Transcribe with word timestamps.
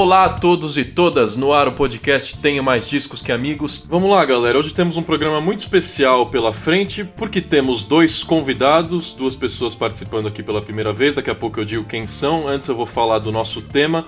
Olá 0.00 0.24
a 0.24 0.28
todos 0.30 0.78
e 0.78 0.84
todas, 0.84 1.36
no 1.36 1.52
ar 1.52 1.68
o 1.68 1.72
podcast 1.72 2.38
Tenho 2.38 2.64
Mais 2.64 2.88
Discos 2.88 3.20
Que 3.20 3.30
Amigos. 3.30 3.84
Vamos 3.86 4.10
lá, 4.10 4.24
galera, 4.24 4.58
hoje 4.58 4.72
temos 4.72 4.96
um 4.96 5.02
programa 5.02 5.42
muito 5.42 5.58
especial 5.58 6.24
pela 6.24 6.54
frente, 6.54 7.04
porque 7.04 7.38
temos 7.38 7.84
dois 7.84 8.24
convidados, 8.24 9.12
duas 9.12 9.36
pessoas 9.36 9.74
participando 9.74 10.26
aqui 10.26 10.42
pela 10.42 10.62
primeira 10.62 10.90
vez, 10.90 11.14
daqui 11.14 11.28
a 11.28 11.34
pouco 11.34 11.60
eu 11.60 11.66
digo 11.66 11.84
quem 11.84 12.06
são, 12.06 12.48
antes 12.48 12.66
eu 12.66 12.74
vou 12.74 12.86
falar 12.86 13.18
do 13.18 13.30
nosso 13.30 13.60
tema, 13.60 14.06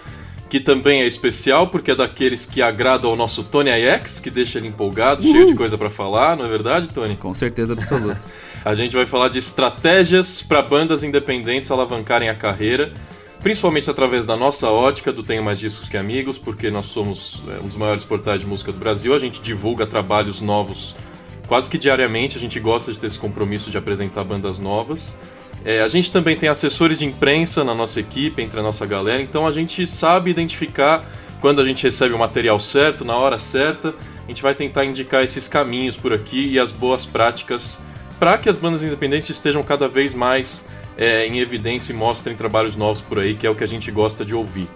que 0.49 0.59
também 0.59 1.03
é 1.03 1.07
especial, 1.07 1.67
porque 1.67 1.91
é 1.91 1.95
daqueles 1.95 2.46
que 2.46 2.63
agradam 2.63 3.11
ao 3.11 3.17
nosso 3.17 3.45
Tony 3.45 3.68
Ayex, 3.68 4.18
que 4.18 4.31
deixa 4.31 4.59
ele 4.59 4.68
empolgado, 4.68 5.22
cheio 5.22 5.46
de 5.46 5.54
coisa 5.54 5.77
para 5.77 5.90
falar, 5.90 6.39
não 6.39 6.46
é 6.46 6.49
verdade, 6.49 6.89
Tony? 6.89 7.17
Com 7.17 7.35
certeza 7.35 7.75
absoluta. 7.75 8.18
a 8.64 8.75
gente 8.75 8.96
vai 8.96 9.04
falar 9.04 9.29
de 9.29 9.39
estratégias 9.39 10.40
para 10.40 10.63
bandas 10.63 11.03
independentes 11.03 11.71
alavancarem 11.71 12.31
a 12.31 12.35
carreira 12.35 12.95
principalmente 13.43 13.91
através 13.91 14.25
da 14.25 14.37
nossa 14.37 14.71
ótica 14.71 15.13
do 15.13 15.23
Tenho 15.23 15.43
Mais 15.43 15.59
Discos 15.59 15.89
Que 15.89 15.96
Amigos, 15.96 16.39
porque 16.39 16.71
nós 16.71 16.87
somos 16.87 17.43
é, 17.49 17.61
um 17.61 17.67
dos 17.67 17.77
maiores 17.77 18.05
portais 18.05 18.41
de 18.41 18.46
música 18.46 18.71
do 18.71 18.79
Brasil, 18.79 19.14
a 19.14 19.19
gente 19.19 19.41
divulga 19.41 19.85
trabalhos 19.85 20.41
novos 20.41 20.95
quase 21.49 21.69
que 21.69 21.77
diariamente, 21.77 22.39
a 22.39 22.41
gente 22.41 22.59
gosta 22.61 22.93
de 22.93 22.99
ter 22.99 23.09
esse 23.09 23.19
compromisso 23.19 23.71
de 23.71 23.77
apresentar 23.77 24.25
bandas 24.25 24.59
novas. 24.59 25.14
É, 25.64 25.83
a 25.83 25.89
gente 25.89 26.11
também 26.11 26.36
tem 26.36 26.49
assessores 26.49 26.99
de 26.99 27.05
imprensa 27.05 27.63
na 27.63 27.75
nossa 27.75 28.00
equipe, 28.00 28.41
entre 28.41 28.59
a 28.59 28.63
nossa 28.63 28.86
galera, 28.86 29.21
então 29.21 29.47
a 29.47 29.53
gente 29.53 29.86
sabe 29.86 30.31
identificar 30.31 31.05
quando 31.41 31.61
a 31.61 31.64
gente 31.64 31.83
recebe 31.83 32.14
o 32.14 32.19
material 32.19 32.59
certo, 32.61 33.05
na 33.05 33.17
hora 33.17 33.39
certa, 33.39 33.89
a 33.89 34.28
gente 34.28 34.42
vai 34.42 34.55
tentar 34.55 34.84
indicar 34.84 35.25
esses 35.25 35.48
caminhos 35.48 35.97
por 35.97 36.12
aqui 36.12 36.53
e 36.53 36.59
as 36.59 36.70
boas 36.70 37.05
práticas 37.05 37.81
para 38.19 38.39
que 38.39 38.48
as 38.48 38.56
bandas 38.56 38.84
independentes 38.84 39.31
estejam 39.31 39.64
cada 39.64 39.89
vez 39.89 40.14
mais 40.14 40.67
é, 40.97 41.27
em 41.27 41.39
evidência 41.39 41.92
e 41.92 41.97
mostrem 41.97 42.36
trabalhos 42.36 42.77
novos 42.77 43.00
por 43.00 43.19
aí, 43.19 43.34
que 43.34 43.47
é 43.47 43.50
o 43.50 43.55
que 43.55 43.64
a 43.64 43.69
gente 43.69 43.91
gosta 43.91 44.25
de 44.25 44.34
ouvir. 44.34 44.69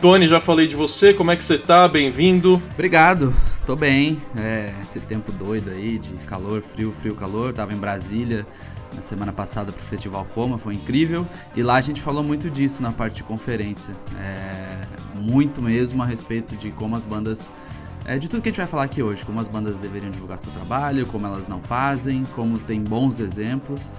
Tony, 0.00 0.26
já 0.26 0.40
falei 0.40 0.66
de 0.66 0.74
você, 0.74 1.14
como 1.14 1.30
é 1.30 1.36
que 1.36 1.44
você 1.44 1.56
tá? 1.56 1.86
Bem-vindo. 1.86 2.60
Obrigado, 2.74 3.32
tô 3.64 3.76
bem. 3.76 4.20
É, 4.36 4.74
esse 4.82 4.98
tempo 4.98 5.30
doido 5.30 5.70
aí 5.70 5.96
de 5.96 6.14
calor, 6.24 6.60
frio, 6.60 6.92
frio, 6.92 7.14
calor. 7.14 7.52
Tava 7.52 7.72
em 7.72 7.76
Brasília 7.76 8.44
na 8.94 9.00
semana 9.00 9.32
passada 9.32 9.72
pro 9.72 9.82
Festival 9.82 10.26
Coma, 10.34 10.58
foi 10.58 10.74
incrível. 10.74 11.26
E 11.54 11.62
lá 11.62 11.76
a 11.76 11.80
gente 11.80 12.00
falou 12.00 12.24
muito 12.24 12.50
disso 12.50 12.82
na 12.82 12.90
parte 12.90 13.16
de 13.16 13.22
conferência. 13.22 13.94
É, 14.20 14.82
muito 15.14 15.62
mesmo 15.62 16.02
a 16.02 16.06
respeito 16.06 16.56
de 16.56 16.70
como 16.72 16.96
as 16.96 17.06
bandas 17.06 17.54
é, 18.04 18.18
de 18.18 18.28
tudo 18.28 18.42
que 18.42 18.48
a 18.48 18.52
gente 18.52 18.58
vai 18.58 18.66
falar 18.66 18.82
aqui 18.82 19.02
hoje, 19.02 19.24
como 19.24 19.40
as 19.40 19.46
bandas 19.46 19.78
deveriam 19.78 20.10
divulgar 20.10 20.38
seu 20.38 20.52
trabalho, 20.52 21.06
como 21.06 21.26
elas 21.26 21.46
não 21.46 21.62
fazem, 21.62 22.24
como 22.34 22.58
tem 22.58 22.82
bons 22.82 23.20
exemplos. 23.20 23.92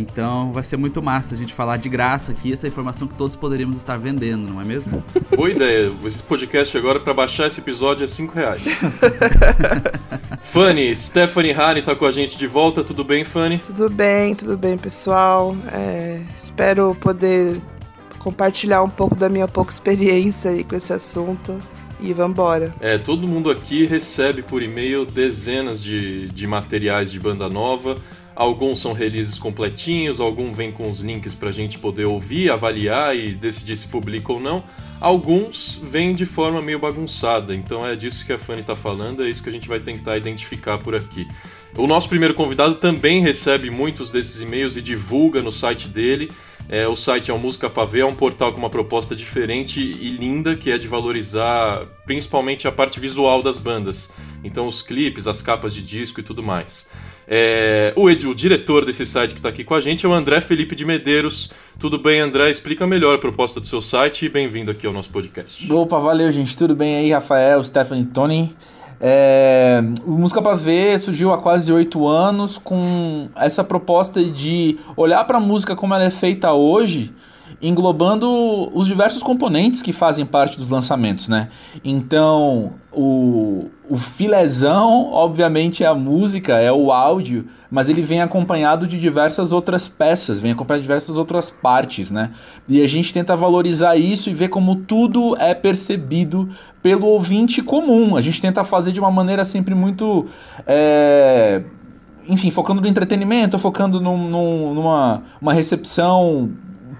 Então 0.00 0.52
vai 0.52 0.62
ser 0.62 0.76
muito 0.76 1.02
massa 1.02 1.34
a 1.34 1.38
gente 1.38 1.52
falar 1.52 1.76
de 1.76 1.88
graça 1.88 2.32
aqui 2.32 2.52
essa 2.52 2.68
informação 2.68 3.08
que 3.08 3.14
todos 3.14 3.36
poderíamos 3.36 3.76
estar 3.76 3.96
vendendo, 3.96 4.48
não 4.48 4.60
é 4.60 4.64
mesmo? 4.64 5.02
Boa 5.36 5.50
ideia. 5.50 5.92
Esse 6.04 6.22
podcast 6.22 6.76
agora 6.76 7.00
para 7.00 7.12
baixar 7.12 7.48
esse 7.48 7.60
episódio 7.60 8.04
é 8.04 8.06
5 8.06 8.34
reais. 8.34 8.64
Fanny, 10.42 10.94
Stephanie 10.94 11.52
Hane 11.52 11.82
tá 11.82 11.94
com 11.94 12.06
a 12.06 12.12
gente 12.12 12.38
de 12.38 12.46
volta. 12.46 12.84
Tudo 12.84 13.04
bem, 13.04 13.24
Fanny? 13.24 13.58
Tudo 13.58 13.90
bem, 13.90 14.34
tudo 14.34 14.56
bem, 14.56 14.78
pessoal. 14.78 15.56
É, 15.72 16.20
espero 16.36 16.96
poder 17.00 17.60
compartilhar 18.18 18.82
um 18.82 18.90
pouco 18.90 19.14
da 19.14 19.28
minha 19.28 19.48
pouca 19.48 19.72
experiência 19.72 20.50
aí 20.50 20.64
com 20.64 20.76
esse 20.76 20.92
assunto. 20.92 21.58
E 22.00 22.12
vambora. 22.12 22.72
É, 22.80 22.96
todo 22.96 23.26
mundo 23.26 23.50
aqui 23.50 23.84
recebe 23.84 24.40
por 24.40 24.62
e-mail 24.62 25.04
dezenas 25.04 25.82
de, 25.82 26.28
de 26.28 26.46
materiais 26.46 27.10
de 27.10 27.18
banda 27.18 27.48
nova. 27.48 27.96
Alguns 28.38 28.78
são 28.78 28.92
releases 28.92 29.36
completinhos, 29.36 30.20
alguns 30.20 30.56
vêm 30.56 30.70
com 30.70 30.88
os 30.88 31.00
links 31.00 31.34
para 31.34 31.48
a 31.48 31.52
gente 31.52 31.76
poder 31.76 32.04
ouvir, 32.04 32.52
avaliar 32.52 33.16
e 33.16 33.32
decidir 33.32 33.76
se 33.76 33.88
publica 33.88 34.32
ou 34.32 34.38
não. 34.38 34.62
Alguns 35.00 35.80
vêm 35.82 36.14
de 36.14 36.24
forma 36.24 36.62
meio 36.62 36.78
bagunçada, 36.78 37.52
então 37.52 37.84
é 37.84 37.96
disso 37.96 38.24
que 38.24 38.32
a 38.32 38.38
Fanny 38.38 38.60
está 38.60 38.76
falando, 38.76 39.24
é 39.24 39.28
isso 39.28 39.42
que 39.42 39.48
a 39.48 39.52
gente 39.52 39.66
vai 39.66 39.80
tentar 39.80 40.16
identificar 40.16 40.78
por 40.78 40.94
aqui. 40.94 41.26
O 41.76 41.88
nosso 41.88 42.08
primeiro 42.08 42.32
convidado 42.32 42.76
também 42.76 43.20
recebe 43.20 43.70
muitos 43.70 44.08
desses 44.08 44.40
e-mails 44.40 44.76
e 44.76 44.82
divulga 44.82 45.42
no 45.42 45.50
site 45.50 45.88
dele. 45.88 46.30
É, 46.68 46.86
o 46.86 46.94
site 46.94 47.30
é 47.30 47.34
o 47.34 47.38
Música 47.38 47.70
Pavê, 47.70 48.00
é 48.00 48.06
um 48.06 48.14
portal 48.14 48.52
com 48.52 48.58
uma 48.58 48.68
proposta 48.68 49.16
diferente 49.16 49.80
e 49.80 50.10
linda, 50.10 50.54
que 50.54 50.70
é 50.70 50.76
de 50.76 50.86
valorizar 50.86 51.86
principalmente 52.04 52.68
a 52.68 52.72
parte 52.72 53.00
visual 53.00 53.42
das 53.42 53.56
bandas. 53.56 54.10
Então, 54.44 54.66
os 54.66 54.82
clipes, 54.82 55.26
as 55.26 55.40
capas 55.40 55.74
de 55.74 55.82
disco 55.82 56.20
e 56.20 56.22
tudo 56.22 56.42
mais. 56.42 56.88
É, 57.26 57.92
o, 57.96 58.04
o, 58.04 58.34
diretor 58.34 58.84
desse 58.84 59.04
site 59.04 59.32
que 59.32 59.38
está 59.38 59.48
aqui 59.48 59.64
com 59.64 59.74
a 59.74 59.80
gente 59.80 60.04
é 60.06 60.08
o 60.08 60.12
André 60.12 60.40
Felipe 60.40 60.74
de 60.74 60.84
Medeiros. 60.84 61.50
Tudo 61.78 61.98
bem, 61.98 62.20
André? 62.20 62.50
Explica 62.50 62.86
melhor 62.86 63.14
a 63.14 63.18
proposta 63.18 63.60
do 63.60 63.66
seu 63.66 63.82
site 63.82 64.26
e 64.26 64.28
bem-vindo 64.28 64.70
aqui 64.70 64.86
ao 64.86 64.92
nosso 64.92 65.10
podcast. 65.10 65.70
Opa, 65.70 65.98
valeu, 65.98 66.30
gente. 66.30 66.56
Tudo 66.56 66.74
bem 66.74 66.96
aí, 66.96 67.12
Rafael, 67.12 67.62
Stephanie 67.64 68.06
Tony? 68.06 68.54
É, 69.00 69.80
Música 70.04 70.42
para 70.42 70.56
Ver 70.56 70.98
surgiu 70.98 71.32
há 71.32 71.38
quase 71.38 71.72
oito 71.72 72.06
anos 72.08 72.58
com 72.58 73.28
essa 73.36 73.62
proposta 73.62 74.22
de 74.24 74.78
olhar 74.96 75.24
para 75.24 75.38
a 75.38 75.40
música 75.40 75.76
como 75.76 75.94
ela 75.94 76.04
é 76.04 76.10
feita 76.10 76.52
hoje 76.52 77.14
englobando 77.60 78.70
os 78.76 78.86
diversos 78.86 79.22
componentes 79.22 79.82
que 79.82 79.92
fazem 79.92 80.24
parte 80.24 80.56
dos 80.56 80.68
lançamentos, 80.68 81.28
né? 81.28 81.48
Então, 81.84 82.74
o, 82.92 83.68
o 83.88 83.98
filezão, 83.98 85.10
obviamente, 85.12 85.82
é 85.82 85.86
a 85.86 85.94
música, 85.94 86.58
é 86.58 86.70
o 86.70 86.92
áudio, 86.92 87.46
mas 87.70 87.88
ele 87.88 88.02
vem 88.02 88.20
acompanhado 88.22 88.86
de 88.86 88.98
diversas 88.98 89.52
outras 89.52 89.88
peças, 89.88 90.38
vem 90.38 90.52
acompanhado 90.52 90.80
de 90.80 90.88
diversas 90.88 91.16
outras 91.16 91.50
partes, 91.50 92.10
né? 92.10 92.30
E 92.68 92.82
a 92.82 92.86
gente 92.86 93.12
tenta 93.12 93.36
valorizar 93.36 93.96
isso 93.96 94.30
e 94.30 94.34
ver 94.34 94.48
como 94.48 94.76
tudo 94.76 95.36
é 95.38 95.54
percebido 95.54 96.48
pelo 96.82 97.06
ouvinte 97.06 97.62
comum. 97.62 98.16
A 98.16 98.20
gente 98.20 98.40
tenta 98.40 98.64
fazer 98.64 98.92
de 98.92 99.00
uma 99.00 99.10
maneira 99.10 99.44
sempre 99.44 99.74
muito. 99.74 100.26
É 100.66 101.62
enfim, 102.28 102.50
focando 102.50 102.82
no 102.82 102.86
entretenimento, 102.86 103.58
focando 103.58 104.00
num, 104.00 104.28
num, 104.28 104.74
numa 104.74 105.22
uma 105.40 105.54
recepção 105.54 106.50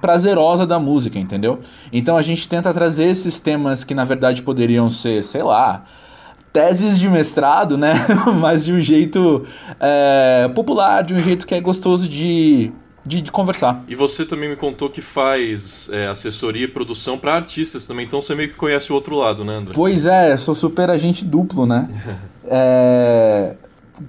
prazerosa 0.01 0.67
da 0.67 0.79
música, 0.79 1.19
entendeu? 1.19 1.61
Então 1.93 2.17
a 2.17 2.23
gente 2.23 2.49
tenta 2.49 2.73
trazer 2.73 3.05
esses 3.05 3.39
temas 3.39 3.85
que 3.85 3.95
na 3.95 4.05
verdade 4.05 4.43
poderiam 4.43 4.89
ser, 4.89 5.23
sei 5.25 5.43
lá, 5.43 5.85
teses 6.59 6.99
de 6.99 7.09
mestrado, 7.09 7.79
né? 7.79 7.95
Mas 8.41 8.65
de 8.65 8.73
um 8.73 8.81
jeito 8.81 9.47
é, 9.79 10.51
popular, 10.57 11.05
de 11.05 11.15
um 11.15 11.21
jeito 11.21 11.47
que 11.47 11.55
é 11.55 11.61
gostoso 11.61 12.09
de, 12.09 12.73
de, 13.07 13.21
de, 13.21 13.31
conversar. 13.31 13.85
E 13.87 13.95
você 13.95 14.25
também 14.25 14.49
me 14.49 14.57
contou 14.57 14.91
que 14.91 15.01
faz 15.01 15.89
é, 15.93 16.09
assessoria 16.09 16.65
e 16.65 16.69
produção 16.69 17.17
para 17.17 17.33
artistas 17.33 17.87
também, 17.87 18.07
então 18.07 18.21
você 18.21 18.35
meio 18.35 18.49
que 18.49 18.57
conhece 18.57 18.91
o 18.91 18.95
outro 18.97 19.15
lado, 19.15 19.45
né, 19.45 19.55
André? 19.55 19.73
Pois 19.73 20.05
é, 20.05 20.37
sou 20.37 20.53
super 20.53 20.91
agente 20.91 21.25
duplo, 21.25 21.65
né? 21.65 21.89
é, 22.45 23.55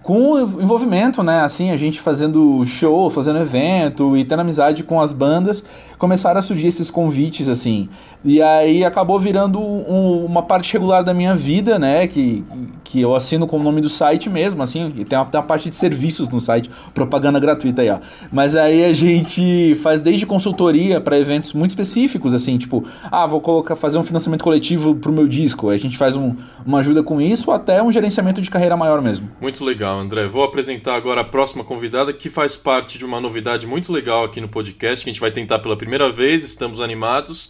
com 0.02 0.40
envolvimento, 0.40 1.22
né? 1.22 1.42
Assim, 1.42 1.70
a 1.70 1.78
gente 1.78 2.02
fazendo 2.02 2.66
show, 2.66 3.12
fazendo 3.12 3.38
evento 3.38 4.18
e 4.18 4.26
tendo 4.26 4.40
amizade 4.40 4.84
com 4.84 5.00
as 5.00 5.14
bandas, 5.14 5.64
começaram 6.00 6.40
a 6.40 6.42
surgir 6.42 6.68
esses 6.68 6.90
convites, 6.90 7.48
assim. 7.48 7.90
E 8.24 8.42
aí 8.42 8.84
acabou 8.84 9.18
virando 9.18 9.60
um, 9.62 10.26
uma 10.26 10.42
parte 10.42 10.74
regular 10.74 11.04
da 11.04 11.14
minha 11.14 11.36
vida, 11.36 11.80
né? 11.80 12.06
Que, 12.08 12.44
que 12.84 13.00
eu 13.00 13.16
assino 13.16 13.48
com 13.48 13.58
o 13.58 13.64
nome 13.64 13.80
do 13.80 13.90
site 13.90 14.30
mesmo, 14.30 14.62
assim. 14.64 14.94
E 14.98 15.06
tem 15.06 15.18
uma, 15.18 15.26
tem 15.26 15.40
uma 15.40 15.46
parte 15.46 15.70
de 15.70 15.76
serviços 15.76 16.28
no 16.30 16.40
site, 16.40 16.70
propaganda 16.94 17.40
gratuita 17.40 17.82
aí, 17.82 17.90
ó. 17.90 18.00
Mas 18.32 18.56
aí 18.56 18.84
a 18.84 18.94
gente 18.94 19.76
faz 19.84 20.02
desde 20.02 20.26
consultoria 20.26 21.00
para 21.00 21.18
eventos 21.18 21.54
muito 21.54 21.72
específicos, 21.72 22.34
assim, 22.34 22.58
tipo, 22.58 22.84
ah, 23.10 23.26
vou 23.26 23.40
colocar, 23.40 23.76
fazer 23.76 23.98
um 23.98 24.04
financiamento 24.04 24.44
coletivo 24.44 24.96
pro 24.96 25.14
meu 25.14 25.28
disco. 25.28 25.70
Aí 25.70 25.76
a 25.76 25.80
gente 25.80 25.98
faz 25.98 26.16
um, 26.16 26.36
uma 26.66 26.80
ajuda 26.80 27.02
com 27.02 27.22
isso, 27.22 27.52
até 27.52 27.82
um 27.82 27.92
gerenciamento 27.92 28.42
de 28.42 28.50
carreira 28.50 28.76
maior 28.76 29.02
mesmo. 29.02 29.30
Muito 29.40 29.64
legal, 29.64 29.98
André. 30.00 30.28
Vou 30.28 30.44
apresentar 30.44 30.96
agora 30.96 31.22
a 31.22 31.26
próxima 31.26 31.64
convidada, 31.64 32.12
que 32.12 32.30
faz 32.30 32.58
parte 32.58 32.98
de 32.98 33.06
uma 33.06 33.22
novidade 33.22 33.66
muito 33.66 33.92
legal 33.94 34.26
aqui 34.26 34.42
no 34.42 34.48
podcast, 34.48 35.04
que 35.04 35.10
a 35.10 35.14
gente 35.14 35.22
vai 35.22 35.32
tentar 35.32 35.60
pela 35.60 35.78
primeira 35.78 35.89
vez, 36.12 36.44
estamos 36.44 36.82
animados 36.82 37.50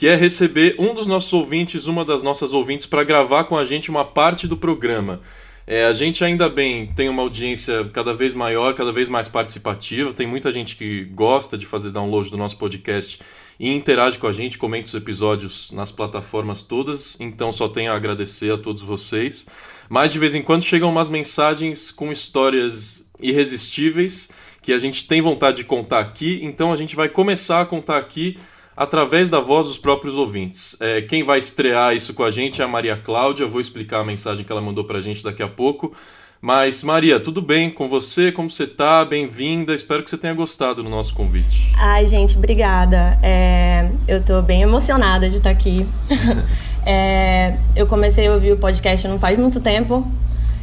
que 0.00 0.08
é 0.08 0.16
receber 0.16 0.76
um 0.78 0.94
dos 0.94 1.06
nossos 1.06 1.30
ouvintes, 1.30 1.86
uma 1.86 2.06
das 2.06 2.22
nossas 2.22 2.54
ouvintes, 2.54 2.86
para 2.86 3.04
gravar 3.04 3.44
com 3.44 3.54
a 3.54 3.66
gente 3.66 3.90
uma 3.90 4.02
parte 4.02 4.48
do 4.48 4.56
programa. 4.56 5.20
É, 5.66 5.84
a 5.84 5.92
gente 5.92 6.24
ainda 6.24 6.48
bem 6.48 6.86
tem 6.86 7.06
uma 7.06 7.20
audiência 7.20 7.84
cada 7.92 8.14
vez 8.14 8.32
maior, 8.32 8.74
cada 8.74 8.92
vez 8.92 9.10
mais 9.10 9.28
participativa. 9.28 10.10
Tem 10.14 10.26
muita 10.26 10.50
gente 10.50 10.74
que 10.74 11.04
gosta 11.04 11.58
de 11.58 11.66
fazer 11.66 11.90
download 11.90 12.30
do 12.30 12.38
nosso 12.38 12.56
podcast 12.56 13.20
e 13.58 13.74
interage 13.74 14.18
com 14.18 14.26
a 14.26 14.32
gente, 14.32 14.56
comenta 14.56 14.88
os 14.88 14.94
episódios 14.94 15.70
nas 15.70 15.92
plataformas 15.92 16.62
todas. 16.62 17.20
Então 17.20 17.52
só 17.52 17.68
tenho 17.68 17.92
a 17.92 17.94
agradecer 17.94 18.50
a 18.50 18.56
todos 18.56 18.80
vocês. 18.80 19.46
Mas 19.86 20.14
de 20.14 20.18
vez 20.18 20.34
em 20.34 20.40
quando 20.40 20.64
chegam 20.64 20.88
umas 20.88 21.10
mensagens 21.10 21.90
com 21.90 22.10
histórias 22.10 23.06
irresistíveis 23.20 24.30
que 24.62 24.72
a 24.72 24.78
gente 24.78 25.06
tem 25.06 25.20
vontade 25.20 25.58
de 25.58 25.64
contar 25.64 26.00
aqui. 26.00 26.40
Então 26.42 26.72
a 26.72 26.76
gente 26.76 26.94
vai 26.94 27.08
começar 27.08 27.60
a 27.60 27.66
contar 27.66 27.98
aqui 27.98 28.38
através 28.76 29.28
da 29.28 29.40
voz 29.40 29.66
dos 29.66 29.78
próprios 29.78 30.14
ouvintes. 30.14 30.76
É, 30.80 31.02
quem 31.02 31.22
vai 31.22 31.38
estrear 31.38 31.94
isso 31.94 32.14
com 32.14 32.22
a 32.22 32.30
gente 32.30 32.62
é 32.62 32.64
a 32.64 32.68
Maria 32.68 32.96
Cláudia, 32.96 33.46
vou 33.46 33.60
explicar 33.60 34.00
a 34.00 34.04
mensagem 34.04 34.44
que 34.44 34.50
ela 34.50 34.60
mandou 34.60 34.84
para 34.84 34.98
a 34.98 35.02
gente 35.02 35.22
daqui 35.22 35.42
a 35.42 35.48
pouco. 35.48 35.94
Mas, 36.42 36.82
Maria, 36.82 37.20
tudo 37.20 37.42
bem 37.42 37.70
com 37.70 37.86
você? 37.86 38.32
Como 38.32 38.48
você 38.48 38.66
tá? 38.66 39.04
Bem-vinda. 39.04 39.74
Espero 39.74 40.02
que 40.02 40.08
você 40.08 40.16
tenha 40.16 40.32
gostado 40.32 40.82
do 40.82 40.88
nosso 40.88 41.14
convite. 41.14 41.70
Ai, 41.76 42.06
gente, 42.06 42.34
obrigada. 42.38 43.18
É, 43.22 43.92
eu 44.08 44.24
tô 44.24 44.40
bem 44.40 44.62
emocionada 44.62 45.28
de 45.28 45.36
estar 45.36 45.50
aqui. 45.50 45.86
É, 46.82 47.58
eu 47.76 47.86
comecei 47.86 48.26
a 48.26 48.32
ouvir 48.32 48.52
o 48.52 48.56
podcast 48.56 49.06
não 49.06 49.18
faz 49.18 49.38
muito 49.38 49.60
tempo, 49.60 50.10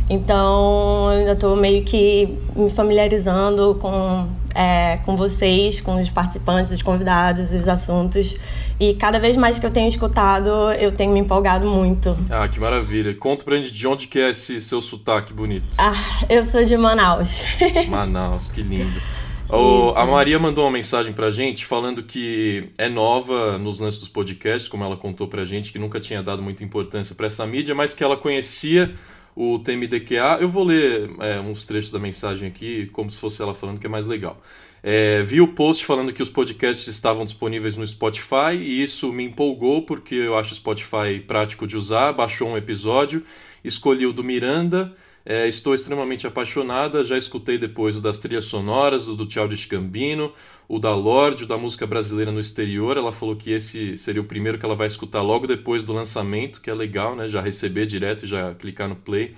então 0.10 1.12
eu 1.14 1.34
estou 1.34 1.56
meio 1.56 1.84
que 1.84 2.38
me 2.56 2.70
familiarizando 2.70 3.76
com, 3.76 4.28
é, 4.56 4.98
com 5.06 5.18
vocês, 5.18 5.82
com 5.82 6.02
os 6.02 6.10
participantes, 6.10 6.72
os 6.72 6.82
convidados, 6.82 7.52
os 7.52 7.68
assuntos. 7.68 8.36
E 8.80 8.94
cada 8.94 9.20
vez 9.20 9.36
mais 9.36 9.58
que 9.58 9.66
eu 9.66 9.72
tenho 9.72 9.90
escutado, 9.90 10.50
eu 10.74 10.92
tenho 10.92 11.12
me 11.12 11.20
empolgado 11.20 11.68
muito. 11.68 12.16
Ah, 12.30 12.48
que 12.48 12.60
maravilha. 12.60 13.14
Conta 13.16 13.44
pra 13.44 13.58
gente 13.58 13.74
de 13.74 13.88
onde 13.88 14.08
que 14.08 14.20
é 14.20 14.30
esse 14.30 14.62
seu 14.62 14.82
sotaque 14.82 15.34
bonito. 15.34 15.68
Ah, 15.78 16.24
eu 16.30 16.46
sou 16.46 16.64
de 16.64 16.78
Manaus. 16.78 17.44
Manaus, 17.90 18.50
que 18.50 18.62
lindo. 18.62 19.02
Oh, 19.50 19.94
a 19.96 20.06
Maria 20.06 20.38
mandou 20.38 20.66
uma 20.66 20.72
mensagem 20.72 21.14
pra 21.14 21.32
gente 21.32 21.66
falando 21.66 22.04
que 22.04 22.70
é 22.78 22.90
nova 22.90 23.58
nos 23.58 23.80
lances 23.80 24.00
dos 24.00 24.10
podcasts, 24.10 24.68
como 24.68 24.84
ela 24.84 24.98
contou 24.98 25.28
pra 25.28 25.46
gente, 25.46 25.72
que 25.72 25.80
nunca 25.80 26.02
tinha 26.02 26.22
dado 26.22 26.44
muita 26.44 26.66
importância 26.66 27.16
para 27.16 27.28
essa 27.28 27.46
mídia, 27.46 27.74
mas 27.74 27.94
que 27.94 28.04
ela 28.04 28.18
conhecia 28.18 28.94
o 29.38 29.60
TMDQA. 29.60 30.40
Eu 30.42 30.50
vou 30.50 30.64
ler 30.64 31.12
é, 31.20 31.40
uns 31.40 31.64
trechos 31.64 31.92
da 31.92 32.00
mensagem 32.00 32.48
aqui, 32.48 32.88
como 32.88 33.12
se 33.12 33.20
fosse 33.20 33.40
ela 33.40 33.54
falando, 33.54 33.80
que 33.80 33.86
é 33.86 33.90
mais 33.90 34.08
legal. 34.08 34.42
É, 34.82 35.22
vi 35.22 35.40
o 35.42 35.50
post 35.50 35.86
falando 35.86 36.12
que 36.12 36.24
os 36.24 36.30
podcasts 36.30 36.88
estavam 36.88 37.24
disponíveis 37.24 37.78
no 37.78 37.86
Spotify 37.86 38.56
e 38.60 38.84
isso 38.84 39.12
me 39.14 39.24
empolgou 39.24 39.84
porque 39.84 40.16
eu 40.16 40.38
acho 40.38 40.54
o 40.54 40.56
Spotify 40.56 41.20
prático 41.26 41.68
de 41.68 41.78
usar. 41.78 42.14
Baixou 42.14 42.50
um 42.50 42.58
episódio, 42.58 43.24
escolhi 43.64 44.08
o 44.08 44.14
do 44.14 44.24
Miranda 44.24 44.96
é, 45.30 45.46
estou 45.46 45.76
extremamente 45.76 46.26
apaixonada, 46.26 47.04
já 47.04 47.18
escutei 47.18 47.58
depois 47.58 47.98
o 47.98 48.02
das 48.02 48.18
trilhas 48.18 48.46
sonoras, 48.46 49.10
o 49.10 49.14
do 49.14 49.30
Childish 49.30 49.66
Gambino, 49.66 50.32
o 50.70 50.80
da 50.80 50.94
Lorde, 50.94 51.46
o 51.46 51.48
da 51.48 51.58
música 51.58 51.88
brasileira 51.88 52.32
no 52.32 52.40
exterior. 52.40 52.98
Ela 52.98 53.12
falou 53.12 53.36
que 53.36 53.52
esse 53.52 53.98
seria 53.98 54.22
o 54.22 54.26
primeiro 54.26 54.58
que 54.58 54.66
ela 54.66 54.76
vai 54.76 54.88
escutar 54.88 55.22
logo 55.22 55.48
depois 55.48 55.84
do 55.84 55.94
lançamento, 55.94 56.60
que 56.60 56.70
é 56.70 56.74
legal, 56.74 57.16
né? 57.16 57.28
Já 57.28 57.42
receber 57.42 57.86
direto 57.86 58.26
e 58.26 58.28
já 58.28 58.54
clicar 58.54 58.90
no 58.90 58.96
play. 58.96 59.34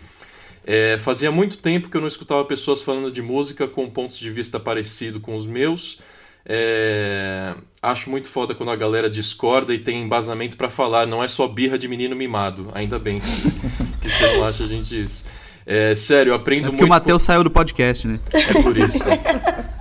É, 0.66 0.98
fazia 0.98 1.32
muito 1.32 1.58
tempo 1.58 1.90
que 1.90 1.98
eu 1.98 2.02
não 2.02 2.08
escutava 2.08 2.44
pessoas 2.46 2.82
falando 2.82 3.12
de 3.12 3.22
música 3.22 3.68
com 3.68 3.90
pontos 3.90 4.18
de 4.20 4.30
vista 4.30 4.60
parecido 4.60 5.20
com 5.20 5.36
os 5.36 5.46
meus. 5.46 6.00
É, 6.46 7.54
acho 7.82 8.10
muito 8.10 8.28
foda 8.28 8.56
quando 8.56 8.72
a 8.72 8.76
galera 8.76 9.10
discorda 9.10 9.74
e 9.74 9.80
tem 9.80 10.02
embasamento 10.02 10.58
para 10.58 10.70
falar, 10.70 11.06
não 11.06 11.24
é 11.24 11.28
só 11.28 11.48
birra 11.48 11.78
de 11.78 11.88
menino 11.88 12.16
mimado. 12.16 12.70
Ainda 12.74 12.98
bem 12.98 13.20
que, 13.20 13.52
que 14.02 14.10
você 14.10 14.34
não 14.34 14.44
acha 14.44 14.64
a 14.64 14.68
gente 14.68 15.04
isso. 15.04 15.26
É, 15.66 15.94
sério, 15.94 16.32
eu 16.32 16.36
aprendo 16.36 16.68
é 16.68 16.70
porque 16.70 16.78
muito. 16.78 16.80
Porque 16.80 16.86
o 16.86 16.90
Matheus 16.90 17.22
com... 17.22 17.26
saiu 17.28 17.44
do 17.44 17.52
podcast, 17.52 18.08
né? 18.08 18.20
É 18.34 18.62
por 18.64 18.76
isso. 18.76 19.04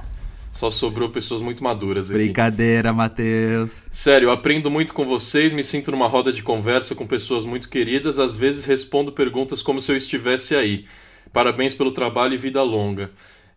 Só 0.58 0.72
sobrou 0.72 1.08
pessoas 1.08 1.40
muito 1.40 1.62
maduras 1.62 2.10
aqui. 2.10 2.18
Brincadeira, 2.18 2.92
Matheus. 2.92 3.82
Sério, 3.92 4.26
eu 4.26 4.32
aprendo 4.32 4.68
muito 4.68 4.92
com 4.92 5.06
vocês, 5.06 5.52
me 5.52 5.62
sinto 5.62 5.92
numa 5.92 6.08
roda 6.08 6.32
de 6.32 6.42
conversa 6.42 6.96
com 6.96 7.06
pessoas 7.06 7.44
muito 7.44 7.68
queridas, 7.68 8.18
às 8.18 8.34
vezes 8.34 8.64
respondo 8.64 9.12
perguntas 9.12 9.62
como 9.62 9.80
se 9.80 9.92
eu 9.92 9.96
estivesse 9.96 10.56
aí. 10.56 10.84
Parabéns 11.32 11.74
pelo 11.74 11.92
trabalho 11.92 12.34
e 12.34 12.36
vida 12.36 12.60
longa. 12.60 13.08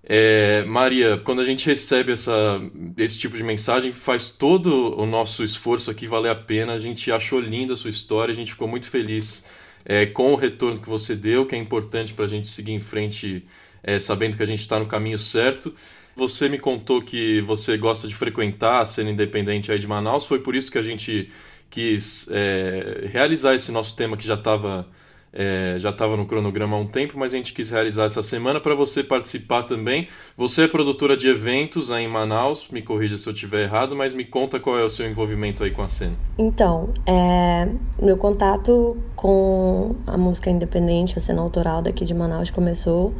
É, 0.03 0.63
Maria, 0.67 1.19
quando 1.23 1.41
a 1.41 1.43
gente 1.43 1.65
recebe 1.65 2.11
essa, 2.11 2.61
esse 2.95 3.17
tipo 3.17 3.35
de 3.35 3.41
mensagem, 3.43 3.91
faz 3.91 4.29
todo 4.29 4.95
o 4.95 5.03
nosso 5.03 5.43
esforço 5.43 5.89
aqui 5.89 6.05
valer 6.05 6.29
a 6.29 6.35
pena. 6.35 6.73
A 6.73 6.79
gente 6.79 7.11
achou 7.11 7.39
linda 7.39 7.73
a 7.73 7.77
sua 7.77 7.89
história, 7.89 8.31
a 8.31 8.35
gente 8.35 8.51
ficou 8.51 8.67
muito 8.67 8.87
feliz 8.87 9.43
é, 9.83 10.05
com 10.05 10.33
o 10.33 10.35
retorno 10.35 10.79
que 10.79 10.87
você 10.87 11.15
deu, 11.15 11.47
que 11.47 11.55
é 11.55 11.57
importante 11.57 12.13
para 12.13 12.25
a 12.25 12.27
gente 12.27 12.47
seguir 12.47 12.73
em 12.73 12.79
frente 12.79 13.43
é, 13.81 13.99
sabendo 13.99 14.37
que 14.37 14.43
a 14.43 14.45
gente 14.45 14.59
está 14.59 14.77
no 14.77 14.85
caminho 14.85 15.17
certo. 15.17 15.73
Você 16.21 16.47
me 16.47 16.59
contou 16.59 17.01
que 17.01 17.41
você 17.41 17.75
gosta 17.75 18.07
de 18.07 18.13
frequentar 18.13 18.79
a 18.79 18.85
cena 18.85 19.09
independente 19.09 19.71
aí 19.71 19.79
de 19.79 19.87
Manaus, 19.87 20.23
foi 20.23 20.37
por 20.37 20.53
isso 20.53 20.71
que 20.71 20.77
a 20.77 20.81
gente 20.83 21.31
quis 21.67 22.29
é, 22.29 23.07
realizar 23.11 23.55
esse 23.55 23.71
nosso 23.71 23.95
tema 23.95 24.15
que 24.15 24.27
já 24.27 24.35
estava 24.35 24.85
é, 25.33 25.77
já 25.79 25.89
estava 25.89 26.15
no 26.15 26.27
cronograma 26.27 26.77
há 26.77 26.79
um 26.79 26.85
tempo, 26.85 27.17
mas 27.17 27.33
a 27.33 27.37
gente 27.37 27.53
quis 27.53 27.71
realizar 27.71 28.03
essa 28.03 28.21
semana 28.21 28.59
para 28.59 28.75
você 28.75 29.03
participar 29.03 29.63
também. 29.63 30.07
Você 30.37 30.65
é 30.65 30.67
produtora 30.67 31.17
de 31.17 31.27
eventos 31.27 31.89
aí 31.89 32.03
em 32.03 32.07
Manaus, 32.07 32.69
me 32.69 32.83
corrija 32.83 33.17
se 33.17 33.27
eu 33.27 33.33
estiver 33.33 33.63
errado, 33.63 33.95
mas 33.95 34.13
me 34.13 34.23
conta 34.23 34.59
qual 34.59 34.77
é 34.77 34.83
o 34.83 34.89
seu 34.91 35.09
envolvimento 35.09 35.63
aí 35.63 35.71
com 35.71 35.81
a 35.81 35.87
cena. 35.87 36.13
Então, 36.37 36.89
é, 37.07 37.67
meu 37.99 38.15
contato 38.15 38.95
com 39.15 39.95
a 40.05 40.15
música 40.19 40.51
independente, 40.51 41.17
a 41.17 41.19
cena 41.19 41.41
autoral 41.41 41.81
daqui 41.81 42.05
de 42.05 42.13
Manaus 42.13 42.51
começou 42.51 43.11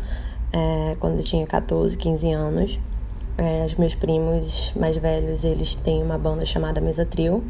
é, 0.54 0.96
quando 1.00 1.18
eu 1.18 1.24
tinha 1.24 1.48
14, 1.48 1.98
15 1.98 2.32
anos. 2.32 2.80
É, 3.44 3.66
os 3.66 3.74
meus 3.74 3.96
primos 3.96 4.72
mais 4.76 4.96
velhos, 4.98 5.44
eles 5.44 5.76
têm 5.76 6.04
uma 6.04 6.16
banda 6.16 6.46
chamada 6.46 6.80
Mesa 6.80 7.08
Trio. 7.08 7.44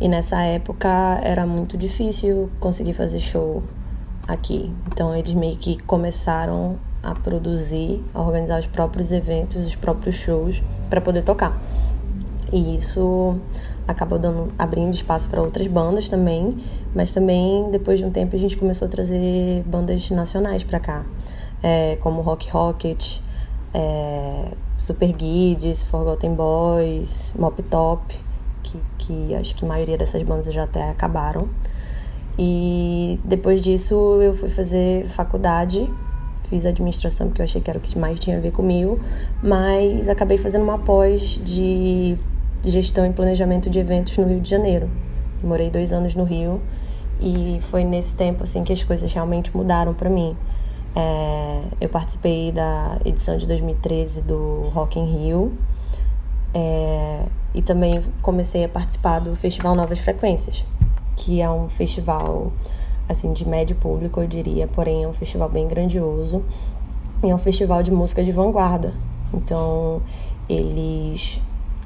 E 0.00 0.08
nessa 0.08 0.40
época 0.40 0.88
era 1.22 1.46
muito 1.46 1.76
difícil 1.76 2.50
conseguir 2.58 2.94
fazer 2.94 3.20
show 3.20 3.62
aqui. 4.26 4.72
Então 4.86 5.14
eles 5.14 5.34
meio 5.34 5.58
que 5.58 5.76
começaram 5.82 6.78
a 7.02 7.14
produzir, 7.14 8.02
a 8.14 8.22
organizar 8.22 8.58
os 8.58 8.66
próprios 8.66 9.12
eventos, 9.12 9.66
os 9.66 9.76
próprios 9.76 10.14
shows 10.14 10.62
para 10.88 11.02
poder 11.02 11.20
tocar. 11.20 11.60
E 12.50 12.76
isso 12.76 13.38
acabou 13.86 14.18
dando, 14.18 14.50
abrindo 14.58 14.94
espaço 14.94 15.28
para 15.28 15.42
outras 15.42 15.66
bandas 15.66 16.08
também, 16.08 16.56
mas 16.94 17.12
também 17.12 17.70
depois 17.70 17.98
de 17.98 18.06
um 18.06 18.10
tempo 18.10 18.34
a 18.34 18.38
gente 18.38 18.56
começou 18.56 18.88
a 18.88 18.90
trazer 18.90 19.62
bandas 19.66 20.08
nacionais 20.08 20.64
para 20.64 20.80
cá, 20.80 21.04
é, 21.62 21.96
como 21.96 22.22
Rock 22.22 22.48
Rocket, 22.50 23.20
é, 23.74 24.52
Super 24.78 25.12
Guides, 25.12 25.84
Forgotten 25.84 26.34
Boys, 26.34 27.34
Mop 27.36 27.60
Top, 27.64 28.14
que, 28.62 28.78
que 28.98 29.34
acho 29.34 29.54
que 29.56 29.64
a 29.64 29.68
maioria 29.68 29.98
dessas 29.98 30.22
bandas 30.22 30.54
já 30.54 30.62
até 30.62 30.88
acabaram. 30.88 31.48
E 32.38 33.20
depois 33.24 33.60
disso 33.60 33.94
eu 34.22 34.32
fui 34.32 34.48
fazer 34.48 35.04
faculdade, 35.06 35.88
fiz 36.48 36.64
administração 36.66 37.28
porque 37.28 37.42
eu 37.42 37.44
achei 37.44 37.60
que 37.60 37.70
era 37.70 37.78
o 37.78 37.82
que 37.82 37.98
mais 37.98 38.18
tinha 38.18 38.36
a 38.36 38.40
ver 38.40 38.52
comigo, 38.52 38.98
mas 39.42 40.08
acabei 40.08 40.38
fazendo 40.38 40.62
uma 40.62 40.78
pós 40.78 41.40
de 41.44 42.16
gestão 42.64 43.06
e 43.06 43.12
planejamento 43.12 43.68
de 43.68 43.78
eventos 43.78 44.16
no 44.16 44.26
Rio 44.26 44.40
de 44.40 44.48
Janeiro. 44.50 44.90
Morei 45.42 45.70
dois 45.70 45.92
anos 45.92 46.14
no 46.14 46.24
Rio 46.24 46.60
e 47.20 47.58
foi 47.70 47.84
nesse 47.84 48.14
tempo 48.14 48.42
assim 48.42 48.64
que 48.64 48.72
as 48.72 48.82
coisas 48.82 49.12
realmente 49.12 49.54
mudaram 49.56 49.94
para 49.94 50.10
mim. 50.10 50.36
É, 50.94 51.62
eu 51.80 51.88
participei 51.88 52.52
da 52.52 53.00
edição 53.04 53.36
de 53.36 53.46
2013 53.46 54.22
do 54.22 54.68
Rock 54.72 54.98
in 54.98 55.06
Rio. 55.06 55.58
É, 56.52 57.26
e 57.52 57.62
também 57.62 58.00
comecei 58.22 58.64
a 58.64 58.68
participar 58.68 59.18
do 59.18 59.34
Festival 59.34 59.74
Novas 59.74 59.98
Frequências 59.98 60.64
que 61.16 61.40
é 61.40 61.50
um 61.50 61.68
festival 61.68 62.52
assim 63.08 63.32
de 63.32 63.46
médio 63.46 63.76
público, 63.76 64.20
eu 64.20 64.26
diria, 64.26 64.66
porém 64.66 65.04
é 65.04 65.08
um 65.08 65.12
festival 65.12 65.48
bem 65.48 65.68
grandioso. 65.68 66.42
E 67.22 67.30
é 67.30 67.34
um 67.34 67.38
festival 67.38 67.82
de 67.82 67.90
música 67.90 68.22
de 68.22 68.32
vanguarda. 68.32 68.92
Então, 69.32 70.02
eles 70.48 71.40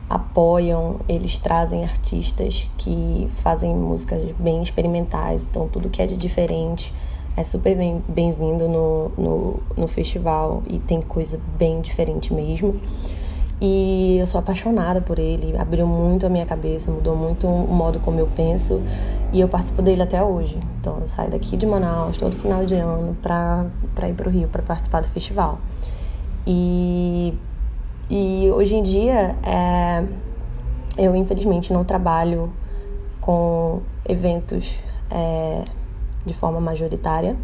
apoiam, 0.08 1.00
eles 1.08 1.38
trazem 1.38 1.84
artistas 1.84 2.68
que 2.78 3.28
fazem 3.36 3.74
músicas 3.74 4.22
bem 4.38 4.62
experimentais, 4.62 5.46
então 5.46 5.68
tudo 5.68 5.90
que 5.90 6.00
é 6.00 6.06
de 6.06 6.16
diferente 6.16 6.94
é 7.38 7.44
super 7.44 7.76
bem-vindo 7.76 8.02
bem 8.08 8.34
no, 8.68 9.12
no, 9.16 9.60
no 9.76 9.86
festival 9.86 10.60
e 10.66 10.80
tem 10.80 11.00
coisa 11.00 11.38
bem 11.56 11.80
diferente 11.80 12.34
mesmo. 12.34 12.74
E 13.60 14.18
eu 14.18 14.26
sou 14.26 14.40
apaixonada 14.40 15.00
por 15.00 15.20
ele, 15.20 15.56
abriu 15.56 15.86
muito 15.86 16.26
a 16.26 16.28
minha 16.28 16.44
cabeça, 16.44 16.90
mudou 16.90 17.14
muito 17.14 17.46
o 17.46 17.72
modo 17.72 18.00
como 18.00 18.18
eu 18.18 18.26
penso 18.26 18.82
e 19.32 19.40
eu 19.40 19.48
participo 19.48 19.80
dele 19.82 20.02
até 20.02 20.20
hoje. 20.20 20.58
Então 20.80 20.98
eu 21.00 21.06
saio 21.06 21.30
daqui 21.30 21.56
de 21.56 21.64
Manaus 21.64 22.16
todo 22.16 22.34
final 22.34 22.66
de 22.66 22.74
ano 22.74 23.16
para 23.22 24.08
ir 24.08 24.14
para 24.14 24.28
o 24.28 24.30
Rio 24.32 24.48
para 24.48 24.62
participar 24.62 25.02
do 25.02 25.08
festival. 25.08 25.60
E, 26.44 27.34
e 28.10 28.50
hoje 28.52 28.74
em 28.74 28.82
dia 28.82 29.36
é, 29.44 30.04
eu 30.96 31.14
infelizmente 31.14 31.72
não 31.72 31.84
trabalho 31.84 32.52
com 33.20 33.82
eventos 34.08 34.80
é, 35.08 35.62
de 36.28 36.34
forma 36.34 36.60
majoritária, 36.60 37.36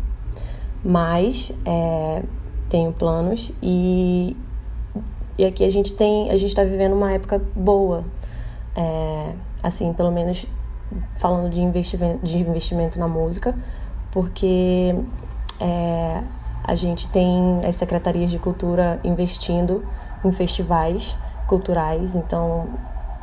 mas 0.84 1.50
é, 1.64 2.22
tenho 2.68 2.92
planos 2.92 3.50
e 3.62 4.36
e 5.36 5.44
aqui 5.44 5.64
a 5.64 5.70
gente 5.70 5.92
tem, 5.92 6.30
a 6.30 6.36
gente 6.36 6.50
está 6.50 6.62
vivendo 6.62 6.92
uma 6.92 7.10
época 7.10 7.42
boa, 7.56 8.04
é, 8.76 9.34
assim, 9.64 9.92
pelo 9.92 10.12
menos 10.12 10.46
falando 11.16 11.50
de 11.50 11.60
investimento, 11.60 12.24
de 12.24 12.38
investimento 12.38 13.00
na 13.00 13.08
música, 13.08 13.52
porque 14.12 14.94
é, 15.58 16.22
a 16.62 16.76
gente 16.76 17.08
tem 17.08 17.60
as 17.66 17.74
secretarias 17.74 18.30
de 18.30 18.38
cultura 18.38 19.00
investindo 19.02 19.84
em 20.24 20.30
festivais 20.30 21.16
culturais, 21.48 22.14
então 22.14 22.68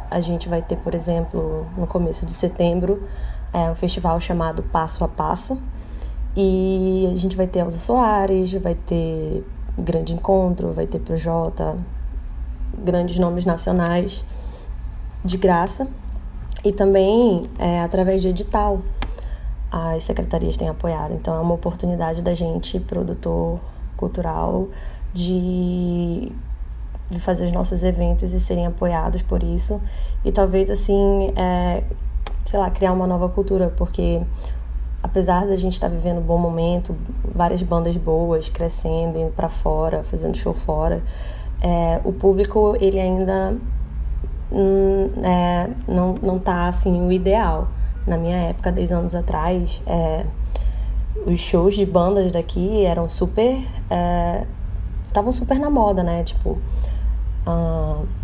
a 0.10 0.20
gente 0.20 0.50
vai 0.50 0.62
ter, 0.62 0.76
por 0.76 0.94
exemplo, 0.94 1.66
no 1.78 1.88
começo 1.88 2.26
de 2.26 2.34
setembro, 2.34 3.08
é, 3.54 3.70
um 3.70 3.76
festival 3.76 4.20
chamado 4.20 4.64
Passo 4.64 5.04
a 5.04 5.08
Passo, 5.08 5.62
e 6.36 7.10
a 7.12 7.16
gente 7.16 7.36
vai 7.36 7.48
ter 7.48 7.60
Elza 7.60 7.78
Soares, 7.78 8.54
vai 8.54 8.76
ter 8.76 9.46
Grande 9.78 10.14
Encontro, 10.14 10.74
vai 10.74 10.88
ter 10.88 11.00
Projota, 11.00 11.78
grandes 12.78 13.20
nomes 13.20 13.46
nacionais 13.46 14.24
de 15.24 15.38
graça 15.38 15.88
e 16.64 16.72
também 16.72 17.44
é, 17.60 17.80
através 17.80 18.22
de 18.22 18.30
edital. 18.30 18.82
as 19.72 20.04
secretarias 20.04 20.58
têm 20.58 20.68
apoiado. 20.68 21.14
Então 21.14 21.36
é 21.36 21.40
uma 21.40 21.54
oportunidade 21.54 22.22
da 22.22 22.34
gente, 22.34 22.80
produtor 22.80 23.60
cultural, 23.96 24.68
de, 25.14 26.32
de 27.10 27.20
fazer 27.20 27.46
os 27.46 27.52
nossos 27.52 27.84
eventos 27.84 28.34
e 28.34 28.40
serem 28.40 28.66
apoiados 28.66 29.22
por 29.22 29.44
isso. 29.44 29.82
E 30.26 30.32
talvez 30.32 30.70
assim, 30.70 31.34
é, 31.36 31.84
sei 32.52 32.60
lá, 32.60 32.70
criar 32.70 32.92
uma 32.92 33.08
nova 33.08 33.30
cultura, 33.30 33.72
porque 33.78 34.22
apesar 35.02 35.48
da 35.48 35.56
gente 35.56 35.72
estar 35.72 35.88
tá 35.90 35.96
vivendo 35.96 36.18
um 36.18 36.22
bom 36.22 36.38
momento, 36.38 36.94
várias 37.34 37.64
bandas 37.64 37.96
boas 37.96 38.50
crescendo, 38.50 39.18
indo 39.18 39.32
para 39.32 39.48
fora, 39.48 40.04
fazendo 40.04 40.36
show 40.36 40.54
fora, 40.54 41.02
é, 41.62 42.02
o 42.04 42.12
público 42.12 42.76
ele 42.82 43.00
ainda 43.00 43.56
hum, 44.52 45.12
é, 45.24 45.70
não, 45.88 46.16
não 46.22 46.38
tá 46.38 46.68
assim 46.68 47.08
o 47.08 47.10
ideal. 47.10 47.70
Na 48.06 48.18
minha 48.18 48.36
época, 48.36 48.70
10 48.70 48.92
anos 48.92 49.16
atrás, 49.16 49.82
é, 49.88 50.26
os 51.26 51.40
shows 51.40 51.74
de 51.74 51.86
bandas 51.86 52.34
daqui 52.34 52.84
eram 52.84 53.08
super. 53.08 53.60
estavam 55.08 55.30
é, 55.30 55.34
super 55.34 55.58
na 55.58 55.70
moda, 55.70 56.04
né? 56.04 56.22
Tipo, 56.26 56.60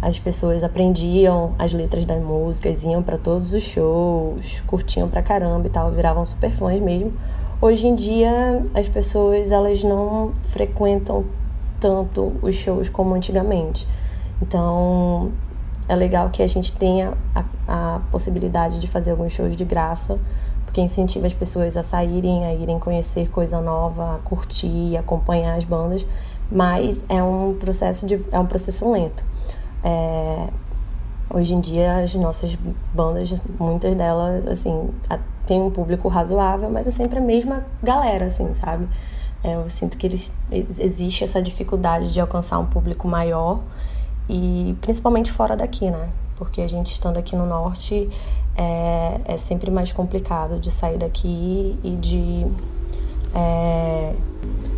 As 0.02 0.20
pessoas 0.20 0.64
aprendiam 0.64 1.56
as 1.58 1.74
letras 1.74 2.06
das 2.06 2.22
músicas, 2.22 2.84
iam 2.84 3.02
para 3.02 3.18
todos 3.18 3.54
os 3.54 3.64
shows, 3.64 4.62
curtiam 4.68 5.10
pra 5.10 5.22
caramba 5.22 5.68
e 5.68 5.70
tal, 5.70 5.92
viravam 5.92 6.26
super 6.26 6.52
fãs 6.52 6.80
mesmo. 6.80 7.14
Hoje 7.60 7.88
em 7.88 7.96
dia, 7.96 8.64
as 8.76 8.88
pessoas 8.88 9.52
elas 9.52 9.84
não 9.84 10.34
frequentam 10.44 11.26
tanto 11.80 12.34
os 12.42 12.54
shows 12.56 12.90
como 12.90 13.16
antigamente. 13.16 13.88
Então, 14.40 15.32
é 15.90 15.96
legal 15.96 16.30
que 16.30 16.44
a 16.44 16.48
gente 16.48 16.72
tenha 16.72 17.14
a, 17.34 17.44
a 17.68 18.02
possibilidade 18.12 18.80
de 18.80 18.88
fazer 18.88 19.12
alguns 19.12 19.34
shows 19.34 19.56
de 19.56 19.66
graça, 19.66 20.20
porque 20.64 20.80
incentiva 20.80 21.26
as 21.26 21.34
pessoas 21.34 21.76
a 21.76 21.82
saírem, 21.82 22.46
a 22.46 22.54
irem 22.54 22.78
conhecer 22.78 23.30
coisa 23.32 23.60
nova, 23.60 24.16
a 24.16 24.18
curtir, 24.20 24.96
acompanhar 24.96 25.58
as 25.58 25.66
bandas 25.66 26.06
mas 26.52 27.04
é 27.10 27.22
um 27.22 27.56
processo 27.56 28.06
de 28.06 28.20
é 28.32 28.40
um 28.40 28.46
processo 28.46 28.90
lento. 28.92 29.24
É, 29.84 30.48
hoje 31.30 31.54
em 31.54 31.60
dia 31.60 31.98
as 31.98 32.14
nossas 32.16 32.58
bandas, 32.94 33.34
muitas 33.60 33.96
delas 33.96 34.46
assim, 34.48 34.90
tem 35.46 35.62
um 35.62 35.72
público 35.72 36.08
razoável, 36.08 36.70
mas 36.70 36.88
é 36.88 36.92
sempre 36.92 37.20
a 37.20 37.22
mesma 37.22 37.66
galera, 37.82 38.26
assim, 38.26 38.54
sabe? 38.54 38.88
É, 39.44 39.56
eu 39.56 39.70
sinto 39.70 39.98
que 39.98 40.08
eles, 40.08 40.34
existe 40.52 41.24
essa 41.24 41.42
dificuldade 41.42 42.12
de 42.12 42.20
alcançar 42.20 42.58
um 42.60 42.66
público 42.66 43.08
maior 43.08 43.62
e 44.28 44.76
principalmente 44.82 45.32
fora 45.32 45.56
daqui, 45.56 45.90
né? 45.90 46.10
Porque 46.36 46.62
a 46.62 46.68
gente 46.68 46.92
estando 46.92 47.18
aqui 47.18 47.36
no 47.36 47.46
norte 47.46 48.10
é, 48.56 49.22
é 49.26 49.38
sempre 49.38 49.72
mais 49.72 49.92
complicado 49.92 50.60
de 50.60 50.72
sair 50.72 50.98
daqui 50.98 51.80
e 51.84 51.96
de 51.96 52.46
é, 53.34 54.14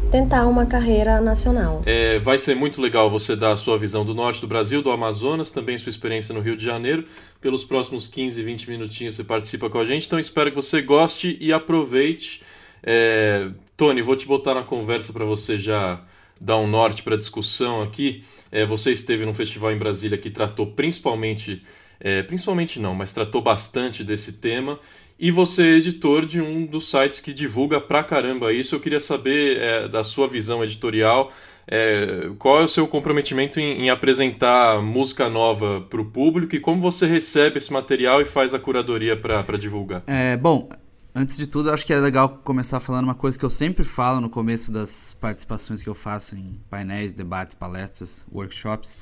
tentar 0.10 0.46
uma 0.46 0.66
carreira 0.66 1.22
nacional. 1.22 1.84
É, 1.86 2.20
vai 2.20 2.40
ser 2.40 2.56
muito 2.56 2.82
legal 2.82 3.10
você 3.10 3.36
dar 3.36 3.54
a 3.54 3.58
sua 3.58 3.78
visão 3.78 4.04
do 4.04 4.14
norte 4.14 4.42
do 4.42 4.48
Brasil, 4.48 4.82
do 4.82 4.92
Amazonas, 4.92 5.52
também 5.52 5.78
sua 5.78 5.90
experiência 5.90 6.34
no 6.34 6.42
Rio 6.42 6.58
de 6.58 6.66
Janeiro. 6.66 7.06
Pelos 7.40 7.64
próximos 7.64 8.08
15, 8.08 8.42
20 8.42 8.70
minutinhos 8.70 9.16
você 9.16 9.24
participa 9.24 9.70
com 9.70 9.78
a 9.78 9.86
gente, 9.86 10.08
então 10.08 10.20
espero 10.20 10.50
que 10.50 10.56
você 10.56 10.82
goste 10.82 11.38
e 11.40 11.54
aproveite. 11.54 12.42
É, 12.84 13.50
Tony, 13.78 14.02
vou 14.02 14.16
te 14.16 14.26
botar 14.26 14.56
na 14.56 14.64
conversa 14.64 15.14
para 15.14 15.26
você 15.26 15.58
já 15.58 16.02
dar 16.42 16.58
um 16.58 16.68
norte 16.68 17.04
para 17.04 17.16
a 17.16 17.18
discussão 17.18 17.82
aqui. 17.82 18.24
É, 18.52 18.66
você 18.66 18.92
esteve 18.92 19.26
num 19.26 19.34
festival 19.34 19.72
em 19.72 19.78
Brasília 19.78 20.18
que 20.18 20.30
tratou 20.30 20.68
principalmente, 20.68 21.62
é, 22.00 22.24
principalmente 22.24 22.80
não, 22.80 22.96
mas 22.96 23.14
tratou 23.14 23.42
bastante 23.42 24.04
desse 24.04 24.34
tema 24.34 24.80
e 25.20 25.32
você 25.32 25.64
é 25.64 25.76
editor 25.76 26.26
de 26.26 26.40
um 26.40 26.66
dos 26.66 26.90
sites 26.90 27.20
que 27.20 27.34
divulga 27.34 27.82
pra 27.82 28.02
caramba 28.02 28.54
isso. 28.54 28.74
Eu 28.74 28.80
queria 28.80 29.02
saber 29.02 29.58
é, 29.58 29.88
da 29.88 30.02
sua 30.02 30.30
visão 30.30 30.64
editorial. 30.64 31.32
É, 31.68 32.32
qual 32.40 32.62
é 32.62 32.64
o 32.64 32.68
seu 32.68 32.88
comprometimento 32.88 33.60
em, 33.60 33.84
em 33.84 33.90
apresentar 33.90 34.82
música 34.82 35.30
nova 35.30 35.82
para 35.82 36.00
o 36.00 36.06
público 36.06 36.56
e 36.56 36.60
como 36.60 36.82
você 36.82 37.06
recebe 37.06 37.58
esse 37.58 37.72
material 37.72 38.22
e 38.22 38.26
faz 38.26 38.54
a 38.54 38.60
curadoria 38.60 39.16
para 39.18 39.58
divulgar? 39.58 40.02
É, 40.08 40.38
bom, 40.38 40.70
antes 41.14 41.36
de 41.36 41.46
tudo, 41.46 41.70
acho 41.70 41.86
que 41.86 41.94
é 41.94 42.00
legal 42.00 42.30
começar 42.44 42.80
falando 42.80 43.04
uma 43.04 43.14
coisa 43.14 43.38
que 43.38 43.46
eu 43.46 43.50
sempre 43.50 43.84
falo 43.84 44.22
no 44.22 44.30
começo 44.30 44.72
das 44.72 45.16
participações 45.20 45.84
que 45.84 45.90
eu 45.90 45.94
faço 45.94 46.36
em 46.36 46.60
painéis, 46.70 47.12
debates, 47.12 47.54
palestras, 47.54 48.26
workshops, 48.32 48.98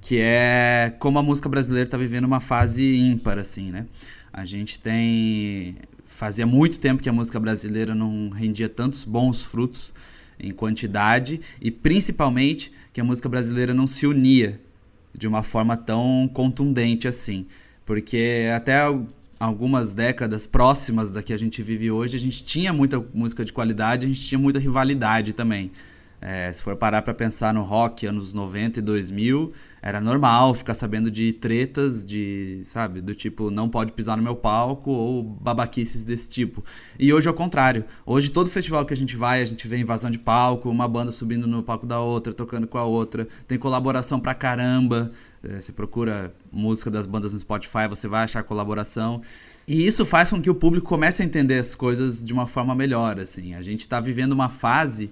que 0.00 0.18
é 0.18 0.92
como 0.98 1.20
a 1.20 1.22
música 1.22 1.48
brasileira 1.48 1.86
está 1.86 1.96
vivendo 1.96 2.24
uma 2.24 2.40
fase 2.40 2.96
ímpar, 2.96 3.38
assim, 3.38 3.70
né? 3.70 3.86
A 4.32 4.44
gente 4.44 4.80
tem. 4.80 5.76
Fazia 6.04 6.46
muito 6.46 6.80
tempo 6.80 7.02
que 7.02 7.08
a 7.08 7.12
música 7.12 7.38
brasileira 7.38 7.94
não 7.94 8.30
rendia 8.30 8.68
tantos 8.68 9.04
bons 9.04 9.42
frutos 9.42 9.92
em 10.38 10.50
quantidade 10.50 11.40
e 11.60 11.70
principalmente 11.70 12.72
que 12.92 13.00
a 13.00 13.04
música 13.04 13.28
brasileira 13.28 13.72
não 13.72 13.86
se 13.86 14.06
unia 14.06 14.60
de 15.16 15.26
uma 15.28 15.42
forma 15.42 15.76
tão 15.76 16.30
contundente 16.32 17.06
assim. 17.06 17.46
Porque 17.84 18.48
até 18.54 18.80
algumas 19.38 19.92
décadas 19.92 20.46
próximas 20.46 21.10
da 21.10 21.22
que 21.22 21.32
a 21.32 21.38
gente 21.38 21.62
vive 21.62 21.90
hoje, 21.90 22.16
a 22.16 22.20
gente 22.20 22.44
tinha 22.44 22.72
muita 22.72 23.04
música 23.12 23.44
de 23.44 23.52
qualidade, 23.52 24.06
a 24.06 24.08
gente 24.08 24.20
tinha 24.20 24.38
muita 24.38 24.58
rivalidade 24.58 25.32
também. 25.32 25.70
É, 26.24 26.52
se 26.52 26.62
for 26.62 26.76
parar 26.76 27.02
para 27.02 27.12
pensar 27.12 27.52
no 27.52 27.62
rock 27.62 28.06
anos 28.06 28.32
90 28.32 28.78
e 28.78 28.82
2000, 28.82 29.52
era 29.82 30.00
normal 30.00 30.54
ficar 30.54 30.72
sabendo 30.72 31.10
de 31.10 31.32
tretas, 31.32 32.06
de, 32.06 32.60
sabe, 32.64 33.00
do 33.00 33.12
tipo, 33.12 33.50
não 33.50 33.68
pode 33.68 33.90
pisar 33.90 34.16
no 34.16 34.22
meu 34.22 34.36
palco 34.36 34.92
ou 34.92 35.24
babaquices 35.24 36.04
desse 36.04 36.28
tipo. 36.28 36.64
E 36.96 37.12
hoje 37.12 37.26
é 37.26 37.30
o 37.32 37.34
contrário. 37.34 37.84
Hoje 38.06 38.30
todo 38.30 38.48
festival 38.48 38.86
que 38.86 38.94
a 38.94 38.96
gente 38.96 39.16
vai, 39.16 39.42
a 39.42 39.44
gente 39.44 39.66
vê 39.66 39.78
invasão 39.78 40.12
de 40.12 40.18
palco, 40.18 40.70
uma 40.70 40.86
banda 40.86 41.10
subindo 41.10 41.48
no 41.48 41.60
palco 41.60 41.86
da 41.86 41.98
outra, 41.98 42.32
tocando 42.32 42.68
com 42.68 42.78
a 42.78 42.84
outra, 42.84 43.26
tem 43.48 43.58
colaboração 43.58 44.20
pra 44.20 44.32
caramba. 44.32 45.10
É, 45.42 45.60
você 45.60 45.72
procura 45.72 46.32
música 46.52 46.88
das 46.88 47.04
bandas 47.04 47.32
no 47.32 47.40
Spotify, 47.40 47.88
você 47.88 48.06
vai 48.06 48.22
achar 48.22 48.44
colaboração. 48.44 49.20
E 49.66 49.84
isso 49.84 50.06
faz 50.06 50.30
com 50.30 50.40
que 50.40 50.50
o 50.50 50.54
público 50.54 50.86
comece 50.86 51.20
a 51.20 51.24
entender 51.24 51.58
as 51.58 51.74
coisas 51.74 52.24
de 52.24 52.32
uma 52.32 52.46
forma 52.46 52.76
melhor, 52.76 53.18
assim. 53.18 53.54
A 53.54 53.62
gente 53.62 53.88
tá 53.88 53.98
vivendo 53.98 54.32
uma 54.32 54.48
fase 54.48 55.10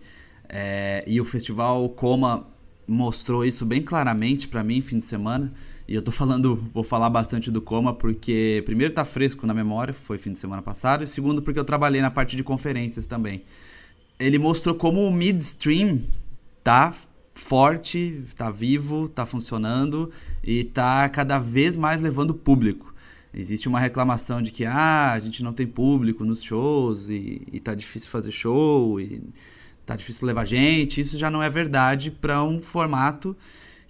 é, 0.53 1.05
e 1.07 1.21
o 1.21 1.25
festival 1.25 1.89
Coma 1.91 2.47
mostrou 2.87 3.45
isso 3.45 3.65
bem 3.65 3.81
claramente 3.81 4.49
para 4.49 4.65
mim 4.65 4.83
fim 4.83 4.99
de 4.99 5.07
semana. 5.07 5.53
E 5.87 5.95
eu 5.95 6.03
tô 6.03 6.11
falando, 6.11 6.57
vou 6.75 6.83
falar 6.83 7.09
bastante 7.09 7.51
do 7.51 7.63
Coma 7.63 7.95
porque 7.95 8.63
primeiro 8.67 8.93
tá 8.93 9.05
fresco 9.05 9.47
na 9.47 9.55
memória, 9.55 9.95
foi 9.95 10.19
fim 10.19 10.33
de 10.33 10.39
semana 10.41 10.61
passado, 10.61 11.05
e 11.05 11.07
segundo 11.07 11.41
porque 11.41 11.59
eu 11.59 11.65
trabalhei 11.65 12.03
na 12.03 12.11
parte 12.11 12.37
de 12.37 12.43
conferências 12.43 13.07
também. 13.07 13.45
Ele 14.19 14.39
mostrou 14.39 14.75
como 14.75 15.07
o 15.07 15.13
midstream 15.13 16.01
tá 16.65 16.93
forte, 17.33 18.23
tá 18.37 18.51
vivo, 18.51 19.09
tá 19.09 19.25
funcionando 19.25 20.11
e 20.43 20.65
tá 20.65 21.09
cada 21.09 21.39
vez 21.39 21.77
mais 21.77 22.03
levando 22.03 22.35
público. 22.35 22.93
Existe 23.33 23.69
uma 23.69 23.79
reclamação 23.79 24.43
de 24.43 24.51
que 24.51 24.65
ah, 24.65 25.13
a 25.13 25.19
gente 25.21 25.45
não 25.45 25.53
tem 25.53 25.67
público 25.67 26.25
nos 26.25 26.43
shows 26.43 27.09
e, 27.09 27.47
e 27.53 27.61
tá 27.61 27.75
difícil 27.75 28.11
fazer 28.11 28.33
show 28.33 29.01
e 29.01 29.23
tá 29.91 29.97
difícil 29.97 30.27
levar 30.27 30.45
gente. 30.45 31.01
Isso 31.01 31.19
já 31.19 31.31
não 31.31 31.43
é 31.43 31.51
verdade 31.51 32.11
para 32.11 32.43
um 32.45 32.63
formato 32.63 33.37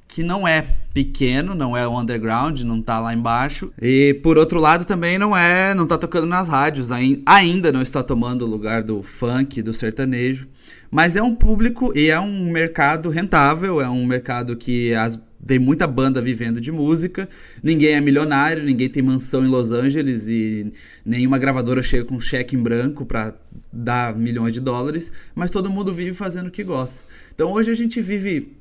que 0.08 0.22
não 0.24 0.48
é 0.48 0.64
pequeno, 0.92 1.54
não 1.54 1.76
é 1.76 1.86
o 1.86 1.96
underground, 1.96 2.62
não 2.62 2.82
tá 2.82 2.98
lá 2.98 3.14
embaixo. 3.14 3.70
E 3.80 4.14
por 4.22 4.38
outro 4.38 4.58
lado 4.58 4.84
também 4.84 5.18
não 5.18 5.36
é, 5.36 5.72
não 5.74 5.86
tá 5.86 5.96
tocando 5.96 6.26
nas 6.26 6.48
rádios, 6.48 6.88
ainda 7.24 7.70
não 7.70 7.80
está 7.80 8.02
tomando 8.02 8.44
o 8.44 8.48
lugar 8.48 8.82
do 8.82 9.02
funk, 9.02 9.62
do 9.62 9.72
sertanejo, 9.72 10.48
mas 10.90 11.14
é 11.14 11.22
um 11.22 11.34
público 11.34 11.92
e 11.94 12.10
é 12.10 12.18
um 12.18 12.50
mercado 12.50 13.08
rentável, 13.08 13.80
é 13.80 13.88
um 13.88 14.04
mercado 14.04 14.56
que 14.56 14.92
as 14.94 15.16
tem 15.46 15.58
muita 15.58 15.86
banda 15.86 16.20
vivendo 16.20 16.60
de 16.60 16.70
música, 16.70 17.28
ninguém 17.62 17.94
é 17.94 18.00
milionário, 18.00 18.62
ninguém 18.62 18.88
tem 18.88 19.02
mansão 19.02 19.44
em 19.44 19.48
Los 19.48 19.72
Angeles 19.72 20.28
e 20.28 20.72
nenhuma 21.04 21.38
gravadora 21.38 21.82
chega 21.82 22.04
com 22.04 22.16
um 22.16 22.20
cheque 22.20 22.56
em 22.56 22.62
branco 22.62 23.06
para 23.06 23.34
dar 23.72 24.16
milhões 24.16 24.52
de 24.52 24.60
dólares, 24.60 25.10
mas 25.34 25.50
todo 25.50 25.70
mundo 25.70 25.92
vive 25.92 26.12
fazendo 26.12 26.48
o 26.48 26.50
que 26.50 26.62
gosta. 26.62 27.04
Então 27.34 27.52
hoje 27.52 27.70
a 27.70 27.74
gente 27.74 28.00
vive 28.00 28.56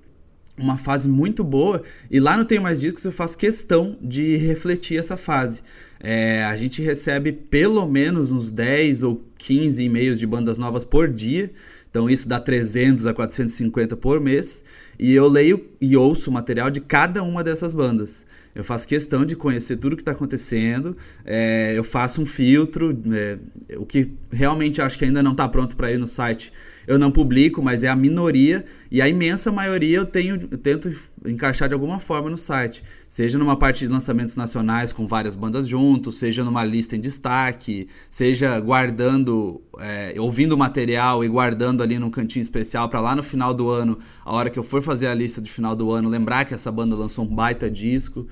uma 0.57 0.77
fase 0.77 1.07
muito 1.07 1.43
boa 1.43 1.81
e 2.11 2.19
lá 2.19 2.37
no 2.37 2.45
Tem 2.45 2.59
Mais 2.59 2.81
Discos 2.81 3.03
eu 3.05 3.11
faço 3.11 3.37
questão 3.37 3.97
de 4.01 4.35
refletir 4.35 4.99
essa 4.99 5.15
fase. 5.15 5.61
É, 6.01 6.43
a 6.43 6.55
gente 6.55 6.81
recebe 6.81 7.31
pelo 7.31 7.85
menos 7.87 8.31
uns 8.31 8.49
10 8.49 9.03
ou 9.03 9.23
15 9.37 9.83
e-mails 9.83 10.19
de 10.19 10.27
bandas 10.27 10.57
novas 10.57 10.85
por 10.85 11.09
dia, 11.09 11.51
então 11.89 12.09
isso 12.09 12.27
dá 12.27 12.39
300 12.39 13.07
a 13.07 13.13
450 13.13 13.97
por 13.97 14.19
mês. 14.19 14.63
E 14.97 15.13
eu 15.13 15.27
leio 15.27 15.65
e 15.81 15.97
ouço 15.97 16.29
o 16.29 16.33
material 16.33 16.69
de 16.69 16.81
cada 16.81 17.23
uma 17.23 17.43
dessas 17.43 17.73
bandas. 17.73 18.27
Eu 18.59 18.63
faço 18.65 18.85
questão 18.85 19.23
de 19.23 19.37
conhecer 19.37 19.77
tudo 19.77 19.95
que 19.95 20.01
está 20.01 20.11
acontecendo. 20.11 20.97
É, 21.23 21.71
eu 21.77 21.83
faço 21.83 22.21
um 22.21 22.25
filtro. 22.25 22.91
É, 23.13 23.39
o 23.77 23.85
que 23.85 24.11
realmente 24.29 24.81
acho 24.81 24.97
que 24.97 25.05
ainda 25.05 25.23
não 25.23 25.31
está 25.31 25.47
pronto 25.47 25.77
para 25.77 25.89
ir 25.93 25.97
no 25.97 26.05
site, 26.05 26.51
eu 26.85 26.99
não 26.99 27.09
publico, 27.09 27.63
mas 27.63 27.83
é 27.83 27.87
a 27.87 27.95
minoria. 27.95 28.65
E 28.91 29.01
a 29.01 29.07
imensa 29.07 29.49
maioria 29.49 29.95
eu, 29.95 30.05
tenho, 30.05 30.37
eu 30.51 30.57
tento 30.57 30.93
encaixar 31.25 31.69
de 31.69 31.73
alguma 31.73 32.01
forma 32.01 32.29
no 32.29 32.37
site. 32.37 32.83
Seja 33.07 33.37
numa 33.37 33.55
parte 33.55 33.87
de 33.87 33.93
lançamentos 33.93 34.35
nacionais 34.35 34.91
com 34.91 35.07
várias 35.07 35.37
bandas 35.37 35.65
juntos, 35.65 36.17
seja 36.17 36.43
numa 36.43 36.65
lista 36.65 36.97
em 36.97 36.99
destaque, 36.99 37.87
seja 38.09 38.59
guardando, 38.59 39.61
é, 39.79 40.15
ouvindo 40.19 40.51
o 40.51 40.57
material 40.57 41.23
e 41.23 41.29
guardando 41.29 41.81
ali 41.81 41.97
num 41.97 42.11
cantinho 42.11 42.41
especial 42.41 42.89
para 42.89 42.99
lá 42.99 43.15
no 43.15 43.23
final 43.23 43.53
do 43.53 43.69
ano, 43.69 43.97
a 44.25 44.35
hora 44.35 44.49
que 44.49 44.59
eu 44.59 44.63
for 44.63 44.81
fazer 44.81 45.07
a 45.07 45.13
lista 45.13 45.39
de 45.39 45.49
final 45.49 45.77
do 45.77 45.91
ano, 45.91 46.09
lembrar 46.09 46.43
que 46.43 46.53
essa 46.53 46.69
banda 46.69 46.93
lançou 46.93 47.23
um 47.23 47.27
baita 47.33 47.69
disco. 47.69 48.27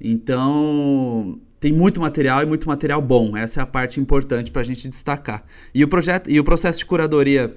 Então, 0.00 1.38
tem 1.60 1.72
muito 1.72 2.00
material 2.00 2.42
e 2.42 2.46
muito 2.46 2.68
material 2.68 3.02
bom. 3.02 3.36
Essa 3.36 3.60
é 3.60 3.62
a 3.62 3.66
parte 3.66 4.00
importante 4.00 4.50
para 4.50 4.62
a 4.62 4.64
gente 4.64 4.88
destacar. 4.88 5.44
E 5.74 5.82
o 5.84 5.88
projeto 5.88 6.30
e 6.30 6.38
o 6.38 6.44
processo 6.44 6.78
de 6.78 6.86
curadoria, 6.86 7.56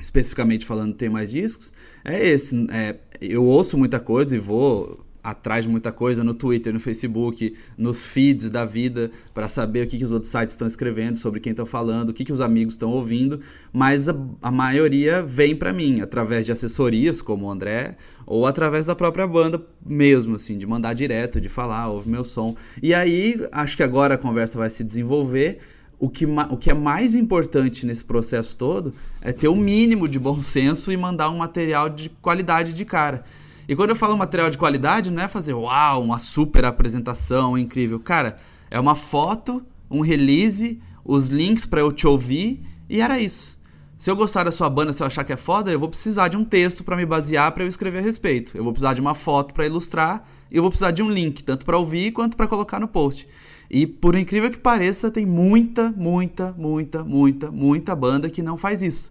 especificamente 0.00 0.64
falando 0.64 0.94
tem 0.94 1.08
mais 1.08 1.30
discos, 1.30 1.72
é 2.04 2.26
esse. 2.26 2.66
É, 2.70 2.96
eu 3.20 3.44
ouço 3.44 3.78
muita 3.78 4.00
coisa 4.00 4.34
e 4.34 4.38
vou 4.38 5.05
atrás 5.26 5.64
de 5.64 5.70
muita 5.70 5.90
coisa 5.90 6.22
no 6.22 6.32
Twitter, 6.32 6.72
no 6.72 6.78
Facebook, 6.78 7.52
nos 7.76 8.04
feeds 8.04 8.48
da 8.48 8.64
vida, 8.64 9.10
para 9.34 9.48
saber 9.48 9.84
o 9.84 9.86
que, 9.88 9.98
que 9.98 10.04
os 10.04 10.12
outros 10.12 10.30
sites 10.30 10.52
estão 10.52 10.68
escrevendo, 10.68 11.16
sobre 11.16 11.40
quem 11.40 11.50
estão 11.50 11.66
falando, 11.66 12.10
o 12.10 12.12
que, 12.12 12.24
que 12.24 12.32
os 12.32 12.40
amigos 12.40 12.74
estão 12.74 12.90
ouvindo, 12.90 13.40
mas 13.72 14.08
a, 14.08 14.14
a 14.40 14.52
maioria 14.52 15.24
vem 15.24 15.56
para 15.56 15.72
mim 15.72 16.00
através 16.00 16.46
de 16.46 16.52
assessorias, 16.52 17.20
como 17.20 17.46
o 17.46 17.50
André, 17.50 17.96
ou 18.24 18.46
através 18.46 18.86
da 18.86 18.94
própria 18.94 19.26
banda 19.26 19.60
mesmo, 19.84 20.36
assim, 20.36 20.56
de 20.56 20.64
mandar 20.64 20.94
direto, 20.94 21.40
de 21.40 21.48
falar, 21.48 21.88
ouve 21.88 22.08
meu 22.08 22.24
som. 22.24 22.54
E 22.80 22.94
aí, 22.94 23.44
acho 23.50 23.76
que 23.76 23.82
agora 23.82 24.14
a 24.14 24.18
conversa 24.18 24.56
vai 24.56 24.70
se 24.70 24.84
desenvolver. 24.84 25.58
O 25.98 26.08
que, 26.08 26.26
o 26.26 26.56
que 26.58 26.70
é 26.70 26.74
mais 26.74 27.14
importante 27.14 27.86
nesse 27.86 28.04
processo 28.04 28.54
todo 28.54 28.92
é 29.20 29.32
ter 29.32 29.48
o 29.48 29.56
mínimo 29.56 30.06
de 30.06 30.18
bom 30.18 30.40
senso 30.42 30.92
e 30.92 30.96
mandar 30.96 31.30
um 31.30 31.38
material 31.38 31.88
de 31.88 32.10
qualidade 32.20 32.72
de 32.74 32.84
cara. 32.84 33.24
E 33.68 33.74
quando 33.74 33.90
eu 33.90 33.96
falo 33.96 34.16
material 34.16 34.48
de 34.48 34.58
qualidade, 34.58 35.10
não 35.10 35.22
é 35.22 35.28
fazer 35.28 35.54
uau, 35.54 36.02
uma 36.02 36.18
super 36.18 36.64
apresentação 36.64 37.58
incrível. 37.58 37.98
Cara, 37.98 38.36
é 38.70 38.78
uma 38.78 38.94
foto, 38.94 39.64
um 39.90 40.00
release, 40.00 40.80
os 41.04 41.28
links 41.28 41.66
para 41.66 41.80
eu 41.80 41.90
te 41.90 42.06
ouvir 42.06 42.62
e 42.88 43.00
era 43.00 43.18
isso. 43.18 43.56
Se 43.98 44.10
eu 44.10 44.14
gostar 44.14 44.44
da 44.44 44.52
sua 44.52 44.68
banda, 44.68 44.92
se 44.92 45.02
eu 45.02 45.06
achar 45.06 45.24
que 45.24 45.32
é 45.32 45.36
foda, 45.36 45.72
eu 45.72 45.80
vou 45.80 45.88
precisar 45.88 46.28
de 46.28 46.36
um 46.36 46.44
texto 46.44 46.84
para 46.84 46.96
me 46.96 47.06
basear 47.06 47.50
para 47.52 47.64
eu 47.64 47.68
escrever 47.68 47.98
a 47.98 48.02
respeito. 48.02 48.56
Eu 48.56 48.62
vou 48.62 48.72
precisar 48.72 48.92
de 48.92 49.00
uma 49.00 49.14
foto 49.14 49.54
para 49.54 49.66
ilustrar 49.66 50.22
e 50.52 50.56
eu 50.56 50.62
vou 50.62 50.70
precisar 50.70 50.90
de 50.90 51.02
um 51.02 51.10
link, 51.10 51.42
tanto 51.42 51.64
para 51.64 51.78
ouvir 51.78 52.12
quanto 52.12 52.36
para 52.36 52.46
colocar 52.46 52.78
no 52.78 52.86
post. 52.86 53.26
E 53.70 53.86
por 53.86 54.14
incrível 54.14 54.50
que 54.50 54.58
pareça, 54.58 55.10
tem 55.10 55.24
muita, 55.24 55.90
muita, 55.96 56.54
muita, 56.56 57.02
muita, 57.02 57.50
muita 57.50 57.96
banda 57.96 58.28
que 58.28 58.42
não 58.42 58.56
faz 58.56 58.82
isso. 58.82 59.10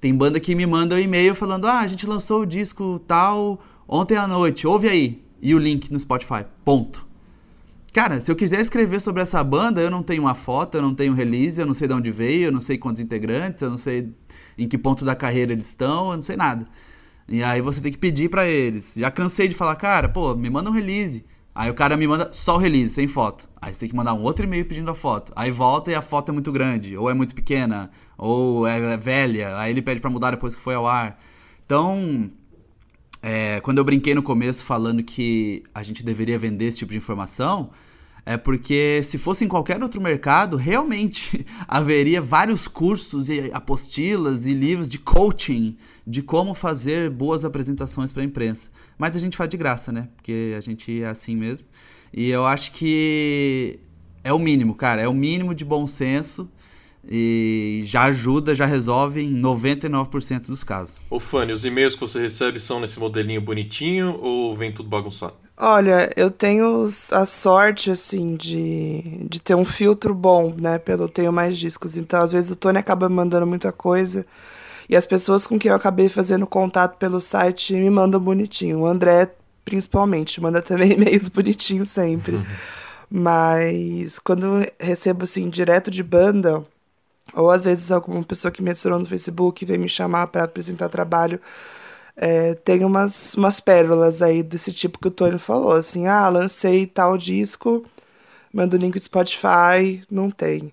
Tem 0.00 0.14
banda 0.14 0.38
que 0.38 0.54
me 0.54 0.66
manda 0.66 0.96
um 0.96 0.98
e-mail 0.98 1.34
falando: 1.34 1.66
"Ah, 1.66 1.78
a 1.78 1.86
gente 1.86 2.06
lançou 2.06 2.42
o 2.42 2.46
disco 2.46 2.98
tal, 3.06 3.60
Ontem 3.88 4.16
à 4.16 4.26
noite, 4.26 4.66
ouve 4.66 4.88
aí. 4.88 5.24
E 5.40 5.54
o 5.54 5.58
link 5.58 5.92
no 5.92 6.00
Spotify. 6.00 6.44
Ponto. 6.64 7.06
Cara, 7.92 8.20
se 8.20 8.30
eu 8.30 8.34
quiser 8.34 8.60
escrever 8.60 9.00
sobre 9.00 9.22
essa 9.22 9.42
banda, 9.44 9.80
eu 9.80 9.90
não 9.90 10.02
tenho 10.02 10.22
uma 10.22 10.34
foto, 10.34 10.76
eu 10.76 10.82
não 10.82 10.92
tenho 10.92 11.14
release, 11.14 11.60
eu 11.60 11.66
não 11.66 11.74
sei 11.74 11.86
de 11.86 11.94
onde 11.94 12.10
veio, 12.10 12.46
eu 12.46 12.52
não 12.52 12.60
sei 12.60 12.76
quantos 12.76 13.00
integrantes, 13.00 13.62
eu 13.62 13.70
não 13.70 13.76
sei 13.76 14.12
em 14.58 14.66
que 14.66 14.76
ponto 14.76 15.04
da 15.04 15.14
carreira 15.14 15.52
eles 15.52 15.68
estão, 15.68 16.10
eu 16.10 16.16
não 16.16 16.22
sei 16.22 16.36
nada. 16.36 16.66
E 17.28 17.42
aí 17.42 17.60
você 17.60 17.80
tem 17.80 17.92
que 17.92 17.98
pedir 17.98 18.28
para 18.28 18.48
eles. 18.48 18.94
Já 18.96 19.10
cansei 19.10 19.46
de 19.46 19.54
falar, 19.54 19.76
cara, 19.76 20.08
pô, 20.08 20.34
me 20.34 20.50
manda 20.50 20.70
um 20.70 20.72
release. 20.72 21.24
Aí 21.54 21.70
o 21.70 21.74
cara 21.74 21.96
me 21.96 22.04
manda 22.04 22.30
só 22.32 22.56
o 22.56 22.58
release, 22.58 22.94
sem 22.94 23.06
foto. 23.06 23.48
Aí 23.62 23.72
você 23.72 23.80
tem 23.80 23.88
que 23.88 23.94
mandar 23.94 24.12
um 24.14 24.22
outro 24.22 24.44
e-mail 24.44 24.64
pedindo 24.66 24.90
a 24.90 24.94
foto. 24.94 25.32
Aí 25.36 25.52
volta 25.52 25.92
e 25.92 25.94
a 25.94 26.02
foto 26.02 26.30
é 26.30 26.32
muito 26.32 26.50
grande, 26.50 26.96
ou 26.96 27.08
é 27.08 27.14
muito 27.14 27.32
pequena, 27.32 27.90
ou 28.18 28.66
é 28.66 28.96
velha. 28.96 29.56
Aí 29.56 29.70
ele 29.70 29.80
pede 29.80 30.00
para 30.00 30.10
mudar 30.10 30.32
depois 30.32 30.56
que 30.56 30.60
foi 30.60 30.74
ao 30.74 30.84
ar. 30.84 31.16
Então, 31.64 32.28
é, 33.26 33.58
quando 33.62 33.78
eu 33.78 33.84
brinquei 33.84 34.14
no 34.14 34.22
começo 34.22 34.62
falando 34.62 35.02
que 35.02 35.62
a 35.74 35.82
gente 35.82 36.04
deveria 36.04 36.38
vender 36.38 36.66
esse 36.66 36.76
tipo 36.76 36.92
de 36.92 36.98
informação, 36.98 37.70
é 38.26 38.36
porque 38.36 39.00
se 39.02 39.16
fosse 39.16 39.46
em 39.46 39.48
qualquer 39.48 39.82
outro 39.82 39.98
mercado, 39.98 40.58
realmente 40.58 41.42
haveria 41.66 42.20
vários 42.20 42.68
cursos 42.68 43.30
e 43.30 43.50
apostilas 43.54 44.44
e 44.44 44.52
livros 44.52 44.90
de 44.90 44.98
coaching 44.98 45.74
de 46.06 46.20
como 46.20 46.52
fazer 46.52 47.08
boas 47.08 47.46
apresentações 47.46 48.12
para 48.12 48.20
a 48.20 48.26
imprensa. 48.26 48.68
Mas 48.98 49.16
a 49.16 49.18
gente 49.18 49.38
faz 49.38 49.48
de 49.48 49.56
graça, 49.56 49.90
né? 49.90 50.10
Porque 50.16 50.54
a 50.54 50.60
gente 50.60 51.02
é 51.02 51.06
assim 51.06 51.34
mesmo. 51.34 51.66
E 52.12 52.28
eu 52.28 52.44
acho 52.44 52.72
que 52.72 53.80
é 54.22 54.34
o 54.34 54.38
mínimo, 54.38 54.74
cara, 54.74 55.00
é 55.00 55.08
o 55.08 55.14
mínimo 55.14 55.54
de 55.54 55.64
bom 55.64 55.86
senso 55.86 56.46
e 57.08 57.82
já 57.84 58.04
ajuda, 58.04 58.54
já 58.54 58.66
resolve 58.66 59.22
em 59.22 59.40
99% 59.40 60.46
dos 60.46 60.64
casos. 60.64 61.02
Ô 61.10 61.20
Fanny, 61.20 61.52
os 61.52 61.64
e-mails 61.64 61.94
que 61.94 62.00
você 62.00 62.20
recebe 62.20 62.58
são 62.58 62.80
nesse 62.80 62.98
modelinho 62.98 63.40
bonitinho 63.40 64.18
ou 64.20 64.54
vem 64.54 64.72
tudo 64.72 64.88
bagunçado? 64.88 65.34
Olha, 65.56 66.10
eu 66.16 66.30
tenho 66.30 66.84
a 67.12 67.24
sorte, 67.24 67.90
assim, 67.90 68.34
de, 68.34 69.24
de 69.28 69.40
ter 69.40 69.54
um 69.54 69.64
filtro 69.64 70.12
bom, 70.12 70.54
né? 70.60 70.78
Pelo 70.78 71.08
tenho 71.08 71.32
mais 71.32 71.56
discos. 71.56 71.96
Então, 71.96 72.20
às 72.20 72.32
vezes, 72.32 72.50
o 72.50 72.56
Tony 72.56 72.78
acaba 72.78 73.08
me 73.08 73.14
mandando 73.14 73.46
muita 73.46 73.70
coisa. 73.70 74.26
E 74.88 74.96
as 74.96 75.06
pessoas 75.06 75.46
com 75.46 75.58
quem 75.58 75.70
eu 75.70 75.76
acabei 75.76 76.08
fazendo 76.08 76.46
contato 76.46 76.98
pelo 76.98 77.20
site 77.20 77.72
me 77.74 77.88
mandam 77.88 78.20
bonitinho. 78.20 78.80
O 78.80 78.86
André, 78.86 79.30
principalmente, 79.64 80.40
manda 80.40 80.60
também 80.60 80.92
e-mails 80.98 81.28
bonitinhos 81.28 81.88
sempre. 81.88 82.36
Uhum. 82.36 82.44
Mas 83.08 84.18
quando 84.18 84.46
eu 84.46 84.72
recebo, 84.78 85.22
assim, 85.22 85.48
direto 85.48 85.88
de 85.88 86.02
banda, 86.02 86.64
ou 87.34 87.50
às 87.50 87.64
vezes 87.64 87.90
alguma 87.92 88.22
pessoa 88.22 88.50
que 88.52 88.62
me 88.62 88.70
adicionou 88.70 88.98
no 88.98 89.06
Facebook 89.06 89.64
vem 89.64 89.78
me 89.78 89.88
chamar 89.88 90.28
para 90.28 90.44
apresentar 90.44 90.88
trabalho. 90.88 91.40
É, 92.16 92.54
tem 92.54 92.84
umas, 92.84 93.34
umas 93.34 93.60
pérolas 93.60 94.22
aí 94.22 94.42
desse 94.42 94.72
tipo 94.72 94.98
que 95.00 95.08
o 95.08 95.10
Tony 95.10 95.38
falou, 95.38 95.72
assim, 95.72 96.06
ah, 96.06 96.28
lancei 96.28 96.86
tal 96.86 97.18
disco, 97.18 97.84
manda 98.52 98.76
o 98.76 98.78
link 98.80 98.98
do 98.98 99.04
Spotify, 99.04 100.02
não 100.10 100.30
tem. 100.30 100.72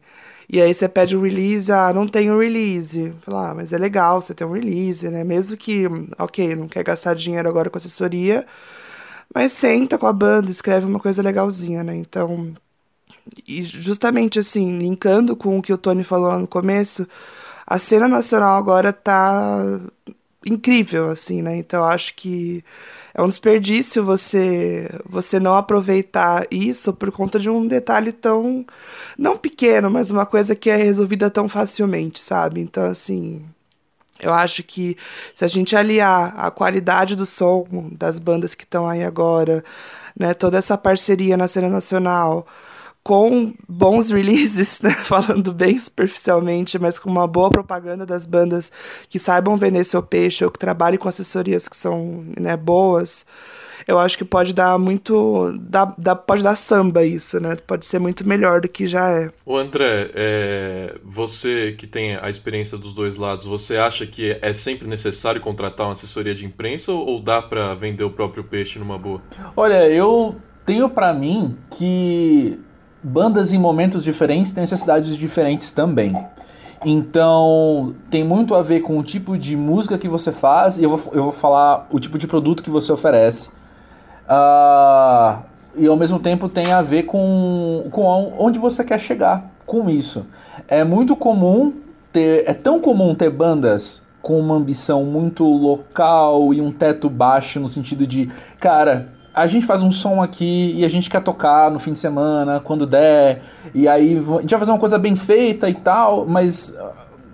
E 0.49 0.61
aí 0.61 0.73
você 0.73 0.87
pede 0.89 1.15
o 1.15 1.21
release, 1.21 1.71
ah, 1.71 1.93
não 1.93 2.07
tem 2.07 2.29
o 2.29 2.39
release. 2.39 3.13
Fala, 3.21 3.51
ah, 3.51 3.55
mas 3.55 3.71
é 3.73 3.77
legal 3.77 4.21
você 4.21 4.33
ter 4.35 4.45
um 4.45 4.51
release, 4.51 5.07
né? 5.09 5.23
Mesmo 5.23 5.55
que, 5.57 5.85
ok, 6.19 6.55
não 6.55 6.67
quer 6.67 6.83
gastar 6.83 7.15
dinheiro 7.15 7.47
agora 7.49 7.69
com 7.69 7.77
assessoria, 7.77 8.45
mas 9.33 9.53
senta 9.53 9.97
com 9.97 10.07
a 10.07 10.13
banda, 10.13 10.51
escreve 10.51 10.85
uma 10.85 10.99
coisa 10.99 11.21
legalzinha, 11.23 11.83
né? 11.83 11.95
Então, 11.95 12.53
e 13.47 13.63
justamente 13.63 14.39
assim, 14.39 14.77
linkando 14.77 15.35
com 15.35 15.57
o 15.57 15.61
que 15.61 15.73
o 15.73 15.77
Tony 15.77 16.03
falou 16.03 16.37
no 16.37 16.47
começo, 16.47 17.07
a 17.65 17.77
cena 17.77 18.07
nacional 18.07 18.57
agora 18.57 18.91
tá 18.93 19.79
incrível, 20.45 21.09
assim, 21.09 21.41
né? 21.41 21.55
Então 21.57 21.83
acho 21.85 22.15
que 22.15 22.63
é 23.13 23.21
um 23.21 23.27
desperdício 23.27 24.03
você 24.03 24.89
você 25.05 25.39
não 25.39 25.55
aproveitar 25.55 26.45
isso 26.49 26.93
por 26.93 27.11
conta 27.11 27.39
de 27.39 27.49
um 27.49 27.67
detalhe 27.67 28.11
tão 28.11 28.65
não 29.17 29.37
pequeno, 29.37 29.89
mas 29.91 30.09
uma 30.11 30.25
coisa 30.25 30.55
que 30.55 30.69
é 30.69 30.75
resolvida 30.75 31.29
tão 31.29 31.47
facilmente, 31.49 32.19
sabe? 32.19 32.61
Então 32.61 32.83
assim, 32.85 33.43
eu 34.19 34.33
acho 34.33 34.63
que 34.63 34.97
se 35.33 35.43
a 35.45 35.47
gente 35.47 35.75
aliar 35.75 36.33
a 36.37 36.51
qualidade 36.51 37.15
do 37.15 37.25
som 37.25 37.65
das 37.91 38.19
bandas 38.19 38.53
que 38.55 38.63
estão 38.63 38.87
aí 38.87 39.03
agora, 39.03 39.63
né, 40.17 40.33
toda 40.33 40.57
essa 40.57 40.77
parceria 40.77 41.37
na 41.37 41.47
cena 41.47 41.69
nacional, 41.69 42.47
com 43.03 43.53
bons 43.67 44.09
releases, 44.09 44.79
né? 44.81 44.91
falando 45.03 45.53
bem 45.53 45.77
superficialmente, 45.77 46.77
mas 46.77 46.99
com 46.99 47.09
uma 47.09 47.27
boa 47.27 47.49
propaganda 47.49 48.05
das 48.05 48.25
bandas 48.25 48.71
que 49.09 49.17
saibam 49.17 49.57
vender 49.57 49.83
seu 49.83 50.03
peixe 50.03 50.45
ou 50.45 50.51
que 50.51 50.59
trabalhem 50.59 50.99
com 50.99 51.09
assessorias 51.09 51.67
que 51.67 51.75
são 51.75 52.25
né, 52.39 52.55
boas, 52.55 53.25
eu 53.87 53.99
acho 53.99 54.17
que 54.17 54.25
pode 54.25 54.53
dar 54.53 54.77
muito. 54.77 55.57
Dá, 55.59 55.93
dá, 55.97 56.15
pode 56.15 56.43
dar 56.43 56.55
samba 56.55 57.03
isso, 57.03 57.39
né? 57.39 57.57
Pode 57.67 57.85
ser 57.85 57.99
muito 57.99 58.27
melhor 58.27 58.61
do 58.61 58.69
que 58.69 58.85
já 58.85 59.09
é. 59.09 59.29
O 59.45 59.57
André, 59.57 60.11
é, 60.13 60.95
você 61.03 61.73
que 61.77 61.87
tem 61.87 62.15
a 62.15 62.29
experiência 62.29 62.77
dos 62.77 62.93
dois 62.93 63.17
lados, 63.17 63.45
você 63.45 63.77
acha 63.77 64.05
que 64.05 64.37
é 64.41 64.53
sempre 64.53 64.87
necessário 64.87 65.41
contratar 65.41 65.87
uma 65.87 65.93
assessoria 65.93 66.35
de 66.35 66.45
imprensa 66.45 66.91
ou 66.91 67.19
dá 67.19 67.41
para 67.41 67.73
vender 67.73 68.03
o 68.03 68.11
próprio 68.11 68.43
peixe 68.43 68.77
numa 68.77 68.97
boa? 68.97 69.21
Olha, 69.55 69.87
eu 69.89 70.35
tenho 70.65 70.89
para 70.89 71.13
mim 71.13 71.57
que 71.71 72.59
bandas 73.03 73.53
em 73.53 73.57
momentos 73.57 74.03
diferentes 74.03 74.51
têm 74.51 74.61
necessidades 74.61 75.15
diferentes 75.17 75.71
também. 75.71 76.15
Então, 76.83 77.93
tem 78.09 78.23
muito 78.23 78.55
a 78.55 78.63
ver 78.63 78.81
com 78.81 78.97
o 78.97 79.03
tipo 79.03 79.37
de 79.37 79.55
música 79.55 79.97
que 79.97 80.07
você 80.07 80.31
faz 80.31 80.79
e 80.79 80.83
eu 80.83 80.97
vou, 80.97 81.13
eu 81.13 81.23
vou 81.23 81.31
falar 81.31 81.87
o 81.91 81.99
tipo 81.99 82.17
de 82.17 82.27
produto 82.27 82.63
que 82.63 82.69
você 82.69 82.91
oferece. 82.91 83.49
Uh, 84.27 85.43
e 85.75 85.87
ao 85.87 85.95
mesmo 85.95 86.19
tempo 86.19 86.49
tem 86.49 86.71
a 86.71 86.81
ver 86.81 87.03
com, 87.03 87.87
com 87.91 88.33
onde 88.37 88.57
você 88.57 88.83
quer 88.83 88.99
chegar 88.99 89.51
com 89.65 89.89
isso. 89.89 90.25
É 90.67 90.83
muito 90.83 91.15
comum 91.15 91.73
ter. 92.11 92.43
É 92.47 92.53
tão 92.53 92.79
comum 92.79 93.13
ter 93.15 93.29
bandas 93.29 94.01
com 94.21 94.39
uma 94.39 94.55
ambição 94.55 95.03
muito 95.03 95.43
local 95.43 96.53
e 96.53 96.61
um 96.61 96.71
teto 96.71 97.09
baixo 97.09 97.59
no 97.59 97.69
sentido 97.69 98.05
de, 98.05 98.29
cara, 98.59 99.09
a 99.33 99.47
gente 99.47 99.65
faz 99.65 99.81
um 99.81 99.91
som 99.91 100.21
aqui 100.21 100.73
e 100.75 100.83
a 100.83 100.89
gente 100.89 101.09
quer 101.09 101.21
tocar 101.21 101.71
no 101.71 101.79
fim 101.79 101.93
de 101.93 101.99
semana, 101.99 102.59
quando 102.59 102.85
der, 102.85 103.41
e 103.73 103.87
aí 103.87 104.17
a 104.17 104.41
gente 104.41 104.49
vai 104.49 104.59
fazer 104.59 104.71
uma 104.71 104.79
coisa 104.79 104.97
bem 104.97 105.15
feita 105.15 105.69
e 105.69 105.73
tal, 105.73 106.25
mas 106.25 106.75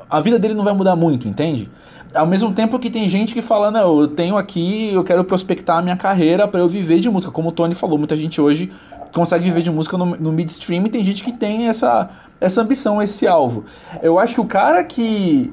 a 0.10 0.19
vida 0.21 0.38
dele 0.38 0.53
não 0.53 0.63
vai 0.63 0.73
mudar 0.73 0.95
muito, 0.95 1.27
entende? 1.27 1.69
Ao 2.13 2.25
mesmo 2.25 2.53
tempo 2.53 2.79
que 2.79 2.89
tem 2.89 3.10
gente 3.10 3.33
que 3.33 3.41
fala, 3.41 3.69
não, 3.71 3.99
eu 3.99 4.07
tenho 4.07 4.38
aqui, 4.38 4.93
eu 4.93 5.03
quero 5.03 5.23
prospectar 5.23 5.79
a 5.79 5.81
minha 5.81 5.97
carreira 5.97 6.47
para 6.47 6.60
eu 6.60 6.67
viver 6.67 6.99
de 6.99 7.10
música, 7.10 7.31
como 7.31 7.49
o 7.49 7.51
Tony 7.51 7.75
falou, 7.75 7.97
muita 7.97 8.15
gente 8.15 8.39
hoje 8.39 8.71
consegue 9.13 9.45
viver 9.45 9.62
de 9.62 9.71
música 9.71 9.97
no, 9.97 10.05
no 10.05 10.31
midstream 10.31 10.86
e 10.86 10.89
tem 10.89 11.03
gente 11.03 11.23
que 11.23 11.31
tem 11.31 11.67
essa, 11.67 12.10
essa 12.39 12.62
ambição, 12.62 13.01
esse 13.01 13.27
alvo. 13.27 13.65
Eu 14.01 14.19
acho 14.19 14.36
que 14.36 14.41
o 14.41 14.45
cara 14.45 14.83
que 14.83 15.51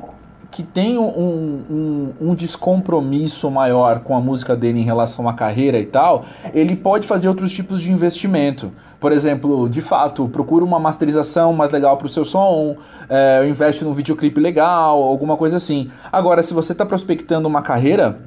que 0.55 0.63
tem 0.63 0.97
um, 0.97 1.09
um, 1.09 2.13
um, 2.21 2.35
descompromisso 2.37 3.51
maior 3.51 3.99
com 4.05 4.17
a 4.17 4.21
música 4.21 4.55
dele 4.55 4.79
em 4.79 4.85
relação 4.85 5.29
à 5.29 5.35
carreira 5.35 5.81
e 5.81 5.85
tal, 5.85 6.25
ele 6.55 6.77
pode 6.77 7.09
fazer 7.09 7.27
outros 7.27 7.51
tipos 7.51 7.83
de 7.83 7.91
investimento. 7.91 8.71
Por 9.01 9.11
exemplo, 9.11 9.69
de 9.69 9.83
fato, 9.83 10.29
procura 10.29 10.65
uma 10.65 10.79
masterização 10.79 11.53
mais 11.53 11.73
legal 11.73 11.97
para 11.97 12.07
o 12.07 12.09
seu 12.09 12.25
som, 12.25 12.77
é, 13.09 13.45
investe 13.49 13.83
num 13.83 13.93
videoclipe 13.93 14.41
legal, 14.41 15.03
alguma 15.03 15.37
coisa 15.37 15.57
assim. 15.57 15.91
Agora, 16.13 16.41
se 16.41 16.55
você 16.55 16.71
está 16.71 16.87
prospectando 16.87 17.49
uma 17.49 17.61
carreira, 17.61 18.21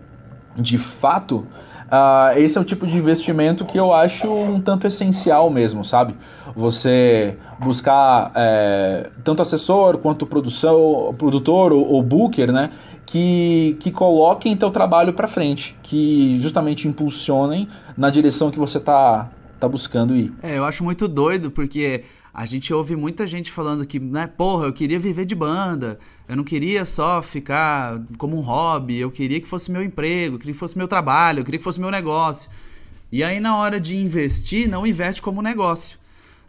de 0.54 0.78
fato, 0.78 1.48
Uh, 1.88 2.38
esse 2.38 2.58
é 2.58 2.62
o 2.62 2.66
tipo 2.66 2.86
de 2.86 2.98
investimento 2.98 3.64
que 3.66 3.78
eu 3.78 3.94
acho 3.94 4.28
um 4.28 4.60
tanto 4.60 4.86
essencial 4.86 5.50
mesmo, 5.50 5.86
sabe? 5.86 6.16
Você 6.56 7.38
buscar 7.60 8.32
é, 8.36 9.10
tanto 9.24 9.42
assessor 9.42 9.98
quanto 9.98 10.26
produção, 10.26 11.16
produtor 11.18 11.72
ou, 11.72 11.88
ou 11.94 12.04
booker, 12.04 12.52
né? 12.52 12.72
Que, 13.06 13.78
que 13.80 13.90
coloquem 13.90 14.56
teu 14.58 14.70
trabalho 14.70 15.14
para 15.14 15.30
frente, 15.30 15.78
que 15.82 16.38
justamente 16.42 16.90
impulsionem 16.90 17.70
na 17.96 18.10
direção 18.10 18.52
que 18.52 18.60
você 18.60 18.82
tá, 18.82 19.30
tá 19.58 19.66
buscando 19.66 20.14
ir. 20.14 20.34
É, 20.44 20.58
eu 20.58 20.66
acho 20.66 20.84
muito 20.84 21.08
doido, 21.08 21.50
porque 21.50 22.04
a 22.38 22.46
gente 22.46 22.72
ouve 22.72 22.96
muita 22.96 23.26
gente 23.26 23.52
falando 23.52 23.84
que, 23.84 24.00
né, 24.00 24.28
porra, 24.28 24.68
eu 24.68 24.74
queria 24.74 25.00
viver 25.00 25.26
de 25.26 25.34
banda, 25.34 25.98
eu 26.30 26.36
não 26.36 26.44
queria 26.44 26.86
só 26.86 27.20
ficar 27.20 28.00
como 28.16 28.38
um 28.38 28.42
hobby, 28.42 29.00
eu 29.00 29.10
queria 29.10 29.42
que 29.42 29.48
fosse 29.48 29.72
meu 29.72 29.82
emprego, 29.82 30.36
eu 30.36 30.40
queria 30.40 30.54
que 30.54 30.60
fosse 30.60 30.78
meu 30.78 30.88
trabalho, 30.88 31.40
eu 31.40 31.44
queria 31.44 31.58
que 31.58 31.64
fosse 31.64 31.80
meu 31.80 31.90
negócio. 31.90 32.52
E 33.12 33.24
aí, 33.24 33.40
na 33.40 33.58
hora 33.58 33.80
de 33.80 33.98
investir, 33.98 34.70
não 34.70 34.86
investe 34.86 35.20
como 35.20 35.42
negócio. 35.42 35.98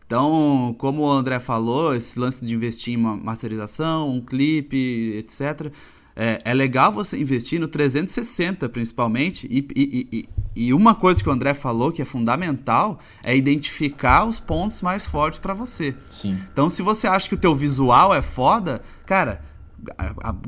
Então, 0.07 0.77
como 0.77 1.05
o 1.05 1.11
André 1.11 1.39
falou, 1.39 1.95
esse 1.95 2.19
lance 2.19 2.45
de 2.45 2.55
investir 2.55 2.93
em 2.93 2.99
masterização, 2.99 4.11
um 4.11 4.21
clipe, 4.21 5.17
etc 5.17 5.73
é, 6.21 6.41
é 6.45 6.53
legal 6.53 6.91
você 6.91 7.17
investir 7.17 7.61
no 7.61 7.69
360 7.69 8.69
principalmente. 8.69 9.47
E, 9.49 9.59
e, 9.77 10.09
e, 10.13 10.29
e, 10.57 10.75
uma 10.75 10.93
coisa 10.93 11.23
que 11.23 11.29
o 11.29 11.33
André 11.33 11.55
falou 11.55 11.93
que 11.93 12.03
é 12.03 12.05
fundamental 12.05 12.99
é 13.23 13.37
identificar 13.37 14.25
os 14.25 14.41
pontos 14.41 14.83
mais 14.83 15.07
fortes 15.07 15.39
para 15.39 15.55
você. 15.55 15.95
Sim. 16.11 16.37
Então, 16.53 16.69
se 16.69 16.83
você 16.83 17.07
acha 17.07 17.29
que 17.29 17.37
o 17.37 17.39
teu 17.39 17.55
visual 17.55 18.13
é 18.13 18.21
foda, 18.21 18.83
cara, 19.07 19.41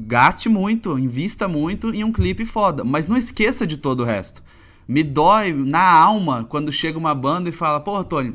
gaste 0.00 0.48
muito, 0.48 0.98
invista 0.98 1.46
muito 1.46 1.94
em 1.94 2.02
um 2.02 2.10
clipe 2.10 2.44
foda, 2.44 2.82
mas 2.82 3.06
não 3.06 3.16
esqueça 3.16 3.64
de 3.64 3.76
todo 3.76 4.00
o 4.00 4.04
resto. 4.04 4.42
Me 4.88 5.04
dói 5.04 5.52
na 5.52 5.88
alma 5.88 6.42
quando 6.42 6.72
chega 6.72 6.98
uma 6.98 7.14
banda 7.14 7.48
e 7.48 7.52
fala: 7.52 7.78
"Pô, 7.78 8.02
Tony, 8.02 8.34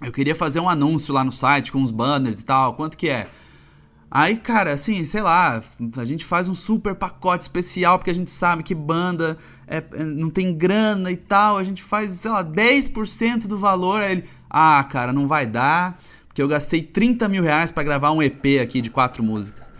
eu 0.00 0.10
queria 0.10 0.34
fazer 0.34 0.58
um 0.58 0.70
anúncio 0.70 1.12
lá 1.12 1.22
no 1.22 1.32
site 1.32 1.70
com 1.70 1.80
uns 1.80 1.92
banners 1.92 2.40
e 2.40 2.44
tal, 2.46 2.72
quanto 2.72 2.96
que 2.96 3.10
é?" 3.10 3.28
Aí, 4.14 4.36
cara, 4.36 4.74
assim, 4.74 5.06
sei 5.06 5.22
lá, 5.22 5.62
a 5.96 6.04
gente 6.04 6.22
faz 6.22 6.46
um 6.46 6.54
super 6.54 6.94
pacote 6.94 7.44
especial 7.44 7.98
porque 7.98 8.10
a 8.10 8.14
gente 8.14 8.30
sabe 8.30 8.62
que 8.62 8.74
banda 8.74 9.38
é, 9.66 9.78
é 9.78 10.04
não 10.04 10.28
tem 10.28 10.54
grana 10.54 11.10
e 11.10 11.16
tal. 11.16 11.56
A 11.56 11.64
gente 11.64 11.82
faz, 11.82 12.10
sei 12.10 12.30
lá, 12.30 12.44
10% 12.44 13.46
do 13.46 13.56
valor. 13.56 14.02
Aí 14.02 14.12
ele, 14.12 14.24
ah, 14.50 14.84
cara, 14.84 15.14
não 15.14 15.26
vai 15.26 15.46
dar, 15.46 15.98
porque 16.28 16.42
eu 16.42 16.46
gastei 16.46 16.82
30 16.82 17.26
mil 17.26 17.42
reais 17.42 17.72
pra 17.72 17.82
gravar 17.82 18.12
um 18.12 18.22
EP 18.22 18.60
aqui 18.62 18.82
de 18.82 18.90
quatro 18.90 19.24
músicas. 19.24 19.72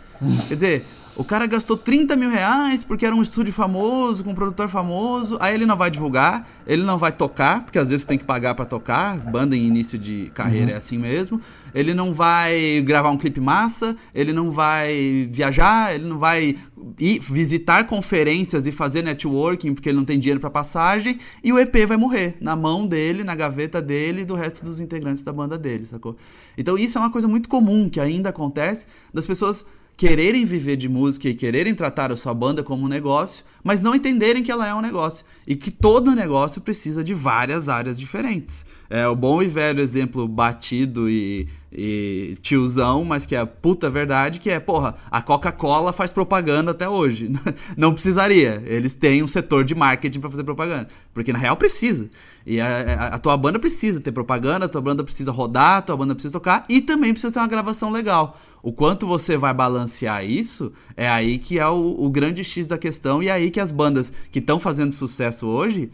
Quer 0.48 0.54
dizer, 0.54 0.86
o 1.14 1.24
cara 1.24 1.46
gastou 1.46 1.76
30 1.76 2.16
mil 2.16 2.30
reais 2.30 2.82
porque 2.82 3.04
era 3.04 3.14
um 3.14 3.20
estúdio 3.20 3.52
famoso, 3.52 4.24
com 4.24 4.30
um 4.30 4.34
produtor 4.34 4.68
famoso. 4.68 5.36
Aí 5.40 5.54
ele 5.54 5.66
não 5.66 5.76
vai 5.76 5.90
divulgar, 5.90 6.48
ele 6.66 6.82
não 6.82 6.96
vai 6.96 7.12
tocar, 7.12 7.64
porque 7.64 7.78
às 7.78 7.90
vezes 7.90 8.04
tem 8.04 8.16
que 8.16 8.24
pagar 8.24 8.54
para 8.54 8.64
tocar. 8.64 9.18
Banda 9.18 9.54
em 9.54 9.66
início 9.66 9.98
de 9.98 10.30
carreira 10.34 10.68
uhum. 10.68 10.74
é 10.74 10.76
assim 10.76 10.96
mesmo. 10.96 11.40
Ele 11.74 11.92
não 11.92 12.14
vai 12.14 12.80
gravar 12.80 13.10
um 13.10 13.18
clipe 13.18 13.40
massa, 13.40 13.94
ele 14.14 14.32
não 14.32 14.50
vai 14.50 15.28
viajar, 15.30 15.94
ele 15.94 16.06
não 16.06 16.18
vai 16.18 16.56
ir 16.98 17.20
visitar 17.20 17.84
conferências 17.84 18.66
e 18.66 18.72
fazer 18.72 19.02
networking 19.02 19.74
porque 19.74 19.90
ele 19.90 19.98
não 19.98 20.04
tem 20.04 20.18
dinheiro 20.18 20.40
para 20.40 20.50
passagem. 20.50 21.18
E 21.44 21.52
o 21.52 21.58
EP 21.58 21.86
vai 21.86 21.98
morrer 21.98 22.36
na 22.40 22.56
mão 22.56 22.86
dele, 22.86 23.22
na 23.22 23.34
gaveta 23.34 23.82
dele 23.82 24.22
e 24.22 24.24
do 24.24 24.34
resto 24.34 24.64
dos 24.64 24.80
integrantes 24.80 25.22
da 25.22 25.32
banda 25.32 25.58
dele, 25.58 25.84
sacou? 25.86 26.16
Então 26.56 26.78
isso 26.78 26.96
é 26.96 27.00
uma 27.00 27.10
coisa 27.10 27.28
muito 27.28 27.50
comum 27.50 27.90
que 27.90 28.00
ainda 28.00 28.30
acontece 28.30 28.86
das 29.12 29.26
pessoas 29.26 29.64
quererem 29.96 30.44
viver 30.44 30.76
de 30.76 30.88
música 30.88 31.28
e 31.28 31.34
quererem 31.34 31.74
tratar 31.74 32.10
a 32.10 32.16
sua 32.16 32.34
banda 32.34 32.62
como 32.62 32.84
um 32.84 32.88
negócio, 32.88 33.44
mas 33.62 33.80
não 33.80 33.94
entenderem 33.94 34.42
que 34.42 34.50
ela 34.50 34.66
é 34.66 34.74
um 34.74 34.80
negócio 34.80 35.24
e 35.46 35.54
que 35.54 35.70
todo 35.70 36.14
negócio 36.14 36.60
precisa 36.60 37.04
de 37.04 37.14
várias 37.14 37.68
áreas 37.68 37.98
diferentes. 37.98 38.66
É 38.90 39.06
o 39.06 39.14
bom 39.14 39.42
e 39.42 39.46
velho 39.46 39.80
exemplo 39.80 40.26
batido 40.26 41.08
e, 41.08 41.48
e 41.70 42.36
tiozão, 42.42 43.04
mas 43.04 43.24
que 43.24 43.36
é 43.36 43.38
a 43.38 43.46
puta 43.46 43.88
verdade, 43.88 44.40
que 44.40 44.50
é, 44.50 44.58
porra, 44.58 44.94
a 45.10 45.22
Coca-Cola 45.22 45.92
faz 45.92 46.12
propaganda 46.12 46.72
até 46.72 46.88
hoje. 46.88 47.30
Não 47.76 47.92
precisaria. 47.92 48.62
Eles 48.66 48.94
têm 48.94 49.22
um 49.22 49.28
setor 49.28 49.64
de 49.64 49.74
marketing 49.74 50.20
para 50.20 50.30
fazer 50.30 50.44
propaganda, 50.44 50.88
porque 51.14 51.32
na 51.32 51.38
real 51.38 51.56
precisa. 51.56 52.10
E 52.46 52.60
a, 52.60 52.66
a, 52.66 53.06
a, 53.14 53.18
tua 53.18 53.36
banda 53.36 53.58
precisa 53.58 54.00
ter 54.00 54.12
propaganda, 54.12 54.66
a 54.66 54.68
tua 54.68 54.80
banda 54.80 55.04
precisa 55.04 55.30
rodar, 55.30 55.78
a 55.78 55.82
tua 55.82 55.96
banda 55.96 56.14
precisa 56.14 56.32
tocar 56.32 56.64
e 56.68 56.80
também 56.80 57.12
precisa 57.12 57.32
ter 57.32 57.38
uma 57.38 57.48
gravação 57.48 57.90
legal. 57.90 58.36
O 58.62 58.72
quanto 58.72 59.06
você 59.06 59.36
vai 59.36 59.52
balancear 59.52 60.24
isso 60.24 60.72
é 60.96 61.08
aí 61.08 61.38
que 61.38 61.58
é 61.58 61.68
o, 61.68 61.96
o 61.98 62.08
grande 62.10 62.44
X 62.44 62.66
da 62.66 62.78
questão 62.78 63.22
e 63.22 63.28
é 63.28 63.32
aí 63.32 63.50
que 63.50 63.60
as 63.60 63.72
bandas 63.72 64.12
que 64.30 64.38
estão 64.38 64.58
fazendo 64.58 64.92
sucesso 64.92 65.46
hoje 65.46 65.90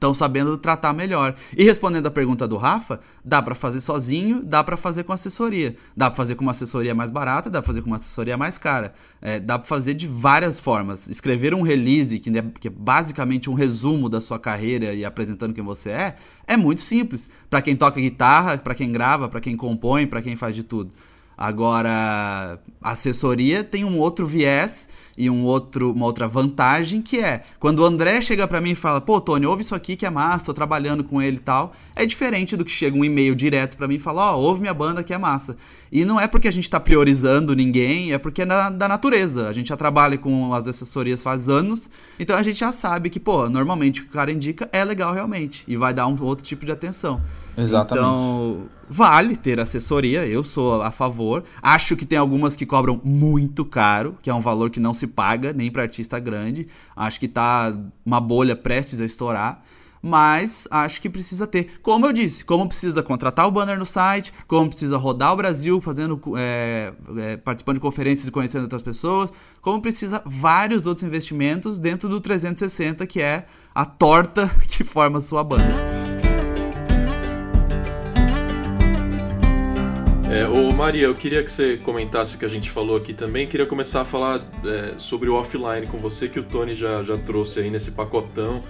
estão 0.00 0.14
sabendo 0.14 0.56
tratar 0.56 0.94
melhor. 0.94 1.34
E 1.54 1.62
respondendo 1.62 2.06
a 2.06 2.10
pergunta 2.10 2.48
do 2.48 2.56
Rafa, 2.56 3.00
dá 3.22 3.42
para 3.42 3.54
fazer 3.54 3.82
sozinho, 3.82 4.42
dá 4.42 4.64
para 4.64 4.76
fazer 4.78 5.04
com 5.04 5.12
assessoria. 5.12 5.76
Dá 5.94 6.08
para 6.08 6.16
fazer 6.16 6.34
com 6.34 6.42
uma 6.42 6.52
assessoria 6.52 6.94
mais 6.94 7.10
barata, 7.10 7.50
dá 7.50 7.60
para 7.60 7.66
fazer 7.66 7.82
com 7.82 7.88
uma 7.88 7.96
assessoria 7.96 8.36
mais 8.38 8.56
cara. 8.56 8.94
É, 9.20 9.38
dá 9.38 9.58
para 9.58 9.68
fazer 9.68 9.92
de 9.92 10.06
várias 10.06 10.58
formas. 10.58 11.08
Escrever 11.10 11.54
um 11.54 11.60
release, 11.60 12.18
que 12.18 12.30
é, 12.30 12.42
que 12.58 12.68
é 12.68 12.70
basicamente 12.70 13.50
um 13.50 13.54
resumo 13.54 14.08
da 14.08 14.22
sua 14.22 14.38
carreira 14.38 14.94
e 14.94 15.04
apresentando 15.04 15.52
quem 15.52 15.62
você 15.62 15.90
é, 15.90 16.14
é 16.46 16.56
muito 16.56 16.80
simples. 16.80 17.28
Para 17.50 17.60
quem 17.60 17.76
toca 17.76 18.00
guitarra, 18.00 18.56
para 18.56 18.74
quem 18.74 18.90
grava, 18.90 19.28
para 19.28 19.40
quem 19.40 19.54
compõe, 19.54 20.06
para 20.06 20.22
quem 20.22 20.34
faz 20.34 20.56
de 20.56 20.64
tudo. 20.64 20.94
Agora, 21.36 22.58
assessoria 22.82 23.64
tem 23.64 23.82
um 23.82 23.98
outro 23.98 24.26
viés 24.26 24.90
e 25.20 25.28
um 25.28 25.44
outro, 25.44 25.92
uma 25.92 26.06
outra 26.06 26.26
vantagem 26.26 27.02
que 27.02 27.18
é 27.18 27.42
quando 27.58 27.80
o 27.80 27.84
André 27.84 28.22
chega 28.22 28.48
para 28.48 28.60
mim 28.60 28.70
e 28.70 28.74
fala: 28.74 29.00
"Pô, 29.00 29.20
Tony, 29.20 29.46
ouve 29.46 29.62
isso 29.62 29.74
aqui 29.74 29.94
que 29.94 30.06
é 30.06 30.10
massa, 30.10 30.46
tô 30.46 30.54
trabalhando 30.54 31.04
com 31.04 31.20
ele 31.20 31.36
e 31.36 31.40
tal". 31.40 31.72
É 31.94 32.06
diferente 32.06 32.56
do 32.56 32.64
que 32.64 32.70
chega 32.70 32.96
um 32.96 33.04
e-mail 33.04 33.34
direto 33.34 33.76
para 33.76 33.86
mim 33.86 33.96
e 33.96 33.98
fala: 33.98 34.32
"Ó, 34.32 34.36
oh, 34.36 34.42
ouve 34.42 34.62
minha 34.62 34.74
banda 34.74 35.02
que 35.02 35.12
é 35.12 35.18
massa". 35.18 35.56
E 35.92 36.04
não 36.04 36.20
é 36.20 36.26
porque 36.26 36.46
a 36.46 36.52
gente 36.52 36.70
tá 36.70 36.78
priorizando 36.78 37.54
ninguém, 37.54 38.12
é 38.12 38.18
porque 38.18 38.42
é 38.42 38.46
na, 38.46 38.70
da 38.70 38.88
natureza. 38.88 39.48
A 39.48 39.52
gente 39.52 39.68
já 39.68 39.76
trabalha 39.76 40.16
com 40.16 40.54
as 40.54 40.68
assessorias 40.68 41.22
faz 41.22 41.48
anos, 41.48 41.90
então 42.18 42.36
a 42.36 42.42
gente 42.42 42.58
já 42.58 42.70
sabe 42.70 43.10
que, 43.10 43.18
pô, 43.18 43.48
normalmente 43.48 44.00
o 44.00 44.04
que 44.04 44.10
o 44.10 44.12
cara 44.12 44.30
indica 44.30 44.68
é 44.72 44.84
legal 44.84 45.12
realmente 45.12 45.64
e 45.66 45.76
vai 45.76 45.92
dar 45.92 46.06
um 46.06 46.16
outro 46.22 46.44
tipo 46.44 46.64
de 46.64 46.72
atenção. 46.72 47.20
Exatamente. 47.56 48.06
Então, 48.06 48.62
vale 48.88 49.36
ter 49.36 49.58
assessoria, 49.60 50.26
eu 50.26 50.42
sou 50.42 50.80
a 50.82 50.90
favor. 50.90 51.42
Acho 51.60 51.96
que 51.96 52.06
tem 52.06 52.18
algumas 52.18 52.56
que 52.56 52.64
cobram 52.64 53.00
muito 53.02 53.64
caro, 53.64 54.16
que 54.22 54.30
é 54.30 54.34
um 54.34 54.40
valor 54.40 54.70
que 54.70 54.80
não 54.80 54.94
se 54.94 55.06
paga 55.10 55.52
nem 55.52 55.70
para 55.70 55.82
artista 55.82 56.18
grande. 56.18 56.68
Acho 56.96 57.20
que 57.20 57.28
tá 57.28 57.76
uma 58.04 58.20
bolha 58.20 58.56
prestes 58.56 59.00
a 59.00 59.04
estourar. 59.04 59.62
Mas 60.02 60.66
acho 60.70 61.00
que 61.00 61.10
precisa 61.10 61.46
ter. 61.46 61.78
Como 61.82 62.06
eu 62.06 62.12
disse, 62.12 62.42
como 62.42 62.66
precisa 62.66 63.02
contratar 63.02 63.46
o 63.46 63.50
banner 63.50 63.78
no 63.78 63.84
site, 63.84 64.32
como 64.46 64.70
precisa 64.70 64.96
rodar 64.96 65.32
o 65.34 65.36
Brasil 65.36 65.78
fazendo 65.80 66.18
é, 66.38 66.92
é, 67.18 67.36
participando 67.36 67.74
de 67.76 67.80
conferências 67.80 68.26
e 68.26 68.30
conhecendo 68.30 68.62
outras 68.62 68.80
pessoas, 68.80 69.30
como 69.60 69.82
precisa 69.82 70.22
vários 70.24 70.86
outros 70.86 71.06
investimentos 71.06 71.78
dentro 71.78 72.08
do 72.08 72.18
360, 72.18 73.06
que 73.06 73.20
é 73.20 73.44
a 73.74 73.84
torta 73.84 74.48
que 74.66 74.84
forma 74.84 75.18
a 75.18 75.22
sua 75.22 75.44
banda. 75.44 76.29
É, 80.30 80.46
ô 80.46 80.72
Maria, 80.72 81.06
eu 81.06 81.14
queria 81.14 81.42
que 81.42 81.50
você 81.50 81.76
comentasse 81.76 82.36
o 82.36 82.38
que 82.38 82.44
a 82.44 82.48
gente 82.48 82.70
falou 82.70 82.96
aqui 82.96 83.12
também. 83.12 83.48
Queria 83.48 83.66
começar 83.66 84.02
a 84.02 84.04
falar 84.04 84.40
é, 84.64 84.94
sobre 84.96 85.28
o 85.28 85.34
offline 85.34 85.88
com 85.88 85.98
você, 85.98 86.28
que 86.28 86.38
o 86.38 86.44
Tony 86.44 86.72
já, 86.72 87.02
já 87.02 87.18
trouxe 87.18 87.58
aí 87.58 87.68
nesse 87.68 87.90
pacotão. 87.90 88.62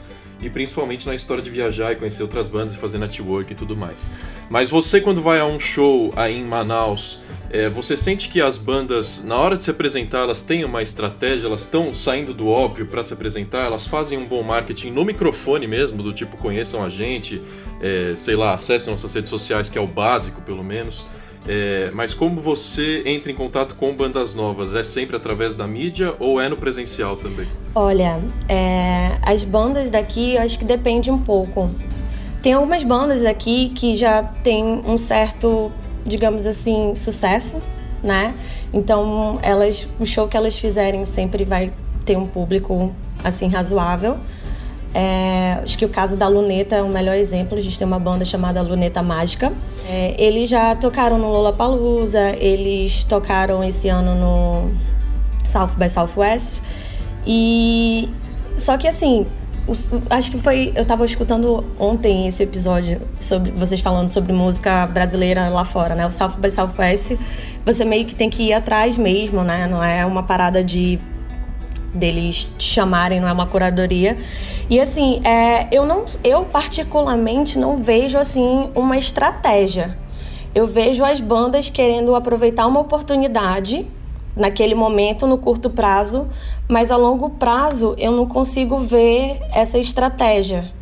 e 0.42 0.48
principalmente 0.48 1.06
na 1.06 1.14
história 1.14 1.42
de 1.42 1.50
viajar 1.50 1.92
e 1.92 1.96
conhecer 1.96 2.22
outras 2.22 2.48
bandas 2.48 2.74
e 2.74 2.78
fazer 2.78 2.98
network 2.98 3.52
e 3.52 3.54
tudo 3.54 3.76
mais. 3.76 4.08
Mas 4.48 4.70
você, 4.70 5.00
quando 5.00 5.20
vai 5.20 5.38
a 5.38 5.44
um 5.44 5.60
show 5.60 6.12
aí 6.16 6.38
em 6.38 6.44
Manaus, 6.44 7.20
é, 7.50 7.68
você 7.68 7.96
sente 7.96 8.28
que 8.28 8.40
as 8.40 8.56
bandas, 8.56 9.22
na 9.22 9.36
hora 9.36 9.56
de 9.56 9.62
se 9.62 9.70
apresentar, 9.70 10.20
elas 10.20 10.40
têm 10.42 10.64
uma 10.64 10.80
estratégia, 10.80 11.46
elas 11.46 11.62
estão 11.62 11.92
saindo 11.92 12.32
do 12.32 12.48
óbvio 12.48 12.86
para 12.86 13.02
se 13.02 13.12
apresentar, 13.12 13.66
elas 13.66 13.86
fazem 13.86 14.18
um 14.18 14.26
bom 14.26 14.42
marketing 14.42 14.92
no 14.92 15.04
microfone 15.04 15.66
mesmo, 15.66 16.02
do 16.02 16.12
tipo 16.12 16.36
conheçam 16.36 16.82
a 16.82 16.88
gente, 16.88 17.42
é, 17.80 18.14
sei 18.16 18.36
lá, 18.36 18.54
acessem 18.54 18.90
nossas 18.90 19.12
redes 19.12 19.28
sociais, 19.28 19.68
que 19.68 19.76
é 19.76 19.80
o 19.80 19.86
básico 19.86 20.40
pelo 20.40 20.64
menos. 20.64 21.04
É, 21.48 21.90
mas 21.94 22.12
como 22.12 22.40
você 22.40 23.02
entra 23.06 23.32
em 23.32 23.34
contato 23.34 23.74
com 23.74 23.94
bandas 23.94 24.34
novas? 24.34 24.74
É 24.74 24.82
sempre 24.82 25.16
através 25.16 25.54
da 25.54 25.66
mídia 25.66 26.14
ou 26.18 26.40
é 26.40 26.48
no 26.48 26.56
presencial 26.56 27.16
também? 27.16 27.46
Olha, 27.74 28.20
é, 28.48 29.16
as 29.22 29.42
bandas 29.42 29.90
daqui 29.90 30.34
eu 30.34 30.42
acho 30.42 30.58
que 30.58 30.64
depende 30.64 31.10
um 31.10 31.18
pouco. 31.18 31.70
Tem 32.42 32.52
algumas 32.52 32.82
bandas 32.84 33.24
aqui 33.24 33.70
que 33.74 33.96
já 33.96 34.22
tem 34.22 34.64
um 34.64 34.96
certo, 34.96 35.70
digamos 36.04 36.46
assim, 36.46 36.94
sucesso, 36.94 37.60
né? 38.02 38.34
Então 38.72 39.38
elas, 39.42 39.88
o 39.98 40.06
show 40.06 40.28
que 40.28 40.36
elas 40.36 40.56
fizerem 40.56 41.04
sempre 41.04 41.44
vai 41.44 41.72
ter 42.04 42.16
um 42.16 42.26
público 42.26 42.94
assim 43.22 43.48
razoável. 43.48 44.16
É, 44.92 45.60
acho 45.62 45.78
que 45.78 45.84
o 45.84 45.88
caso 45.88 46.16
da 46.16 46.26
Luneta 46.26 46.76
é 46.76 46.82
o 46.82 46.88
melhor 46.88 47.16
exemplo. 47.16 47.56
A 47.56 47.60
gente 47.60 47.78
tem 47.78 47.86
uma 47.86 47.98
banda 47.98 48.24
chamada 48.24 48.60
Luneta 48.60 49.02
Mágica. 49.02 49.52
É, 49.86 50.14
eles 50.18 50.50
já 50.50 50.74
tocaram 50.74 51.18
no 51.18 51.28
Lollapalooza, 51.28 52.30
eles 52.30 53.04
tocaram 53.04 53.62
esse 53.62 53.88
ano 53.88 54.14
no 54.14 54.70
South 55.46 55.76
by 55.76 55.88
Southwest. 55.88 56.60
E 57.26 58.08
só 58.56 58.76
que 58.76 58.88
assim, 58.88 59.26
acho 60.08 60.30
que 60.30 60.38
foi. 60.38 60.72
Eu 60.74 60.84
tava 60.84 61.04
escutando 61.04 61.64
ontem 61.78 62.26
esse 62.26 62.42
episódio 62.42 63.00
sobre 63.20 63.50
vocês 63.52 63.80
falando 63.80 64.08
sobre 64.08 64.32
música 64.32 64.86
brasileira 64.86 65.48
lá 65.48 65.64
fora, 65.64 65.94
né? 65.94 66.06
O 66.06 66.10
South 66.10 66.36
by 66.38 66.50
Southwest, 66.50 67.16
você 67.64 67.84
meio 67.84 68.06
que 68.06 68.14
tem 68.14 68.28
que 68.28 68.44
ir 68.44 68.52
atrás 68.52 68.96
mesmo, 68.96 69.42
né? 69.44 69.66
Não 69.66 69.82
é 69.82 70.04
uma 70.04 70.22
parada 70.22 70.64
de 70.64 70.98
deles 71.94 72.48
chamarem, 72.58 73.20
não 73.20 73.28
é 73.28 73.32
uma 73.32 73.46
curadoria. 73.46 74.16
E 74.68 74.80
assim, 74.80 75.20
é, 75.24 75.66
eu 75.72 75.84
não, 75.84 76.04
eu 76.22 76.44
particularmente 76.44 77.58
não 77.58 77.78
vejo 77.78 78.18
assim 78.18 78.70
uma 78.74 78.96
estratégia. 78.96 79.96
Eu 80.54 80.66
vejo 80.66 81.04
as 81.04 81.20
bandas 81.20 81.68
querendo 81.68 82.14
aproveitar 82.14 82.66
uma 82.66 82.80
oportunidade 82.80 83.86
naquele 84.36 84.74
momento, 84.74 85.26
no 85.26 85.38
curto 85.38 85.68
prazo, 85.70 86.28
mas 86.68 86.90
a 86.90 86.96
longo 86.96 87.30
prazo 87.30 87.94
eu 87.98 88.12
não 88.12 88.26
consigo 88.26 88.78
ver 88.78 89.38
essa 89.52 89.78
estratégia. 89.78 90.72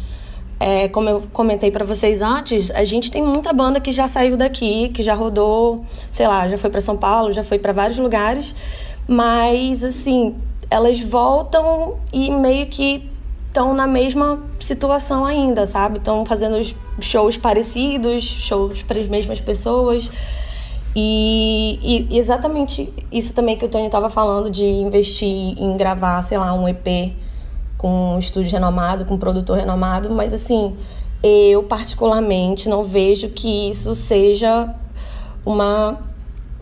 É, 0.61 0.88
como 0.88 1.09
eu 1.09 1.23
comentei 1.33 1.71
para 1.71 1.85
vocês 1.85 2.21
antes, 2.21 2.71
a 2.73 2.85
gente 2.85 3.11
tem 3.11 3.23
muita 3.23 3.53
banda 3.53 3.81
que 3.81 3.92
já 3.92 4.09
saiu 4.09 4.37
daqui, 4.37 4.88
que 4.88 5.03
já 5.03 5.14
rodou, 5.14 5.85
sei 6.11 6.27
lá, 6.27 6.49
já 6.49 6.59
foi 6.59 6.68
para 6.68 6.81
São 6.81 6.97
Paulo, 6.97 7.33
já 7.33 7.44
foi 7.44 7.59
para 7.59 7.73
vários 7.73 7.99
lugares, 7.99 8.55
mas 9.07 9.85
assim, 9.85 10.35
elas 10.70 11.00
voltam 11.00 11.98
e 12.12 12.31
meio 12.31 12.66
que 12.66 13.11
estão 13.48 13.74
na 13.74 13.87
mesma 13.87 14.42
situação 14.61 15.24
ainda, 15.24 15.66
sabe? 15.66 15.98
Estão 15.98 16.24
fazendo 16.24 16.61
shows 17.00 17.37
parecidos, 17.37 18.24
shows 18.24 18.83
para 18.83 19.00
as 19.00 19.09
mesmas 19.09 19.40
pessoas. 19.40 20.11
E, 20.94 22.07
e, 22.11 22.18
exatamente 22.18 22.92
isso 23.12 23.35
também 23.35 23.57
que 23.57 23.64
o 23.64 23.68
Tony 23.68 23.87
estava 23.87 24.11
falando 24.11 24.50
de 24.50 24.64
investir 24.64 25.28
em 25.28 25.76
gravar, 25.76 26.22
sei 26.22 26.38
lá, 26.38 26.52
um 26.52 26.68
EP 26.68 27.12
com 27.76 28.16
um 28.16 28.18
estúdio 28.18 28.50
renomado, 28.50 29.04
com 29.04 29.14
um 29.14 29.18
produtor 29.18 29.59
renomado, 29.59 30.11
mas 30.11 30.35
assim, 30.35 30.76
eu 31.22 31.62
particularmente 31.62 32.68
não 32.68 32.83
vejo 32.83 33.28
que 33.28 33.70
isso 33.70 33.94
seja 33.94 34.74
uma 35.46 35.98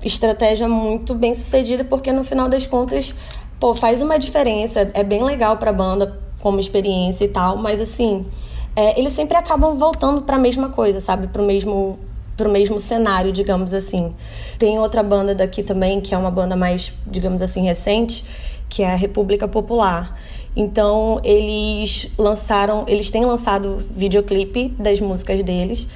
estratégia 0.04 0.68
muito 0.68 1.14
bem 1.14 1.34
sucedida, 1.34 1.84
porque 1.84 2.12
no 2.12 2.22
final 2.22 2.48
das 2.48 2.66
contas 2.66 3.14
pô, 3.58 3.74
faz 3.74 4.00
uma 4.00 4.18
diferença, 4.18 4.90
é 4.94 5.02
bem 5.02 5.22
legal 5.24 5.56
pra 5.56 5.72
banda 5.72 6.18
como 6.40 6.60
experiência 6.60 7.24
e 7.24 7.28
tal, 7.28 7.56
mas 7.56 7.80
assim, 7.80 8.26
é, 8.74 8.98
eles 8.98 9.12
sempre 9.12 9.36
acabam 9.36 9.76
voltando 9.76 10.22
para 10.22 10.36
a 10.36 10.38
mesma 10.38 10.68
coisa, 10.68 11.00
sabe? 11.00 11.28
Para 11.28 11.42
o 11.42 11.46
mesmo 11.46 11.98
pro 12.36 12.50
mesmo 12.50 12.78
cenário, 12.78 13.32
digamos 13.32 13.72
assim. 13.72 14.14
Tem 14.58 14.78
outra 14.78 15.02
banda 15.02 15.34
daqui 15.34 15.62
também, 15.62 16.00
que 16.00 16.14
é 16.14 16.18
uma 16.18 16.30
banda 16.30 16.54
mais, 16.54 16.92
digamos 17.06 17.40
assim, 17.40 17.64
recente, 17.64 18.24
que 18.68 18.82
é 18.82 18.92
a 18.92 18.94
República 18.94 19.48
Popular. 19.48 20.18
Então, 20.54 21.20
eles 21.24 22.10
lançaram, 22.18 22.84
eles 22.86 23.10
têm 23.10 23.24
lançado 23.24 23.84
videoclipe 23.90 24.68
das 24.78 25.00
músicas 25.00 25.42
deles. 25.42 25.86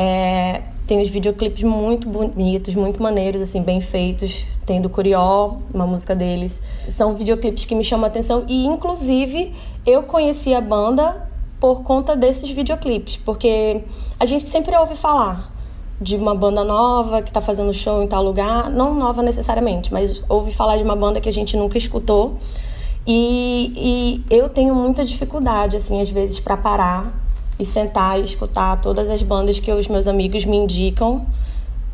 É, 0.00 0.62
tem 0.86 1.02
os 1.02 1.10
videoclipes 1.10 1.64
muito 1.64 2.08
bonitos, 2.08 2.72
muito 2.76 3.02
maneiros, 3.02 3.42
assim, 3.42 3.64
bem 3.64 3.80
feitos. 3.80 4.46
Tem 4.64 4.80
do 4.80 4.88
Curió, 4.88 5.56
uma 5.74 5.88
música 5.88 6.14
deles. 6.14 6.62
São 6.88 7.16
videoclipes 7.16 7.64
que 7.64 7.74
me 7.74 7.82
chamam 7.82 8.04
a 8.04 8.08
atenção 8.08 8.44
e, 8.46 8.64
inclusive, 8.64 9.52
eu 9.84 10.04
conheci 10.04 10.54
a 10.54 10.60
banda 10.60 11.28
por 11.58 11.82
conta 11.82 12.14
desses 12.14 12.48
videoclipes, 12.48 13.16
porque 13.16 13.82
a 14.20 14.24
gente 14.24 14.48
sempre 14.48 14.76
ouve 14.76 14.94
falar 14.94 15.52
de 16.00 16.14
uma 16.14 16.32
banda 16.32 16.62
nova 16.62 17.20
que 17.20 17.30
está 17.30 17.40
fazendo 17.40 17.74
show 17.74 18.00
em 18.00 18.06
tal 18.06 18.22
lugar, 18.22 18.70
não 18.70 18.94
nova 18.94 19.20
necessariamente, 19.20 19.92
mas 19.92 20.22
ouve 20.28 20.52
falar 20.52 20.76
de 20.76 20.84
uma 20.84 20.94
banda 20.94 21.20
que 21.20 21.28
a 21.28 21.32
gente 21.32 21.56
nunca 21.56 21.76
escutou. 21.76 22.36
E, 23.04 24.22
e 24.30 24.34
eu 24.34 24.48
tenho 24.48 24.76
muita 24.76 25.04
dificuldade, 25.04 25.74
assim, 25.74 26.00
às 26.00 26.08
vezes, 26.08 26.38
para 26.38 26.56
parar 26.56 27.27
e 27.58 27.64
sentar 27.64 28.18
e 28.20 28.24
escutar 28.24 28.80
todas 28.80 29.10
as 29.10 29.22
bandas 29.22 29.58
que 29.58 29.72
os 29.72 29.88
meus 29.88 30.06
amigos 30.06 30.44
me 30.44 30.56
indicam 30.56 31.26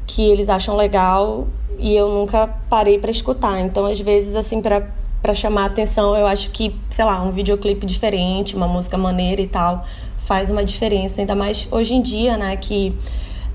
que 0.06 0.22
eles 0.22 0.48
acham 0.48 0.76
legal 0.76 1.46
e 1.78 1.94
eu 1.94 2.08
nunca 2.08 2.48
parei 2.68 2.98
para 2.98 3.10
escutar. 3.10 3.60
Então, 3.60 3.86
às 3.86 4.00
vezes, 4.00 4.36
assim, 4.36 4.60
para 4.60 4.86
para 5.22 5.34
chamar 5.34 5.64
atenção, 5.64 6.14
eu 6.14 6.26
acho 6.26 6.50
que, 6.50 6.78
sei 6.90 7.02
lá, 7.02 7.22
um 7.22 7.32
videoclipe 7.32 7.86
diferente, 7.86 8.54
uma 8.54 8.68
música 8.68 8.98
maneira 8.98 9.40
e 9.40 9.46
tal, 9.46 9.82
faz 10.18 10.50
uma 10.50 10.62
diferença. 10.62 11.22
Ainda 11.22 11.34
mais 11.34 11.66
hoje 11.70 11.94
em 11.94 12.02
dia, 12.02 12.36
né, 12.36 12.58
que 12.58 12.94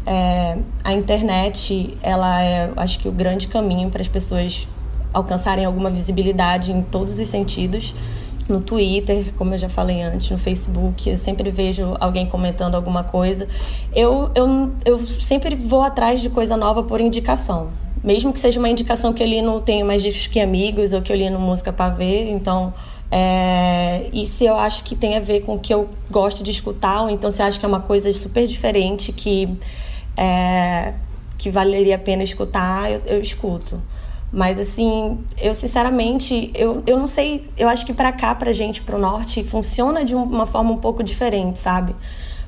é, 0.04 0.58
a 0.84 0.92
internet, 0.92 1.96
ela 2.02 2.42
é, 2.42 2.72
acho 2.76 2.98
que, 2.98 3.08
o 3.08 3.12
grande 3.12 3.46
caminho 3.48 3.92
para 3.92 4.02
as 4.02 4.08
pessoas 4.08 4.68
alcançarem 5.14 5.64
alguma 5.64 5.92
visibilidade 5.92 6.72
em 6.72 6.82
todos 6.82 7.20
os 7.20 7.28
sentidos 7.28 7.94
no 8.50 8.62
Twitter, 8.62 9.34
como 9.38 9.54
eu 9.54 9.58
já 9.58 9.70
falei 9.70 10.02
antes, 10.02 10.30
no 10.30 10.38
Facebook, 10.38 11.10
eu 11.10 11.16
sempre 11.16 11.52
vejo 11.52 11.96
alguém 12.00 12.26
comentando 12.26 12.76
alguma 12.76 13.04
coisa. 13.04 13.48
Eu, 13.96 14.32
eu, 14.36 14.72
eu 14.84 15.06
sempre 15.08 15.56
vou 15.56 15.82
atrás 15.82 16.22
de 16.22 16.30
coisa 16.30 16.58
nova 16.58 16.84
por 16.84 17.00
indicação. 17.00 17.72
Mesmo 18.04 18.34
que 18.34 18.40
seja 18.40 18.60
uma 18.60 18.70
indicação 18.70 19.14
que 19.14 19.22
eu 19.22 19.28
li 19.28 19.42
no 19.42 19.60
Tenho 19.60 19.86
Mais 19.86 20.02
Discos 20.02 20.28
Que 20.28 20.40
Amigos 20.40 20.94
ou 20.94 21.02
que 21.02 21.12
eu 21.12 21.16
li 21.16 21.30
no 21.30 21.40
Música 21.40 21.72
Pra 21.72 21.90
Ver, 21.90 22.30
então... 22.30 22.74
É, 23.12 24.08
e 24.14 24.28
se 24.28 24.46
eu 24.46 24.56
acho 24.56 24.84
que 24.84 24.96
tem 24.96 25.18
a 25.18 25.20
ver 25.20 25.42
com 25.42 25.56
o 25.56 25.60
que 25.60 25.74
eu 25.74 25.90
gosto 26.12 26.44
de 26.44 26.52
escutar, 26.52 27.02
ou 27.02 27.10
então 27.10 27.32
se 27.32 27.42
acha 27.42 27.58
que 27.58 27.66
é 27.66 27.68
uma 27.68 27.80
coisa 27.80 28.14
super 28.14 28.46
diferente 28.46 29.12
que, 29.12 29.50
é, 30.16 30.94
que 31.36 31.50
valeria 31.50 31.96
a 31.96 32.00
pena 32.00 32.22
escutar, 32.22 32.92
eu, 32.92 33.02
eu 33.08 33.20
escuto. 33.20 33.82
Mas 34.32 34.60
assim, 34.60 35.24
eu 35.38 35.56
sinceramente, 35.56 36.52
eu, 36.54 36.84
eu 36.86 37.00
não 37.00 37.08
sei, 37.08 37.46
eu 37.58 37.68
acho 37.68 37.86
que 37.86 37.94
para 37.94 38.12
cá, 38.12 38.36
pra 38.36 38.52
gente, 38.54 38.82
pro 38.82 39.00
norte, 39.00 39.44
funciona 39.44 40.06
de 40.06 40.14
uma 40.14 40.46
forma 40.46 40.72
um 40.72 40.78
pouco 40.78 41.04
diferente, 41.04 41.58
sabe? 41.58 41.96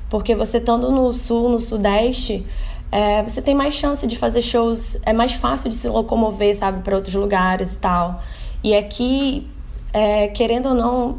Porque 0.08 0.34
você 0.34 0.58
estando 0.58 0.92
no 0.92 1.12
sul, 1.12 1.48
no 1.48 1.60
sudeste, 1.60 2.46
é, 2.92 3.22
você 3.22 3.42
tem 3.42 3.54
mais 3.54 3.74
chance 3.74 4.06
de 4.06 4.16
fazer 4.16 4.42
shows, 4.42 4.96
é 5.04 5.12
mais 5.12 5.32
fácil 5.32 5.70
de 5.70 5.76
se 5.76 5.88
locomover, 5.88 6.56
sabe, 6.56 6.82
para 6.82 6.94
outros 6.94 7.14
lugares 7.14 7.72
e 7.72 7.78
tal. 7.78 8.22
E 8.62 8.76
aqui, 8.76 9.48
é, 9.92 10.28
querendo 10.28 10.68
ou 10.68 10.74
não, 10.74 11.18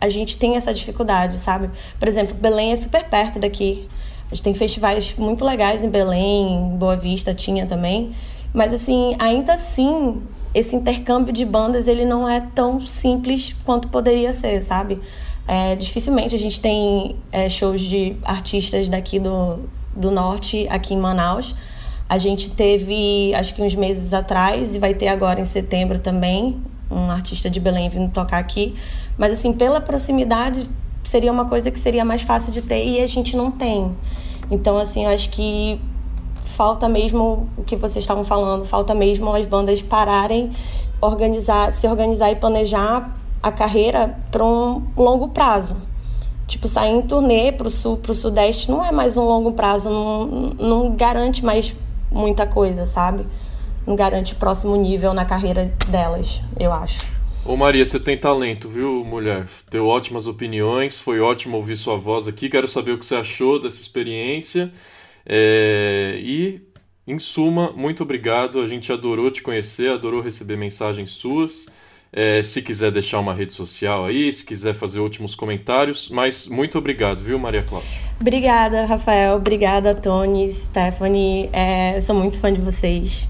a 0.00 0.08
gente 0.08 0.38
tem 0.38 0.56
essa 0.56 0.72
dificuldade, 0.72 1.38
sabe? 1.38 1.70
Por 1.98 2.08
exemplo, 2.08 2.34
Belém 2.34 2.72
é 2.72 2.76
super 2.76 3.08
perto 3.10 3.38
daqui. 3.38 3.86
A 4.30 4.34
gente 4.34 4.42
tem 4.42 4.54
festivais 4.54 5.14
muito 5.18 5.44
legais 5.44 5.84
em 5.84 5.90
Belém, 5.90 6.76
Boa 6.78 6.96
Vista 6.96 7.34
tinha 7.34 7.66
também. 7.66 8.14
Mas 8.52 8.72
assim, 8.72 9.16
ainda 9.18 9.54
assim, 9.54 10.22
esse 10.54 10.76
intercâmbio 10.76 11.32
de 11.32 11.44
bandas 11.44 11.88
ele 11.88 12.04
não 12.04 12.28
é 12.28 12.40
tão 12.54 12.80
simples 12.80 13.54
quanto 13.64 13.88
poderia 13.88 14.32
ser, 14.32 14.62
sabe? 14.62 15.00
É, 15.46 15.74
dificilmente 15.74 16.34
a 16.34 16.38
gente 16.38 16.60
tem 16.60 17.16
é, 17.32 17.48
shows 17.48 17.80
de 17.80 18.16
artistas 18.22 18.88
daqui 18.88 19.18
do, 19.18 19.60
do 19.94 20.10
norte 20.10 20.66
aqui 20.68 20.94
em 20.94 20.98
Manaus. 20.98 21.54
A 22.08 22.18
gente 22.18 22.50
teve, 22.50 23.34
acho 23.34 23.54
que 23.54 23.62
uns 23.62 23.74
meses 23.74 24.12
atrás, 24.12 24.74
e 24.74 24.78
vai 24.78 24.92
ter 24.92 25.08
agora 25.08 25.40
em 25.40 25.46
setembro 25.46 25.98
também, 25.98 26.60
um 26.90 27.10
artista 27.10 27.48
de 27.48 27.58
Belém 27.58 27.88
vindo 27.88 28.12
tocar 28.12 28.38
aqui. 28.38 28.74
Mas, 29.16 29.32
assim, 29.32 29.52
pela 29.54 29.80
proximidade, 29.80 30.68
seria 31.04 31.32
uma 31.32 31.46
coisa 31.46 31.70
que 31.70 31.78
seria 31.78 32.04
mais 32.04 32.22
fácil 32.22 32.52
de 32.52 32.60
ter 32.60 32.84
e 32.86 33.00
a 33.00 33.06
gente 33.06 33.34
não 33.36 33.50
tem. 33.50 33.96
Então, 34.50 34.78
assim, 34.78 35.04
eu 35.04 35.10
acho 35.10 35.30
que 35.30 35.80
falta 36.52 36.88
mesmo 36.88 37.48
o 37.56 37.62
que 37.62 37.76
vocês 37.76 38.04
estavam 38.04 38.24
falando, 38.24 38.64
falta 38.64 38.94
mesmo 38.94 39.34
as 39.34 39.44
bandas 39.44 39.82
pararem, 39.82 40.52
organizar, 41.00 41.72
se 41.72 41.86
organizar 41.88 42.30
e 42.30 42.36
planejar 42.36 43.16
a 43.42 43.50
carreira 43.50 44.18
para 44.30 44.44
um 44.44 44.82
longo 44.96 45.28
prazo. 45.28 45.76
tipo, 46.46 46.68
sair 46.68 46.90
em 46.90 47.02
turnê 47.02 47.50
pro 47.50 47.70
sul, 47.70 47.96
pro 47.96 48.12
sudeste 48.12 48.70
não 48.70 48.84
é 48.84 48.92
mais 48.92 49.16
um 49.16 49.24
longo 49.24 49.52
prazo, 49.52 49.88
não, 49.88 50.26
não 50.58 50.94
garante 50.94 51.44
mais 51.44 51.74
muita 52.10 52.46
coisa, 52.46 52.84
sabe? 52.84 53.26
Não 53.86 53.96
garante 53.96 54.34
próximo 54.34 54.76
nível 54.76 55.14
na 55.14 55.24
carreira 55.24 55.72
delas, 55.88 56.42
eu 56.60 56.72
acho. 56.72 57.00
Ô 57.44 57.56
Maria, 57.56 57.84
você 57.84 57.98
tem 57.98 58.16
talento, 58.16 58.68
viu, 58.68 59.02
mulher? 59.04 59.46
Deu 59.70 59.86
ótimas 59.86 60.26
opiniões, 60.28 61.00
foi 61.00 61.20
ótimo 61.20 61.56
ouvir 61.56 61.76
sua 61.76 61.96
voz 61.96 62.28
aqui. 62.28 62.48
Quero 62.48 62.68
saber 62.68 62.92
o 62.92 62.98
que 62.98 63.06
você 63.06 63.16
achou 63.16 63.60
dessa 63.60 63.80
experiência. 63.80 64.70
É... 65.26 66.18
E, 66.20 66.60
em 67.06 67.18
suma, 67.18 67.72
muito 67.72 68.02
obrigado. 68.02 68.60
A 68.60 68.68
gente 68.68 68.92
adorou 68.92 69.30
te 69.30 69.42
conhecer, 69.42 69.90
adorou 69.90 70.20
receber 70.20 70.56
mensagens 70.56 71.12
suas. 71.12 71.66
É, 72.14 72.42
se 72.42 72.60
quiser 72.60 72.90
deixar 72.90 73.20
uma 73.20 73.32
rede 73.32 73.54
social 73.54 74.04
aí, 74.04 74.30
se 74.30 74.44
quiser 74.44 74.74
fazer 74.74 75.00
últimos 75.00 75.34
comentários, 75.34 76.10
mas 76.10 76.46
muito 76.46 76.76
obrigado, 76.76 77.24
viu, 77.24 77.38
Maria 77.38 77.62
Cláudia? 77.62 77.88
Obrigada, 78.20 78.84
Rafael. 78.84 79.36
Obrigada, 79.36 79.94
Tony, 79.94 80.52
Stephanie. 80.52 81.48
É, 81.54 81.98
sou 82.02 82.14
muito 82.14 82.38
fã 82.38 82.52
de 82.52 82.60
vocês. 82.60 83.26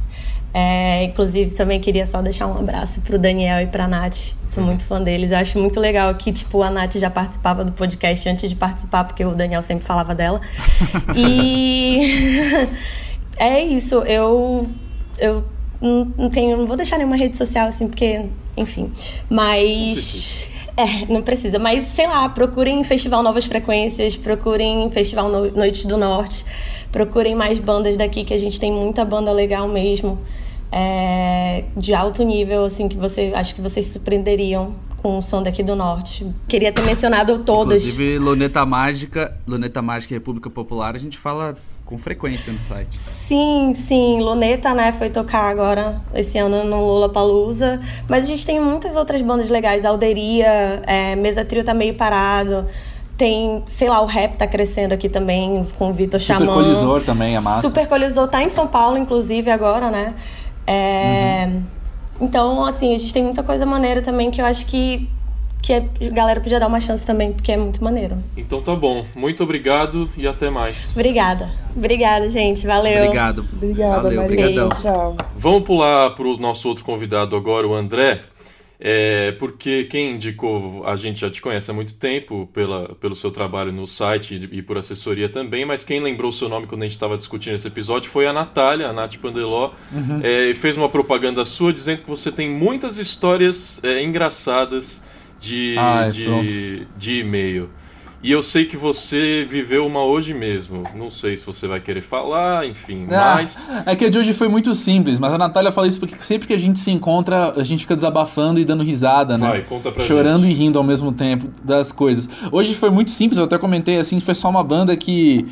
É, 0.55 1.05
inclusive, 1.05 1.55
também 1.55 1.81
queria 1.81 2.07
só 2.07 2.21
deixar 2.21 2.47
um 2.47 2.59
abraço 2.59 3.01
pro 3.01 3.19
Daniel 3.19 3.61
e 3.63 3.67
pra 3.67 3.89
Nath. 3.89 4.35
Sou 4.51 4.63
muito 4.63 4.85
fã 4.85 5.01
deles. 5.01 5.31
Eu 5.31 5.39
acho 5.39 5.59
muito 5.59 5.81
legal 5.81 6.15
que, 6.15 6.31
tipo, 6.31 6.63
a 6.63 6.71
Nath 6.71 6.97
já 6.97 7.09
participava 7.09 7.65
do 7.65 7.73
podcast 7.73 8.29
antes 8.29 8.51
de 8.51 8.57
participar, 8.57 9.05
porque 9.05 9.25
o 9.25 9.35
Daniel 9.35 9.63
sempre 9.63 9.85
falava 9.85 10.15
dela. 10.15 10.41
e 11.17 12.69
é 13.37 13.63
isso. 13.63 13.97
Eu, 14.01 14.69
eu 15.19 15.45
não 15.81 16.29
tenho, 16.31 16.59
não 16.59 16.67
vou 16.67 16.77
deixar 16.77 16.99
nenhuma 16.99 17.17
rede 17.17 17.37
social 17.37 17.69
assim, 17.69 17.89
porque 17.89 18.27
enfim. 18.57 18.93
Mas. 19.29 20.49
É, 20.77 21.07
não 21.13 21.23
precisa. 21.23 21.59
Mas, 21.59 21.89
sei 21.89 22.07
lá, 22.07 22.29
procurem 22.29 22.83
Festival 22.85 23.23
Novas 23.23 23.45
Frequências, 23.45 24.17
procurem 24.17 24.91
Festival 24.91 25.29
no 25.29 25.51
Noite 25.51 25.87
do 25.87 25.99
Norte, 25.99 26.45
procurem 26.93 27.35
mais 27.35 27.59
bandas 27.59 27.97
daqui, 27.97 28.23
que 28.25 28.35
a 28.35 28.39
gente 28.39 28.61
tem 28.61 28.71
muita 28.71 29.05
banda 29.05 29.33
legal 29.33 29.67
mesmo. 29.67 30.21
É, 30.71 31.65
de 31.77 31.93
alto 31.93 32.23
nível, 32.23 32.65
assim, 32.65 32.89
que 32.89 32.97
você 32.97 33.33
acho 33.35 33.55
que 33.55 33.61
vocês 33.61 33.87
se 33.87 33.93
surpreenderiam 33.93 34.75
com 35.03 35.19
o 35.19 35.23
som 35.23 35.43
daqui 35.43 35.63
do 35.63 35.75
norte. 35.75 36.25
Queria 36.47 36.73
ter 36.73 36.83
mencionado 36.83 37.41
todas. 37.41 37.83
Inclusive, 37.83 38.19
Luneta 38.19 38.65
Mágica, 38.65 39.37
Luneta 39.47 39.83
Mágica 39.83 40.15
e 40.15 40.17
República 40.17 40.49
Popular, 40.49 40.95
a 40.95 40.99
gente 40.99 41.19
fala 41.19 41.57
com 41.85 41.99
frequência 41.99 42.53
no 42.53 42.59
site. 42.59 42.99
Sim, 42.99 43.75
sim. 43.75 44.21
Luneta, 44.21 44.73
né, 44.73 44.93
foi 44.93 45.11
tocar 45.11 45.51
agora 45.51 46.01
esse 46.15 46.39
ano 46.39 46.65
no 46.65 46.87
Lula 46.87 47.09
Palusa. 47.11 47.81
Mas 48.09 48.25
a 48.25 48.29
gente 48.29 48.47
tem 48.47 48.61
muitas 48.61 48.97
outras 48.97 49.21
bandas 49.21 49.51
legais. 49.51 49.85
Alderia, 49.85 50.83
é, 50.87 51.17
Mesa 51.17 51.45
Trio 51.45 51.65
tá 51.65 51.75
meio 51.75 51.95
parado. 51.95 52.67
Tem, 53.23 53.63
sei 53.69 53.89
lá, 53.89 54.01
o 54.01 54.07
rap 54.07 54.37
tá 54.37 54.49
crescendo 54.49 54.93
aqui 54.93 55.09
também, 55.09 55.65
com 55.79 55.91
o 55.91 55.93
Vitor 55.93 56.19
Xamã. 56.19 56.41
Super 56.45 56.55
Colisor 56.55 57.03
também, 57.03 57.37
é 57.37 57.41
massa. 57.41 57.61
Super 57.61 57.87
Colisor 57.87 58.27
tá 58.27 58.43
em 58.43 58.49
São 58.49 58.67
Paulo, 58.67 58.99
inclusive, 58.99 59.49
agora, 59.49 59.93
né? 59.93 60.17
É... 60.67 61.45
Uhum. 61.47 61.63
Então, 62.21 62.67
assim, 62.67 62.93
a 62.93 62.99
gente 62.99 63.13
tem 63.13 63.23
muita 63.23 63.45
coisa 63.45 63.65
maneira 63.65 64.03
também 64.03 64.29
que 64.29 64.41
eu 64.41 64.45
acho 64.45 64.67
que 64.67 65.09
que 65.63 65.73
a 65.73 65.81
galera 66.11 66.41
podia 66.41 66.59
dar 66.59 66.67
uma 66.67 66.81
chance 66.81 67.05
também, 67.05 67.33
porque 67.33 67.53
é 67.53 67.57
muito 67.57 67.83
maneiro. 67.83 68.19
Então 68.37 68.61
tá 68.61 68.75
bom. 68.75 69.07
Muito 69.15 69.45
obrigado 69.45 70.11
e 70.17 70.27
até 70.27 70.51
mais. 70.51 70.97
Obrigada. 70.97 71.53
Obrigada, 71.77 72.29
gente. 72.29 72.67
Valeu. 72.67 73.05
Obrigado. 73.05 73.47
Obrigada, 73.53 74.03
Valeu, 74.03 74.23
Maria. 74.23 74.69
Tchau. 74.71 75.17
Vamos 75.37 75.63
pular 75.63 76.11
para 76.17 76.27
o 76.27 76.37
nosso 76.37 76.69
outro 76.69 76.85
convidado 76.85 77.37
agora, 77.37 77.69
o 77.69 77.73
André. 77.73 78.23
É, 78.85 79.31
porque 79.39 79.85
quem 79.85 80.15
indicou, 80.15 80.85
a 80.85 80.97
gente 80.97 81.21
já 81.21 81.31
te 81.31 81.41
conhece 81.41 81.71
há 81.71 81.75
muito 81.75 81.95
tempo 81.95 82.51
pela, 82.53 82.97
pelo 82.97 83.15
seu 83.15 83.31
trabalho 83.31 83.71
no 83.71 83.87
site 83.87 84.49
e, 84.51 84.61
por 84.61 84.77
assessoria 84.77 85.29
também, 85.29 85.65
mas 85.65 85.85
quem 85.85 86.01
lembrou 86.01 86.31
o 86.31 86.33
seu 86.33 86.49
nome 86.49 86.67
quando 86.67 86.83
a 86.83 86.85
gente 86.87 86.95
estava 86.95 87.17
discutindo 87.17 87.55
esse 87.55 87.69
episódio 87.69 88.11
foi 88.11 88.27
a 88.27 88.33
Natália, 88.33 88.89
a 88.89 88.93
Nath 88.93 89.19
Pandeló, 89.19 89.73
uhum. 89.93 90.21
é, 90.21 90.53
fez 90.55 90.77
uma 90.77 90.89
propaganda 90.89 91.45
sua 91.45 91.73
dizendo 91.73 92.03
que 92.03 92.11
você 92.11 92.33
tem 92.33 92.51
muitas 92.51 92.99
histórias 92.99 93.81
é, 93.85 94.03
engraçadas 94.03 95.05
de, 95.39 95.77
ah, 95.79 96.09
de, 96.09 96.85
de 96.97 97.21
e-mail. 97.21 97.71
E 98.23 98.31
eu 98.31 98.43
sei 98.43 98.67
que 98.67 98.77
você 98.77 99.45
viveu 99.49 99.85
uma 99.85 100.05
hoje 100.05 100.33
mesmo. 100.33 100.85
Não 100.95 101.11
sei 101.11 101.37
se 101.37 101.45
você 101.45 101.67
vai 101.67 101.81
querer 101.81 102.03
falar, 102.03 102.65
enfim, 102.67 103.07
ah, 103.11 103.35
mas. 103.37 103.69
É 103.85 103.97
que 103.97 104.05
a 104.05 104.11
de 104.11 104.17
hoje 104.17 104.33
foi 104.33 104.47
muito 104.47 104.73
simples, 104.75 105.19
mas 105.19 105.33
a 105.35 105.39
Natália 105.39 105.73
fala 105.73 105.89
isso 105.89 105.99
porque 105.99 106.15
sempre 106.23 106.47
que 106.47 106.55
a 106.55 106.59
gente 106.59 106.79
se 106.79 106.91
encontra, 106.91 107.53
a 107.57 107.65
gente 107.65 107.81
fica 107.81 107.97
desabafando 107.97 108.61
e 108.61 108.65
dando 108.65 108.85
risada, 108.85 109.37
né? 109.37 109.49
Vai, 109.49 109.63
conta 109.63 109.91
pra 109.91 110.05
Chorando 110.05 110.45
gente. 110.45 110.53
e 110.53 110.59
rindo 110.59 110.79
ao 110.79 110.85
mesmo 110.85 111.13
tempo 111.13 111.49
das 111.65 111.91
coisas. 111.91 112.29
Hoje 112.53 112.75
foi 112.75 112.91
muito 112.91 113.11
simples, 113.11 113.39
eu 113.39 113.45
até 113.45 113.59
comentei 113.59 113.99
assim, 113.99 114.21
foi 114.21 114.35
só 114.35 114.49
uma 114.49 114.63
banda 114.63 114.97
que 114.97 115.47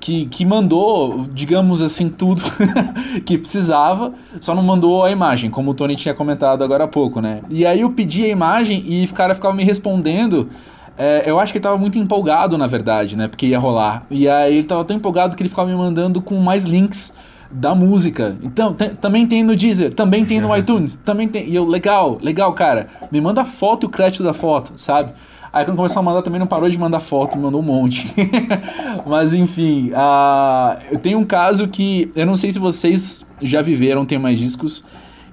que, 0.00 0.26
que 0.26 0.44
mandou, 0.44 1.26
digamos 1.32 1.80
assim, 1.80 2.08
tudo 2.08 2.42
que 3.24 3.38
precisava, 3.38 4.12
só 4.40 4.54
não 4.54 4.62
mandou 4.62 5.04
a 5.04 5.10
imagem, 5.10 5.50
como 5.50 5.70
o 5.70 5.74
Tony 5.74 5.96
tinha 5.96 6.14
comentado 6.14 6.62
agora 6.62 6.84
há 6.84 6.88
pouco, 6.88 7.20
né? 7.20 7.40
E 7.48 7.64
aí 7.64 7.80
eu 7.80 7.90
pedi 7.90 8.24
a 8.24 8.28
imagem 8.28 8.84
e 8.86 9.04
o 9.04 9.14
cara 9.14 9.34
ficava 9.34 9.54
me 9.54 9.64
respondendo. 9.64 10.50
É, 10.98 11.28
eu 11.28 11.38
acho 11.38 11.52
que 11.52 11.58
ele 11.58 11.62
tava 11.62 11.76
muito 11.76 11.98
empolgado, 11.98 12.56
na 12.56 12.66
verdade, 12.66 13.16
né? 13.16 13.28
Porque 13.28 13.46
ia 13.46 13.58
rolar. 13.58 14.06
E 14.10 14.28
aí 14.28 14.56
ele 14.56 14.66
tava 14.66 14.84
tão 14.84 14.96
empolgado 14.96 15.36
que 15.36 15.42
ele 15.42 15.48
ficava 15.48 15.68
me 15.68 15.76
mandando 15.76 16.20
com 16.22 16.36
mais 16.36 16.64
links 16.64 17.12
da 17.50 17.74
música. 17.74 18.36
Então, 18.42 18.74
também 19.00 19.26
tem 19.26 19.42
no 19.44 19.54
Deezer, 19.54 19.92
também 19.92 20.24
tem 20.24 20.40
no 20.40 20.54
iTunes, 20.56 20.98
também 21.04 21.28
tem. 21.28 21.48
E 21.48 21.54
eu, 21.54 21.66
legal, 21.66 22.18
legal, 22.22 22.52
cara. 22.52 22.88
Me 23.10 23.20
manda 23.20 23.42
a 23.42 23.44
foto 23.44 23.84
e 23.84 23.86
o 23.86 23.90
crédito 23.90 24.22
da 24.22 24.32
foto, 24.32 24.72
sabe? 24.76 25.12
Aí 25.52 25.64
quando 25.64 25.76
começou 25.78 26.00
a 26.00 26.02
mandar 26.02 26.20
também 26.20 26.38
não 26.38 26.46
parou 26.46 26.68
de 26.68 26.76
mandar 26.76 27.00
foto, 27.00 27.36
me 27.36 27.42
mandou 27.42 27.62
um 27.62 27.64
monte. 27.64 28.12
Mas 29.06 29.32
enfim, 29.32 29.90
uh, 29.90 30.78
eu 30.90 30.98
tenho 30.98 31.18
um 31.18 31.24
caso 31.24 31.66
que 31.66 32.10
eu 32.14 32.26
não 32.26 32.36
sei 32.36 32.52
se 32.52 32.58
vocês 32.58 33.24
já 33.40 33.62
viveram, 33.62 34.04
tem 34.04 34.18
mais 34.18 34.38
discos. 34.38 34.84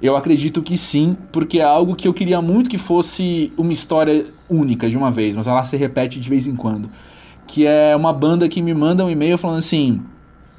Eu 0.04 0.18
acredito 0.18 0.62
que 0.62 0.78
sim, 0.78 1.16
porque 1.32 1.60
é 1.60 1.64
algo 1.64 1.96
que 1.96 2.06
eu 2.06 2.14
queria 2.14 2.42
muito 2.42 2.70
que 2.70 2.78
fosse 2.78 3.54
uma 3.56 3.72
história 3.72 4.26
única 4.50 4.90
de 4.90 4.98
uma 4.98 5.10
vez, 5.10 5.34
mas 5.34 5.48
ela 5.48 5.64
se 5.64 5.78
repete 5.78 6.20
de 6.20 6.30
vez 6.30 6.46
em 6.46 6.58
quando. 6.58 6.90
Que 7.48 7.66
é 7.66 7.96
uma 7.96 8.12
banda 8.12 8.50
que 8.50 8.62
me 8.62 8.74
manda 8.74 9.06
um 9.06 9.10
e-mail 9.10 9.38
falando 9.38 9.60
assim: 9.60 10.02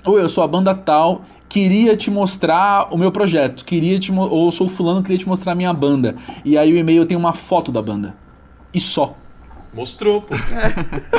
Oi, 0.03 0.23
eu 0.23 0.31
sou 0.31 0.43
a 0.43 0.49
banda 0.49 0.75
tal, 0.75 1.27
queria 1.47 1.95
te 1.95 2.11
mostrar 2.11 2.89
o 2.91 2.97
meu 2.97 3.13
projeto, 3.13 3.67
queria 3.67 3.99
te 3.99 4.11
ou 4.11 4.51
sou 4.51 4.67
fulano, 4.67 5.03
queria 5.03 5.19
te 5.19 5.29
mostrar 5.29 5.53
a 5.53 5.55
minha 5.55 5.75
banda. 5.75 6.17
E 6.43 6.57
aí 6.57 6.73
o 6.73 6.77
e-mail 6.79 7.05
tem 7.05 7.17
uma 7.17 7.35
foto 7.35 7.71
da 7.71 7.83
banda. 7.83 8.15
E 8.73 8.81
só. 8.81 9.15
Mostrou, 9.75 10.23
pô. 10.23 10.35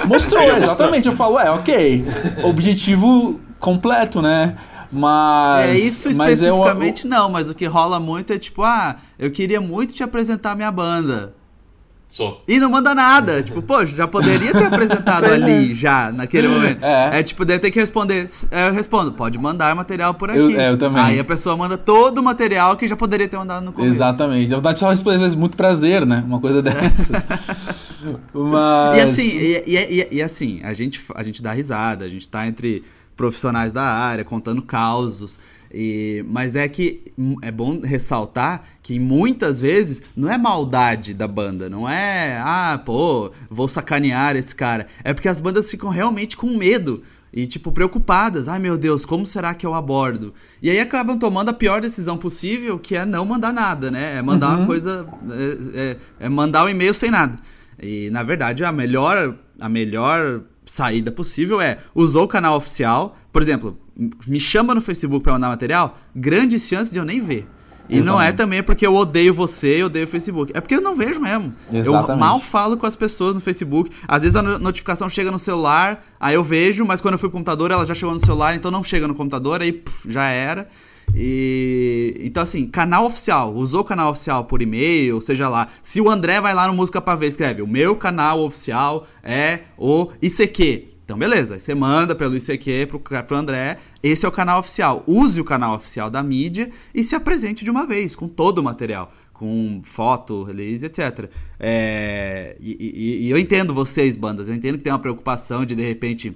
Mostrou, 0.07 0.41
exatamente. 0.57 1.07
Eu 1.07 1.13
falo, 1.13 1.39
é, 1.39 1.51
ok. 1.51 2.03
Objetivo 2.43 3.39
completo, 3.59 4.19
né? 4.19 4.55
Mas. 4.95 5.65
É 5.65 5.77
isso 5.77 6.09
especificamente 6.09 7.05
eu, 7.05 7.11
eu... 7.11 7.17
não, 7.17 7.29
mas 7.29 7.49
o 7.49 7.53
que 7.53 7.65
rola 7.65 7.99
muito 7.99 8.33
é 8.33 8.37
tipo, 8.37 8.63
ah, 8.63 8.95
eu 9.19 9.29
queria 9.29 9.61
muito 9.61 9.93
te 9.93 10.03
apresentar 10.03 10.55
minha 10.55 10.71
banda. 10.71 11.33
Só. 12.07 12.41
E 12.47 12.59
não 12.59 12.69
manda 12.69 12.95
nada. 12.95 13.41
tipo, 13.43 13.61
pô, 13.61 13.85
já 13.85 14.07
poderia 14.07 14.53
ter 14.53 14.65
apresentado 14.65 15.25
ali, 15.25 15.73
já, 15.73 16.13
naquele 16.13 16.47
momento. 16.47 16.81
É. 16.81 17.19
é 17.19 17.23
tipo, 17.23 17.43
deve 17.43 17.59
ter 17.59 17.71
que 17.71 17.79
responder. 17.79 18.25
Eu 18.51 18.73
respondo, 18.73 19.11
pode 19.11 19.37
mandar 19.37 19.75
material 19.75 20.13
por 20.13 20.29
aqui. 20.29 20.39
Eu, 20.39 20.59
é, 20.59 20.69
eu 20.69 20.77
também. 20.77 21.03
Aí 21.03 21.19
a 21.19 21.25
pessoa 21.25 21.57
manda 21.57 21.77
todo 21.77 22.19
o 22.19 22.23
material 22.23 22.77
que 22.77 22.87
já 22.87 22.95
poderia 22.95 23.27
ter 23.27 23.35
mandado 23.35 23.65
no 23.65 23.73
começo. 23.73 23.95
Exatamente. 23.95 24.49
Eu 24.49 24.59
vontade 24.59 24.79
de 24.79 24.85
responder, 24.85 25.15
às 25.15 25.21
vezes, 25.21 25.37
muito 25.37 25.57
prazer, 25.57 26.05
né? 26.05 26.23
Uma 26.25 26.39
coisa 26.39 26.61
dessa. 26.61 26.79
Mas... 28.33 28.97
E 28.97 29.01
assim, 29.01 29.23
e, 29.23 29.63
e, 29.65 30.07
e, 30.11 30.21
assim, 30.21 30.61
a 30.63 30.73
gente, 30.73 31.03
a 31.15 31.23
gente 31.23 31.41
dá 31.41 31.51
risada, 31.51 32.05
a 32.05 32.09
gente 32.09 32.29
tá 32.29 32.47
entre 32.47 32.83
profissionais 33.15 33.71
da 33.71 33.83
área, 33.83 34.23
contando 34.23 34.61
causos. 34.61 35.39
E, 35.73 36.23
mas 36.27 36.55
é 36.55 36.67
que 36.69 37.03
é 37.41 37.51
bom 37.51 37.81
ressaltar 37.81 38.63
que 38.81 38.97
muitas 38.97 39.59
vezes 39.59 40.01
não 40.15 40.31
é 40.31 40.37
maldade 40.37 41.13
da 41.13 41.27
banda, 41.27 41.69
não 41.69 41.87
é, 41.87 42.39
ah, 42.41 42.81
pô, 42.85 43.31
vou 43.49 43.67
sacanear 43.67 44.35
esse 44.35 44.55
cara. 44.55 44.87
É 45.03 45.13
porque 45.13 45.27
as 45.27 45.41
bandas 45.41 45.69
ficam 45.69 45.89
realmente 45.89 46.37
com 46.37 46.47
medo 46.57 47.03
e, 47.33 47.45
tipo, 47.45 47.73
preocupadas. 47.73 48.47
Ai 48.47 48.57
meu 48.57 48.77
Deus, 48.77 49.05
como 49.05 49.25
será 49.25 49.53
que 49.53 49.65
eu 49.65 49.73
abordo? 49.73 50.33
E 50.61 50.69
aí 50.69 50.79
acabam 50.79 51.19
tomando 51.19 51.49
a 51.49 51.53
pior 51.53 51.81
decisão 51.81 52.17
possível, 52.17 52.79
que 52.79 52.95
é 52.95 53.05
não 53.05 53.25
mandar 53.25 53.51
nada, 53.51 53.91
né? 53.91 54.17
É 54.17 54.21
mandar 54.21 54.51
uhum. 54.51 54.59
uma 54.59 54.65
coisa. 54.65 55.05
É, 55.29 55.97
é, 56.21 56.25
é 56.27 56.29
mandar 56.29 56.63
um 56.63 56.69
e-mail 56.69 56.93
sem 56.93 57.11
nada. 57.11 57.37
E 57.81 58.09
na 58.11 58.23
verdade 58.23 58.63
a 58.63 58.71
melhor, 58.71 59.35
a 59.59 59.67
melhor 59.67 60.41
saída 60.65 61.11
possível 61.11 61.61
é 61.61 61.77
usou 61.93 62.23
o 62.23 62.27
canal 62.27 62.57
oficial, 62.57 63.15
por 63.31 63.41
exemplo, 63.41 63.77
me 64.27 64.39
chama 64.39 64.75
no 64.75 64.81
Facebook 64.81 65.23
para 65.23 65.33
mandar 65.33 65.49
material, 65.49 65.97
grandes 66.15 66.67
chances 66.67 66.91
de 66.91 66.99
eu 66.99 67.05
nem 67.05 67.21
ver. 67.21 67.47
E 67.89 68.01
não 68.01 68.19
é 68.19 68.31
também 68.31 68.63
porque 68.63 68.85
eu 68.85 68.95
odeio 68.95 69.33
você 69.33 69.79
e 69.79 69.83
odeio 69.83 70.05
o 70.05 70.07
Facebook. 70.07 70.51
É 70.55 70.61
porque 70.61 70.75
eu 70.75 70.81
não 70.81 70.95
vejo 70.95 71.19
mesmo. 71.21 71.53
Exatamente. 71.71 71.87
Eu 71.87 72.17
mal 72.17 72.41
falo 72.41 72.77
com 72.77 72.85
as 72.85 72.95
pessoas 72.95 73.35
no 73.35 73.41
Facebook. 73.41 73.91
Às 74.07 74.23
vezes 74.23 74.35
a 74.35 74.41
notificação 74.41 75.09
chega 75.09 75.31
no 75.31 75.39
celular, 75.39 76.03
aí 76.19 76.35
eu 76.35 76.43
vejo, 76.43 76.85
mas 76.85 76.99
quando 76.99 77.13
eu 77.13 77.19
fui 77.19 77.29
pro 77.29 77.37
computador 77.37 77.71
ela 77.71 77.85
já 77.85 77.93
chegou 77.93 78.13
no 78.13 78.19
celular, 78.19 78.55
então 78.55 78.71
não 78.71 78.83
chega 78.83 79.07
no 79.07 79.13
computador, 79.13 79.61
aí 79.61 79.71
pff, 79.71 80.11
já 80.11 80.25
era. 80.25 80.67
E 81.13 82.17
então 82.21 82.43
assim, 82.43 82.67
canal 82.67 83.05
oficial, 83.05 83.53
usou 83.53 83.83
canal 83.83 84.11
oficial 84.11 84.45
por 84.45 84.61
e-mail, 84.61 85.21
seja 85.21 85.47
lá. 85.47 85.67
Se 85.81 86.01
o 86.01 86.09
André 86.09 86.41
vai 86.41 86.53
lá 86.53 86.67
no 86.67 86.73
Música 86.73 87.01
pra 87.01 87.15
Ver, 87.15 87.27
escreve: 87.27 87.61
"O 87.61 87.67
meu 87.67 87.95
canal 87.95 88.43
oficial 88.43 89.05
é 89.23 89.61
o 89.77 90.09
ICQ". 90.21 90.95
Então, 91.05 91.19
beleza, 91.19 91.53
aí 91.53 91.59
você 91.59 91.75
manda 91.75 92.15
pelo 92.15 92.35
ICQ 92.35 92.87
pro, 92.87 92.99
pro 92.99 93.37
André, 93.37 93.77
esse 94.01 94.25
é 94.25 94.29
o 94.29 94.31
canal 94.31 94.59
oficial. 94.59 95.03
Use 95.05 95.39
o 95.39 95.43
canal 95.43 95.75
oficial 95.75 96.09
da 96.09 96.23
mídia 96.23 96.71
e 96.95 97.03
se 97.03 97.15
apresente 97.15 97.63
de 97.63 97.69
uma 97.69 97.85
vez, 97.85 98.15
com 98.15 98.27
todo 98.27 98.57
o 98.57 98.63
material, 98.63 99.11
com 99.31 99.81
foto, 99.83 100.41
release, 100.41 100.83
etc. 100.83 101.29
É, 101.59 102.57
e, 102.59 102.75
e, 102.79 103.27
e 103.27 103.29
eu 103.29 103.37
entendo 103.37 103.71
vocês, 103.71 104.17
bandas, 104.17 104.49
eu 104.49 104.55
entendo 104.55 104.79
que 104.79 104.83
tem 104.83 104.91
uma 104.91 104.97
preocupação 104.97 105.63
de, 105.63 105.75
de 105.75 105.85
repente, 105.85 106.35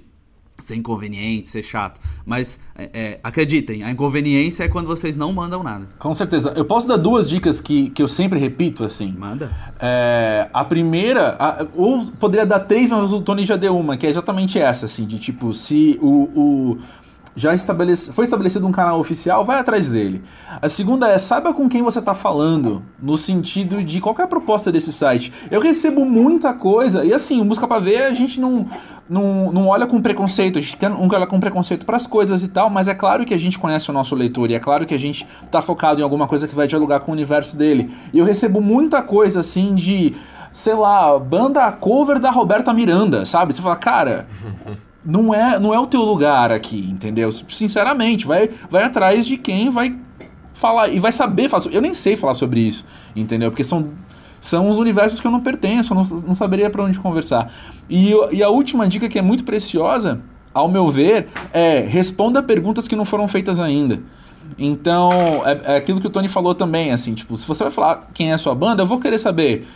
ser 0.64 0.76
inconveniente, 0.76 1.48
ser 1.48 1.62
chato. 1.62 2.00
Mas 2.24 2.58
é, 2.76 2.90
é, 2.92 3.20
acreditem, 3.22 3.82
a 3.82 3.90
inconveniência 3.90 4.64
é 4.64 4.68
quando 4.68 4.86
vocês 4.86 5.16
não 5.16 5.32
mandam 5.32 5.62
nada. 5.62 5.88
Com 5.98 6.14
certeza. 6.14 6.52
Eu 6.56 6.64
posso 6.64 6.86
dar 6.86 6.96
duas 6.96 7.28
dicas 7.28 7.60
que, 7.60 7.90
que 7.90 8.02
eu 8.02 8.08
sempre 8.08 8.38
repito, 8.38 8.84
assim. 8.84 9.14
Manda. 9.16 9.50
É, 9.78 10.48
a 10.52 10.64
primeira, 10.64 11.36
a, 11.38 11.66
ou 11.74 12.06
poderia 12.18 12.46
dar 12.46 12.60
três, 12.60 12.90
mas 12.90 13.12
o 13.12 13.20
Tony 13.20 13.44
já 13.44 13.56
deu 13.56 13.76
uma, 13.76 13.96
que 13.96 14.06
é 14.06 14.10
exatamente 14.10 14.58
essa, 14.58 14.86
assim, 14.86 15.06
de 15.06 15.18
tipo, 15.18 15.52
se 15.54 15.98
o, 16.00 16.28
o 16.34 16.78
já 17.34 17.54
estabelece, 17.54 18.12
foi 18.12 18.24
estabelecido 18.24 18.66
um 18.66 18.72
canal 18.72 18.98
oficial, 18.98 19.44
vai 19.44 19.58
atrás 19.58 19.88
dele. 19.88 20.22
A 20.60 20.68
segunda 20.68 21.08
é, 21.08 21.18
saiba 21.18 21.54
com 21.54 21.68
quem 21.68 21.82
você 21.82 21.98
está 21.98 22.14
falando, 22.14 22.82
no 23.00 23.16
sentido 23.16 23.82
de 23.82 24.00
qualquer 24.00 24.26
proposta 24.26 24.70
desse 24.72 24.92
site. 24.92 25.32
Eu 25.50 25.60
recebo 25.60 26.04
muita 26.04 26.52
coisa, 26.52 27.04
e 27.04 27.12
assim, 27.12 27.40
o 27.40 27.44
Música 27.44 27.66
Pra 27.66 27.78
Ver, 27.78 28.02
a 28.02 28.12
gente 28.12 28.40
não, 28.40 28.66
não, 29.08 29.52
não 29.52 29.68
olha 29.68 29.86
com 29.86 30.02
preconceito, 30.02 30.58
a 30.58 30.62
gente 30.62 30.76
não 30.82 31.08
olha 31.08 31.26
com 31.26 31.38
preconceito 31.38 31.86
para 31.86 31.96
as 31.96 32.06
coisas 32.06 32.42
e 32.42 32.48
tal, 32.48 32.68
mas 32.68 32.88
é 32.88 32.94
claro 32.94 33.24
que 33.24 33.34
a 33.34 33.38
gente 33.38 33.58
conhece 33.58 33.90
o 33.90 33.92
nosso 33.92 34.14
leitor, 34.14 34.50
e 34.50 34.54
é 34.54 34.60
claro 34.60 34.86
que 34.86 34.94
a 34.94 34.98
gente 34.98 35.26
está 35.44 35.62
focado 35.62 36.00
em 36.00 36.04
alguma 36.04 36.26
coisa 36.26 36.48
que 36.48 36.54
vai 36.54 36.66
dialogar 36.66 37.00
com 37.00 37.12
o 37.12 37.14
universo 37.14 37.56
dele. 37.56 37.90
E 38.12 38.18
eu 38.18 38.24
recebo 38.24 38.60
muita 38.60 39.02
coisa, 39.02 39.40
assim, 39.40 39.74
de 39.74 40.16
sei 40.52 40.74
lá, 40.74 41.18
banda 41.18 41.70
cover 41.70 42.18
da 42.18 42.30
Roberta 42.30 42.72
Miranda, 42.72 43.24
sabe? 43.24 43.54
Você 43.54 43.62
fala, 43.62 43.76
cara, 43.76 44.26
não 45.04 45.34
é, 45.34 45.58
não 45.58 45.74
é 45.74 45.78
o 45.78 45.86
teu 45.86 46.02
lugar 46.02 46.52
aqui, 46.52 46.88
entendeu? 46.90 47.30
Sinceramente, 47.32 48.26
vai, 48.26 48.50
vai 48.70 48.84
atrás 48.84 49.26
de 49.26 49.36
quem 49.36 49.70
vai 49.70 49.96
falar 50.52 50.88
e 50.88 50.98
vai 50.98 51.12
saber 51.12 51.48
falar. 51.48 51.66
Eu 51.70 51.80
nem 51.80 51.94
sei 51.94 52.16
falar 52.16 52.34
sobre 52.34 52.60
isso, 52.60 52.84
entendeu? 53.16 53.50
Porque 53.50 53.64
são, 53.64 53.88
são 54.40 54.68
os 54.68 54.78
universos 54.78 55.20
que 55.20 55.26
eu 55.26 55.30
não 55.30 55.40
pertenço, 55.40 55.92
eu 55.92 55.96
não, 55.96 56.04
não 56.28 56.34
saberia 56.34 56.68
para 56.68 56.82
onde 56.82 56.98
conversar. 56.98 57.52
E, 57.88 58.12
e 58.30 58.42
a 58.42 58.48
última 58.48 58.86
dica 58.86 59.08
que 59.08 59.18
é 59.18 59.22
muito 59.22 59.44
preciosa, 59.44 60.20
ao 60.52 60.68
meu 60.68 60.88
ver, 60.88 61.28
é 61.52 61.80
responda 61.80 62.42
perguntas 62.42 62.86
que 62.86 62.96
não 62.96 63.04
foram 63.04 63.26
feitas 63.26 63.60
ainda. 63.60 64.02
Então, 64.58 65.10
é, 65.46 65.74
é 65.74 65.76
aquilo 65.76 66.00
que 66.00 66.06
o 66.06 66.10
Tony 66.10 66.28
falou 66.28 66.54
também, 66.54 66.92
assim, 66.92 67.14
tipo, 67.14 67.36
se 67.36 67.46
você 67.46 67.64
vai 67.64 67.72
falar 67.72 68.10
quem 68.12 68.30
é 68.30 68.34
a 68.34 68.38
sua 68.38 68.54
banda, 68.54 68.82
eu 68.82 68.86
vou 68.86 68.98
querer 68.98 69.18
saber 69.18 69.66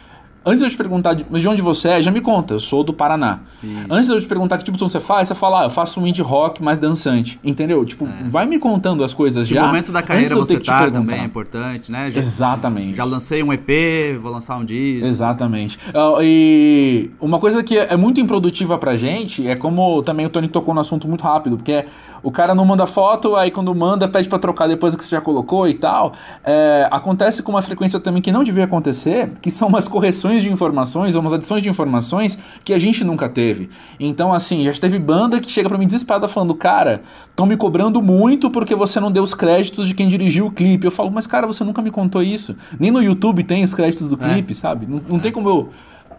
Antes 0.44 0.60
de 0.60 0.66
eu 0.66 0.70
te 0.70 0.76
perguntar 0.76 1.14
de, 1.14 1.24
de 1.24 1.48
onde 1.48 1.62
você 1.62 1.88
é, 1.88 2.02
já 2.02 2.10
me 2.10 2.20
conta, 2.20 2.54
eu 2.54 2.60
sou 2.60 2.84
do 2.84 2.92
Paraná. 2.92 3.40
Isso. 3.62 3.86
Antes 3.88 4.06
de 4.06 4.12
eu 4.12 4.20
te 4.20 4.26
perguntar 4.26 4.58
que 4.58 4.64
tipo 4.64 4.76
de 4.76 4.80
som 4.80 4.88
você 4.88 5.00
faz, 5.00 5.28
você 5.28 5.34
fala, 5.34 5.62
ah, 5.62 5.64
eu 5.64 5.70
faço 5.70 6.00
um 6.00 6.06
indie 6.06 6.22
rock 6.22 6.62
mais 6.62 6.78
dançante. 6.78 7.40
Entendeu? 7.42 7.84
Tipo, 7.84 8.06
é. 8.06 8.28
vai 8.28 8.46
me 8.46 8.58
contando 8.58 9.02
as 9.02 9.14
coisas 9.14 9.46
que 9.48 9.54
já. 9.54 9.62
Que 9.62 9.66
momento 9.66 9.92
da 9.92 10.02
carreira 10.02 10.34
você 10.34 10.60
tá 10.60 10.90
também 10.90 11.20
é 11.20 11.24
importante, 11.24 11.90
né? 11.90 12.10
Já, 12.10 12.20
Exatamente. 12.20 12.96
Já 12.96 13.04
lancei 13.04 13.42
um 13.42 13.52
EP, 13.52 14.18
vou 14.18 14.30
lançar 14.30 14.56
um 14.58 14.64
disco. 14.64 15.06
Exatamente. 15.06 15.78
Uh, 15.88 16.22
e 16.22 17.10
uma 17.20 17.38
coisa 17.38 17.62
que 17.62 17.78
é 17.78 17.96
muito 17.96 18.20
improdutiva 18.20 18.76
pra 18.76 18.96
gente 18.96 19.46
é 19.46 19.56
como 19.56 20.02
também 20.02 20.26
o 20.26 20.30
Tony 20.30 20.48
tocou 20.48 20.74
no 20.74 20.80
assunto 20.80 21.08
muito 21.08 21.22
rápido, 21.22 21.56
porque 21.56 21.72
é, 21.72 21.86
o 22.24 22.30
cara 22.30 22.54
não 22.54 22.64
manda 22.64 22.86
foto, 22.86 23.36
aí 23.36 23.50
quando 23.50 23.72
manda 23.74 24.08
pede 24.08 24.28
para 24.28 24.38
trocar 24.38 24.66
depois 24.66 24.96
que 24.96 25.04
você 25.04 25.10
já 25.10 25.20
colocou 25.20 25.68
e 25.68 25.74
tal. 25.74 26.14
É, 26.42 26.88
acontece 26.90 27.42
com 27.42 27.52
uma 27.52 27.60
frequência 27.60 28.00
também 28.00 28.22
que 28.22 28.32
não 28.32 28.42
devia 28.42 28.64
acontecer, 28.64 29.30
que 29.42 29.50
são 29.50 29.68
umas 29.68 29.86
correções 29.86 30.42
de 30.42 30.50
informações, 30.50 31.14
umas 31.14 31.34
adições 31.34 31.62
de 31.62 31.68
informações 31.68 32.38
que 32.64 32.72
a 32.72 32.78
gente 32.78 33.04
nunca 33.04 33.28
teve. 33.28 33.68
Então, 34.00 34.32
assim, 34.32 34.64
já 34.64 34.72
teve 34.72 34.98
banda 34.98 35.38
que 35.38 35.50
chega 35.50 35.68
para 35.68 35.76
mim 35.76 35.84
desesperada 35.84 36.26
falando, 36.26 36.54
cara, 36.54 37.02
estão 37.28 37.44
me 37.44 37.56
cobrando 37.58 38.00
muito 38.00 38.50
porque 38.50 38.74
você 38.74 38.98
não 38.98 39.12
deu 39.12 39.22
os 39.22 39.34
créditos 39.34 39.86
de 39.86 39.92
quem 39.92 40.08
dirigiu 40.08 40.46
o 40.46 40.50
clipe. 40.50 40.86
Eu 40.86 40.90
falo, 40.90 41.10
mas 41.10 41.26
cara, 41.26 41.46
você 41.46 41.62
nunca 41.62 41.82
me 41.82 41.90
contou 41.90 42.22
isso. 42.22 42.56
Nem 42.80 42.90
no 42.90 43.02
YouTube 43.02 43.44
tem 43.44 43.62
os 43.64 43.74
créditos 43.74 44.08
do 44.08 44.14
é. 44.24 44.32
clipe, 44.32 44.52
é. 44.52 44.54
sabe? 44.54 44.86
Não, 44.86 45.00
não 45.06 45.16
é. 45.18 45.20
tem 45.20 45.30
como 45.30 45.48
eu 45.48 45.70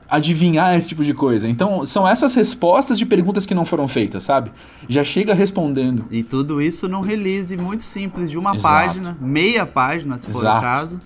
adivinhar 0.10 0.78
esse 0.78 0.88
tipo 0.88 1.04
de 1.04 1.14
coisa. 1.14 1.48
Então, 1.50 1.86
são 1.86 2.08
essas 2.08 2.34
respostas 2.34 2.98
de 2.98 3.06
perguntas 3.06 3.46
que 3.46 3.56
não 3.56 3.66
foram 3.66 3.88
feitas, 3.88 4.24
sabe? 4.24 4.52
Já 4.88 5.04
chega 5.04 5.34
respondendo. 5.34 6.06
E 6.12 6.24
tudo 6.24 6.62
isso 6.62 6.88
num 6.88 7.02
release 7.02 7.58
muito 7.58 7.84
simples, 7.84 8.30
de 8.30 8.38
uma 8.38 8.52
Exato. 8.52 8.62
página, 8.62 9.18
meia 9.20 9.66
página, 9.66 10.18
se 10.18 10.30
for 10.30 10.40
Exato. 10.40 10.58
o 10.58 10.62
caso 10.62 11.02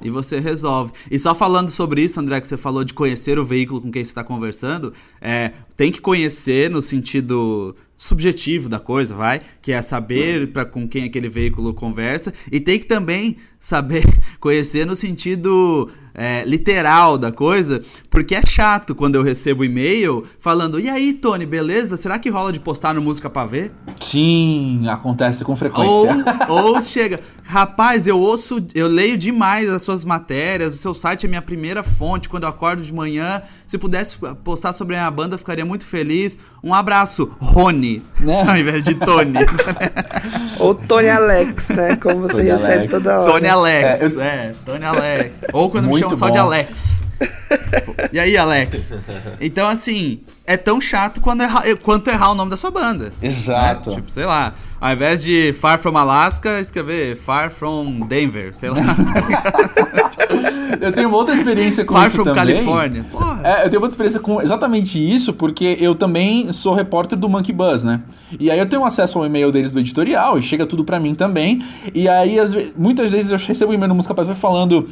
e 0.00 0.10
você 0.10 0.38
resolve. 0.38 0.92
E 1.10 1.18
só 1.18 1.34
falando 1.34 1.70
sobre 1.70 2.02
isso, 2.02 2.20
André, 2.20 2.40
que 2.40 2.48
você 2.48 2.56
falou 2.56 2.84
de 2.84 2.94
conhecer 2.94 3.38
o 3.38 3.44
veículo 3.44 3.80
com 3.80 3.90
quem 3.90 4.04
você 4.04 4.10
está 4.10 4.22
conversando, 4.22 4.92
é, 5.20 5.52
tem 5.76 5.90
que 5.90 6.00
conhecer 6.00 6.70
no 6.70 6.80
sentido 6.80 7.74
subjetivo 7.96 8.68
da 8.68 8.78
coisa, 8.78 9.14
vai, 9.14 9.40
que 9.60 9.72
é 9.72 9.82
saber 9.82 10.52
para 10.52 10.64
com 10.64 10.86
quem 10.86 11.04
aquele 11.04 11.28
veículo 11.28 11.74
conversa 11.74 12.32
e 12.50 12.60
tem 12.60 12.78
que 12.78 12.86
também 12.86 13.36
saber 13.58 14.04
conhecer 14.38 14.86
no 14.86 14.94
sentido 14.94 15.90
é, 16.18 16.42
literal 16.44 17.16
da 17.16 17.30
coisa, 17.30 17.80
porque 18.10 18.34
é 18.34 18.42
chato 18.44 18.92
quando 18.92 19.14
eu 19.14 19.22
recebo 19.22 19.64
e-mail 19.64 20.24
falando: 20.40 20.80
e 20.80 20.90
aí, 20.90 21.12
Tony, 21.12 21.46
beleza? 21.46 21.96
Será 21.96 22.18
que 22.18 22.28
rola 22.28 22.52
de 22.52 22.58
postar 22.58 22.92
no 22.92 23.00
Música 23.00 23.30
Pra 23.30 23.46
Ver? 23.46 23.70
Sim, 24.00 24.88
acontece 24.88 25.44
com 25.44 25.54
frequência. 25.54 25.88
Ou, 26.48 26.74
ou 26.74 26.82
chega, 26.82 27.20
rapaz, 27.44 28.08
eu 28.08 28.18
ouço, 28.18 28.58
eu 28.74 28.88
leio 28.88 29.16
demais 29.16 29.72
as 29.72 29.82
suas 29.82 30.04
matérias, 30.04 30.74
o 30.74 30.78
seu 30.78 30.92
site 30.92 31.26
é 31.26 31.28
minha 31.28 31.42
primeira 31.42 31.84
fonte 31.84 32.28
quando 32.28 32.42
eu 32.42 32.48
acordo 32.48 32.82
de 32.82 32.92
manhã. 32.92 33.40
Se 33.64 33.78
pudesse 33.78 34.18
postar 34.42 34.72
sobre 34.72 34.96
a 34.96 34.98
minha 34.98 35.10
banda, 35.10 35.38
ficaria 35.38 35.64
muito 35.64 35.84
feliz. 35.84 36.36
Um 36.64 36.74
abraço, 36.74 37.30
Rony, 37.38 38.02
né? 38.18 38.42
ao 38.48 38.56
invés 38.56 38.82
de 38.82 38.94
Tony. 38.94 39.38
ou 40.58 40.74
Tony 40.74 41.08
Alex, 41.08 41.68
né? 41.68 41.94
Como 41.96 42.22
você 42.22 42.38
Tony 42.38 42.50
recebe 42.50 42.72
Alex. 42.72 42.90
toda 42.90 43.20
hora. 43.20 43.30
Tony 43.30 43.46
Alex, 43.46 44.00
é, 44.00 44.06
eu... 44.06 44.20
é 44.20 44.54
Tony 44.64 44.84
Alex. 44.84 45.40
Ou 45.52 45.70
quando 45.70 45.88
muito 45.88 46.07
me 46.07 46.07
chamam 46.10 46.18
bom. 46.18 46.26
só 46.26 46.30
de 46.30 46.38
Alex. 46.38 47.02
e 48.12 48.18
aí, 48.18 48.36
Alex? 48.36 48.94
Então, 49.40 49.68
assim, 49.68 50.20
é 50.46 50.56
tão 50.56 50.80
chato 50.80 51.20
quando 51.20 51.42
erra, 51.42 51.62
quanto 51.82 52.08
errar 52.08 52.30
o 52.30 52.34
nome 52.34 52.50
da 52.50 52.56
sua 52.56 52.70
banda. 52.70 53.12
Né? 53.20 53.28
Exato. 53.28 53.90
Né? 53.90 53.96
Tipo, 53.96 54.10
sei 54.10 54.24
lá, 54.24 54.54
ao 54.80 54.92
invés 54.92 55.22
de 55.22 55.52
Far 55.52 55.78
From 55.78 55.96
Alaska, 55.96 56.60
escrever 56.60 57.16
Far 57.16 57.50
From 57.50 58.06
Denver, 58.06 58.54
sei 58.54 58.70
lá. 58.70 58.78
eu 60.80 60.92
tenho 60.92 61.12
outra 61.12 61.34
experiência 61.34 61.84
com 61.84 61.92
Far 61.92 62.06
isso 62.06 62.16
from 62.16 62.24
também. 62.24 62.54
California. 62.54 63.04
Porra. 63.10 63.40
É, 63.44 63.66
eu 63.66 63.70
tenho 63.70 63.82
outra 63.82 63.90
experiência 63.90 64.20
com 64.20 64.40
exatamente 64.40 64.98
isso, 64.98 65.32
porque 65.32 65.76
eu 65.80 65.94
também 65.94 66.52
sou 66.52 66.74
repórter 66.74 67.18
do 67.18 67.28
Monkey 67.28 67.52
Buzz, 67.52 67.84
né? 67.84 68.00
E 68.38 68.50
aí 68.50 68.58
eu 68.58 68.68
tenho 68.68 68.84
acesso 68.84 69.18
ao 69.18 69.26
e-mail 69.26 69.50
deles 69.50 69.72
do 69.72 69.80
editorial 69.80 70.38
e 70.38 70.42
chega 70.42 70.66
tudo 70.66 70.84
para 70.84 71.00
mim 71.00 71.14
também. 71.14 71.64
E 71.94 72.08
aí, 72.08 72.36
vezes, 72.36 72.72
muitas 72.76 73.10
vezes 73.10 73.32
eu 73.32 73.38
recebo 73.38 73.72
um 73.72 73.74
e-mail 73.74 73.88
no 73.88 73.94
Música 73.94 74.14
Paz 74.14 74.28
falando 74.38 74.88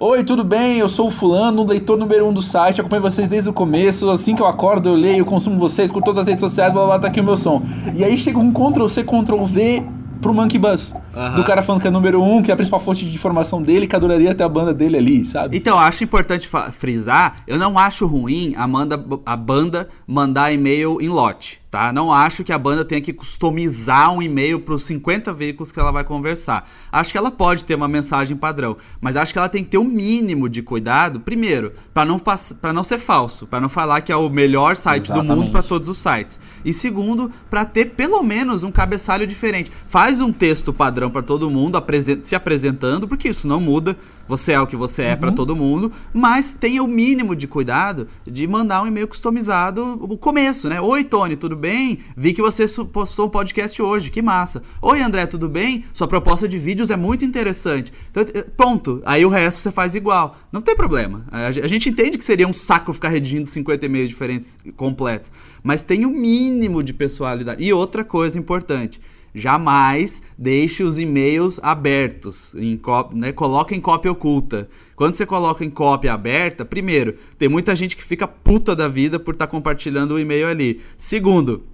Oi, 0.00 0.24
tudo 0.24 0.42
bem? 0.42 0.78
Eu 0.78 0.88
sou 0.88 1.08
o 1.08 1.10
fulano, 1.10 1.62
leitor 1.64 1.98
número 1.98 2.26
um 2.26 2.32
do 2.32 2.40
site, 2.40 2.80
acompanho 2.80 3.02
vocês 3.02 3.28
desde 3.28 3.50
o 3.50 3.52
começo. 3.52 4.08
Assim 4.10 4.34
que 4.34 4.40
eu 4.40 4.46
acordo, 4.46 4.88
eu 4.88 4.94
leio, 4.94 5.26
consumo 5.26 5.58
vocês, 5.58 5.92
com 5.92 6.00
todas 6.00 6.22
as 6.22 6.26
redes 6.26 6.40
sociais, 6.40 6.72
blá 6.72 6.86
blá, 6.86 6.98
tá 6.98 7.08
aqui 7.08 7.20
o 7.20 7.24
meu 7.24 7.36
som. 7.36 7.62
E 7.94 8.02
aí 8.02 8.16
chega 8.16 8.38
um 8.38 8.50
Ctrl 8.50 8.88
C, 8.88 9.04
Ctrl 9.04 9.44
V 9.44 9.86
pro 10.22 10.32
Monkey 10.32 10.58
Buzz. 10.58 10.94
Uhum. 11.14 11.36
Do 11.36 11.44
cara 11.44 11.62
falando 11.62 11.82
que 11.82 11.88
é 11.88 11.90
número 11.90 12.22
um, 12.22 12.42
que 12.42 12.50
é 12.50 12.54
a 12.54 12.56
principal 12.56 12.80
fonte 12.80 13.04
de 13.04 13.14
informação 13.14 13.62
dele, 13.62 13.86
que 13.86 13.94
adoraria 13.94 14.34
ter 14.34 14.42
a 14.42 14.48
banda 14.48 14.72
dele 14.72 14.96
ali, 14.96 15.24
sabe? 15.26 15.54
Então, 15.54 15.78
acho 15.78 16.02
importante 16.02 16.48
frisar, 16.72 17.36
eu 17.46 17.58
não 17.58 17.78
acho 17.78 18.06
ruim 18.06 18.54
a, 18.56 18.66
manda, 18.66 19.02
a 19.26 19.36
banda 19.36 19.86
mandar 20.06 20.50
e-mail 20.50 20.98
em 20.98 21.08
lote 21.08 21.63
tá? 21.74 21.92
Não 21.92 22.12
acho 22.12 22.44
que 22.44 22.52
a 22.52 22.58
banda 22.58 22.84
tenha 22.84 23.00
que 23.00 23.12
customizar 23.12 24.12
um 24.12 24.22
e-mail 24.22 24.60
para 24.60 24.74
os 24.74 24.84
50 24.84 25.32
veículos 25.32 25.72
que 25.72 25.80
ela 25.80 25.90
vai 25.90 26.04
conversar. 26.04 26.68
Acho 26.92 27.10
que 27.10 27.18
ela 27.18 27.32
pode 27.32 27.66
ter 27.66 27.74
uma 27.74 27.88
mensagem 27.88 28.36
padrão, 28.36 28.76
mas 29.00 29.16
acho 29.16 29.32
que 29.32 29.40
ela 29.40 29.48
tem 29.48 29.64
que 29.64 29.70
ter 29.70 29.78
o 29.78 29.80
um 29.80 29.84
mínimo 29.84 30.48
de 30.48 30.62
cuidado, 30.62 31.18
primeiro, 31.18 31.72
para 31.92 32.04
não 32.04 32.20
para 32.60 32.72
não 32.72 32.84
ser 32.84 33.00
falso, 33.00 33.44
para 33.44 33.60
não 33.60 33.68
falar 33.68 34.02
que 34.02 34.12
é 34.12 34.16
o 34.16 34.30
melhor 34.30 34.76
site 34.76 35.06
Exatamente. 35.06 35.28
do 35.28 35.36
mundo 35.36 35.50
para 35.50 35.64
todos 35.64 35.88
os 35.88 35.98
sites. 35.98 36.38
E 36.64 36.72
segundo, 36.72 37.28
para 37.50 37.64
ter 37.64 37.86
pelo 37.86 38.22
menos 38.22 38.62
um 38.62 38.70
cabeçalho 38.70 39.26
diferente. 39.26 39.72
Faz 39.88 40.20
um 40.20 40.32
texto 40.32 40.72
padrão 40.72 41.10
para 41.10 41.22
todo 41.22 41.50
mundo, 41.50 41.82
se 42.22 42.36
apresentando, 42.36 43.08
porque 43.08 43.30
isso 43.30 43.48
não 43.48 43.60
muda 43.60 43.96
você 44.28 44.52
é 44.52 44.60
o 44.60 44.66
que 44.66 44.76
você 44.76 45.02
é 45.02 45.12
uhum. 45.12 45.18
para 45.18 45.32
todo 45.32 45.56
mundo, 45.56 45.92
mas 46.12 46.54
tenha 46.54 46.82
o 46.82 46.88
mínimo 46.88 47.36
de 47.36 47.46
cuidado 47.46 48.08
de 48.26 48.46
mandar 48.46 48.82
um 48.82 48.86
e-mail 48.86 49.08
customizado 49.08 49.98
o 50.00 50.16
começo, 50.16 50.68
né? 50.68 50.80
Oi, 50.80 51.04
Tony, 51.04 51.36
tudo 51.36 51.56
bem? 51.56 51.98
Vi 52.16 52.32
que 52.32 52.42
você 52.42 52.66
postou 52.84 53.26
um 53.26 53.30
podcast 53.30 53.80
hoje, 53.80 54.10
que 54.10 54.22
massa. 54.22 54.62
Oi, 54.80 55.00
André, 55.00 55.26
tudo 55.26 55.48
bem? 55.48 55.84
Sua 55.92 56.06
proposta 56.08 56.48
de 56.48 56.58
vídeos 56.58 56.90
é 56.90 56.96
muito 56.96 57.24
interessante. 57.24 57.92
Então, 58.10 58.24
ponto. 58.56 59.02
Aí 59.04 59.24
o 59.24 59.28
resto 59.28 59.60
você 59.60 59.70
faz 59.70 59.94
igual. 59.94 60.36
Não 60.52 60.60
tem 60.60 60.74
problema. 60.74 61.24
A 61.30 61.50
gente 61.50 61.88
entende 61.88 62.18
que 62.18 62.24
seria 62.24 62.48
um 62.48 62.52
saco 62.52 62.92
ficar 62.92 63.08
redigindo 63.08 63.48
50 63.48 63.86
e-mails 63.86 64.08
diferentes 64.08 64.56
completos, 64.76 65.30
mas 65.62 65.82
tem 65.82 66.06
o 66.06 66.10
mínimo 66.10 66.82
de 66.82 66.92
pessoalidade. 66.92 67.62
E 67.62 67.72
outra 67.72 68.04
coisa 68.04 68.38
importante, 68.38 69.00
jamais 69.34 70.22
deixe 70.38 70.82
os 70.82 70.98
e-mails 70.98 71.58
abertos, 71.62 72.54
em 72.54 72.80
né? 73.12 73.32
coloca 73.32 73.74
em 73.74 73.80
cópia 73.80 74.12
oculta. 74.12 74.68
Quando 74.94 75.14
você 75.14 75.26
coloca 75.26 75.64
em 75.64 75.70
cópia 75.70 76.14
aberta, 76.14 76.64
primeiro, 76.64 77.16
tem 77.36 77.48
muita 77.48 77.74
gente 77.74 77.96
que 77.96 78.04
fica 78.04 78.28
puta 78.28 78.76
da 78.76 78.86
vida 78.86 79.18
por 79.18 79.34
estar 79.34 79.46
tá 79.46 79.50
compartilhando 79.50 80.12
o 80.12 80.18
e-mail 80.18 80.46
ali. 80.46 80.80
Segundo, 80.96 81.64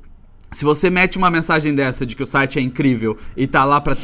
se 0.50 0.64
você 0.64 0.88
mete 0.88 1.18
uma 1.18 1.30
mensagem 1.30 1.74
dessa 1.74 2.06
de 2.06 2.16
que 2.16 2.22
o 2.22 2.26
site 2.26 2.58
é 2.58 2.62
incrível 2.62 3.16
e 3.36 3.46
tá 3.46 3.64
lá 3.64 3.80
para 3.80 3.96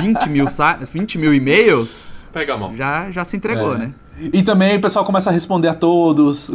20 0.00 0.28
mil, 0.30 0.46
20 0.92 1.18
mil 1.18 1.34
e-mails, 1.34 2.10
Pega 2.32 2.54
a 2.54 2.56
mão. 2.56 2.74
Já, 2.74 3.10
já 3.10 3.24
se 3.24 3.36
entregou, 3.36 3.74
É. 3.74 3.78
né? 3.78 3.94
E 4.32 4.42
também 4.42 4.76
o 4.76 4.80
pessoal 4.80 5.04
começa 5.04 5.30
a 5.30 5.32
responder 5.32 5.68
a 5.68 5.74
todos. 5.74 6.50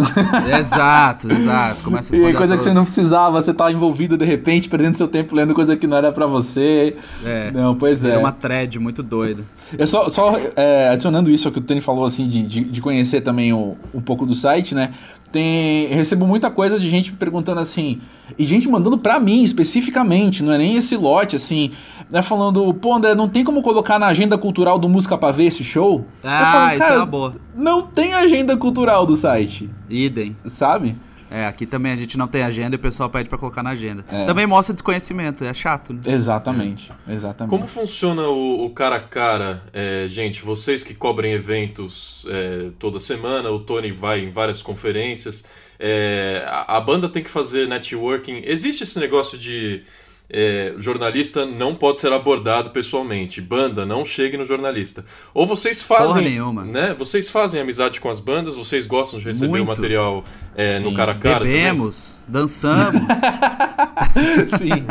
Exato, 0.60 1.32
exato. 1.32 1.84
Começa 1.84 2.14
a 2.14 2.18
E 2.18 2.22
responder 2.22 2.36
a 2.36 2.38
coisa 2.40 2.58
que 2.58 2.64
você 2.64 2.74
não 2.74 2.84
precisava, 2.84 3.42
você 3.42 3.54
tá 3.54 3.72
envolvido 3.72 4.18
de 4.18 4.26
repente, 4.26 4.70
perdendo 4.70 4.98
seu 4.98 5.08
tempo 5.08 5.36
lendo 5.36 5.54
coisa 5.54 5.76
que 5.76 5.88
não 5.88 5.98
era 5.98 6.12
pra 6.12 6.26
você. 6.26 6.96
É. 7.26 7.52
Não, 7.52 7.76
pois 7.76 8.04
é. 8.04 8.10
Vira 8.10 8.20
uma 8.20 8.32
thread 8.32 8.80
muito 8.80 9.02
doida. 9.02 9.44
Eu 9.78 9.88
só, 9.88 10.10
só 10.10 10.40
é, 10.56 10.90
adicionando 10.90 11.30
isso 11.30 11.48
ao 11.48 11.52
que 11.54 11.60
o 11.60 11.62
Tony 11.62 11.82
falou, 11.82 12.06
assim, 12.06 12.28
de, 12.28 12.42
de, 12.44 12.64
de 12.64 12.82
conhecer 12.82 13.22
também 13.22 13.52
o, 13.52 13.76
um 13.94 14.02
pouco 14.02 14.26
do 14.26 14.34
site, 14.34 14.74
né? 14.74 14.92
Tem, 15.32 15.88
recebo 15.88 16.26
muita 16.26 16.50
coisa 16.50 16.80
de 16.80 16.90
gente 16.90 17.12
me 17.12 17.18
perguntando 17.18 17.60
assim, 17.60 18.00
e 18.40 18.46
gente 18.46 18.70
mandando 18.70 18.98
pra 18.98 19.20
mim 19.20 19.44
especificamente, 19.44 20.42
não 20.42 20.54
é 20.54 20.58
nem 20.58 20.78
esse 20.78 20.96
lote, 20.96 21.36
assim, 21.36 21.72
né? 22.10 22.22
Falando, 22.22 22.74
pô, 22.74 22.96
André, 22.96 23.14
não 23.14 23.28
tem 23.28 23.44
como 23.44 23.62
colocar 23.62 24.00
na 24.00 24.08
agenda 24.08 24.38
cultural 24.38 24.80
do 24.80 24.88
Música 24.88 25.18
Pra 25.18 25.32
Ver 25.32 25.48
esse 25.48 25.66
show? 25.66 26.06
Ah, 26.24 26.52
falo, 26.54 26.74
isso 26.76 26.84
é 26.84 26.88
"Cara, 26.88 27.00
uma 27.02 27.06
boa. 27.06 27.36
Não 27.58 27.82
tem 27.82 28.14
agenda 28.14 28.56
cultural 28.56 29.06
do 29.06 29.18
site, 29.18 29.70
Idem. 29.90 30.38
sabe? 30.48 30.96
É, 31.30 31.46
aqui 31.46 31.66
também 31.66 31.92
a 31.92 31.96
gente 31.96 32.18
não 32.18 32.28
tem 32.28 32.42
agenda 32.42 32.76
e 32.76 32.78
o 32.78 32.80
pessoal 32.80 33.10
pede 33.10 33.28
pra 33.28 33.38
colocar 33.38 33.62
na 33.62 33.72
agenda. 33.72 34.06
É. 34.10 34.26
Também 34.26 34.48
mostra 34.48 34.74
desconhecimento, 34.74 35.44
é 35.44 35.54
chato, 35.54 35.94
né? 35.94 36.00
Exatamente, 36.06 36.90
exatamente. 37.08 37.50
Como 37.50 37.68
funciona 37.68 38.22
o, 38.30 38.66
o 38.66 38.70
cara 38.70 38.96
a 38.96 39.00
cara? 39.00 39.62
É, 39.74 40.06
gente, 40.08 40.42
vocês 40.42 40.84
que 40.84 40.94
cobrem 40.94 41.34
eventos 41.34 42.26
é, 42.30 42.70
toda 42.80 43.00
semana, 43.00 43.50
o 43.50 43.60
Tony 43.60 43.92
vai 43.92 44.22
em 44.22 44.32
várias 44.32 44.62
conferências, 44.62 45.44
é, 45.78 46.46
a, 46.48 46.78
a 46.78 46.80
banda 46.82 47.10
tem 47.10 47.22
que 47.22 47.30
fazer 47.30 47.68
networking. 47.68 48.44
Existe 48.46 48.84
esse 48.84 48.98
negócio 48.98 49.38
de 49.38 49.84
é, 50.30 50.74
jornalista 50.78 51.46
não 51.46 51.74
pode 51.74 52.00
ser 52.00 52.12
abordado 52.12 52.72
pessoalmente, 52.72 53.40
banda 53.42 53.86
não 53.86 54.06
chegue 54.06 54.36
no 54.38 54.46
jornalista. 54.46 55.06
Ou 55.34 55.48
vocês 55.48 55.82
fazem, 55.82 56.08
Porra 56.08 56.22
nenhuma. 56.22 56.66
né? 56.66 56.96
Vocês 56.98 57.30
fazem 57.30 57.62
amizade 57.62 58.02
com 58.02 58.10
as 58.10 58.20
bandas, 58.20 58.56
vocês 58.56 58.86
gostam 58.86 59.20
de 59.20 59.26
receber 59.26 59.48
o 59.48 59.52
Muito. 59.66 59.68
material 59.68 60.24
é, 60.56 60.80
no 60.80 60.94
cara 60.94 61.14
a 61.14 61.16
cara 61.16 61.40
também? 61.40 61.54
Bebemos, 61.54 62.26
dançamos. 62.28 63.04
Sim, 64.60 64.86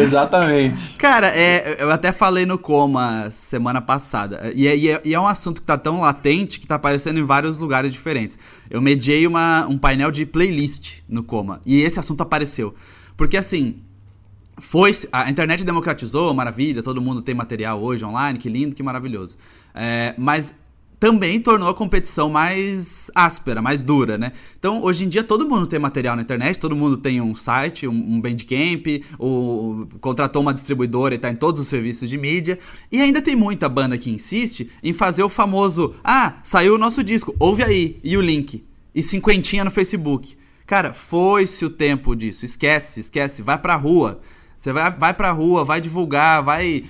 exatamente. 0.00 0.94
Cara, 0.98 1.28
é, 1.28 1.76
eu 1.82 1.90
até 1.90 2.12
falei 2.12 2.46
no 2.46 2.58
Coma 2.58 3.30
semana 3.30 3.80
passada. 3.80 4.52
E 4.54 4.66
é, 4.66 4.76
e 4.76 4.88
é- 4.90 5.00
e 5.04 5.14
é 5.14 5.20
um 5.20 5.26
assunto 5.26 5.60
que 5.60 5.66
tá 5.66 5.76
tão 5.76 6.00
latente 6.00 6.58
que 6.58 6.66
tá 6.66 6.76
aparecendo 6.76 7.18
em 7.18 7.24
vários 7.24 7.58
lugares 7.58 7.92
diferentes. 7.92 8.38
Eu 8.70 8.80
mediei 8.80 9.26
uma, 9.26 9.66
um 9.68 9.76
painel 9.78 10.10
de 10.10 10.24
playlist 10.26 11.00
no 11.08 11.22
Coma. 11.22 11.60
E 11.66 11.80
esse 11.80 11.98
assunto 12.00 12.22
apareceu. 12.22 12.74
Porque 13.16 13.36
assim. 13.36 13.76
Foi, 14.58 14.92
a 15.10 15.30
internet 15.30 15.64
democratizou, 15.64 16.32
maravilha, 16.32 16.82
todo 16.82 17.00
mundo 17.00 17.20
tem 17.20 17.34
material 17.34 17.82
hoje 17.82 18.04
online, 18.04 18.38
que 18.38 18.48
lindo, 18.48 18.74
que 18.74 18.82
maravilhoso. 18.82 19.36
É, 19.74 20.14
mas 20.16 20.54
também 21.04 21.38
tornou 21.38 21.68
a 21.68 21.74
competição 21.74 22.30
mais 22.30 23.10
áspera, 23.14 23.60
mais 23.60 23.82
dura, 23.82 24.16
né? 24.16 24.32
Então, 24.58 24.82
hoje 24.82 25.04
em 25.04 25.08
dia, 25.08 25.22
todo 25.22 25.46
mundo 25.46 25.66
tem 25.66 25.78
material 25.78 26.16
na 26.16 26.22
internet, 26.22 26.58
todo 26.58 26.74
mundo 26.74 26.96
tem 26.96 27.20
um 27.20 27.34
site, 27.34 27.86
um, 27.86 27.92
um 27.92 28.20
Bandcamp, 28.20 28.86
ou 29.18 29.86
contratou 30.00 30.40
uma 30.40 30.54
distribuidora 30.54 31.14
e 31.14 31.18
tá 31.18 31.28
em 31.28 31.36
todos 31.36 31.60
os 31.60 31.68
serviços 31.68 32.08
de 32.08 32.16
mídia. 32.16 32.58
E 32.90 33.00
ainda 33.00 33.20
tem 33.20 33.36
muita 33.36 33.68
banda 33.68 33.98
que 33.98 34.10
insiste 34.10 34.70
em 34.82 34.94
fazer 34.94 35.22
o 35.22 35.28
famoso: 35.28 35.94
ah, 36.02 36.36
saiu 36.42 36.76
o 36.76 36.78
nosso 36.78 37.04
disco, 37.04 37.34
ouve 37.38 37.62
aí, 37.62 37.98
e 38.02 38.16
o 38.16 38.20
link. 38.20 38.64
E 38.94 39.02
cinquentinha 39.02 39.64
no 39.64 39.70
Facebook. 39.70 40.36
Cara, 40.66 40.94
foi-se 40.94 41.64
o 41.66 41.70
tempo 41.70 42.14
disso. 42.14 42.44
Esquece, 42.46 43.00
esquece. 43.00 43.42
Vai 43.42 43.58
pra 43.58 43.76
rua. 43.76 44.20
Você 44.64 44.72
vai, 44.72 44.90
vai 44.90 45.12
pra 45.12 45.30
rua, 45.30 45.62
vai 45.62 45.78
divulgar, 45.78 46.42
vai. 46.42 46.84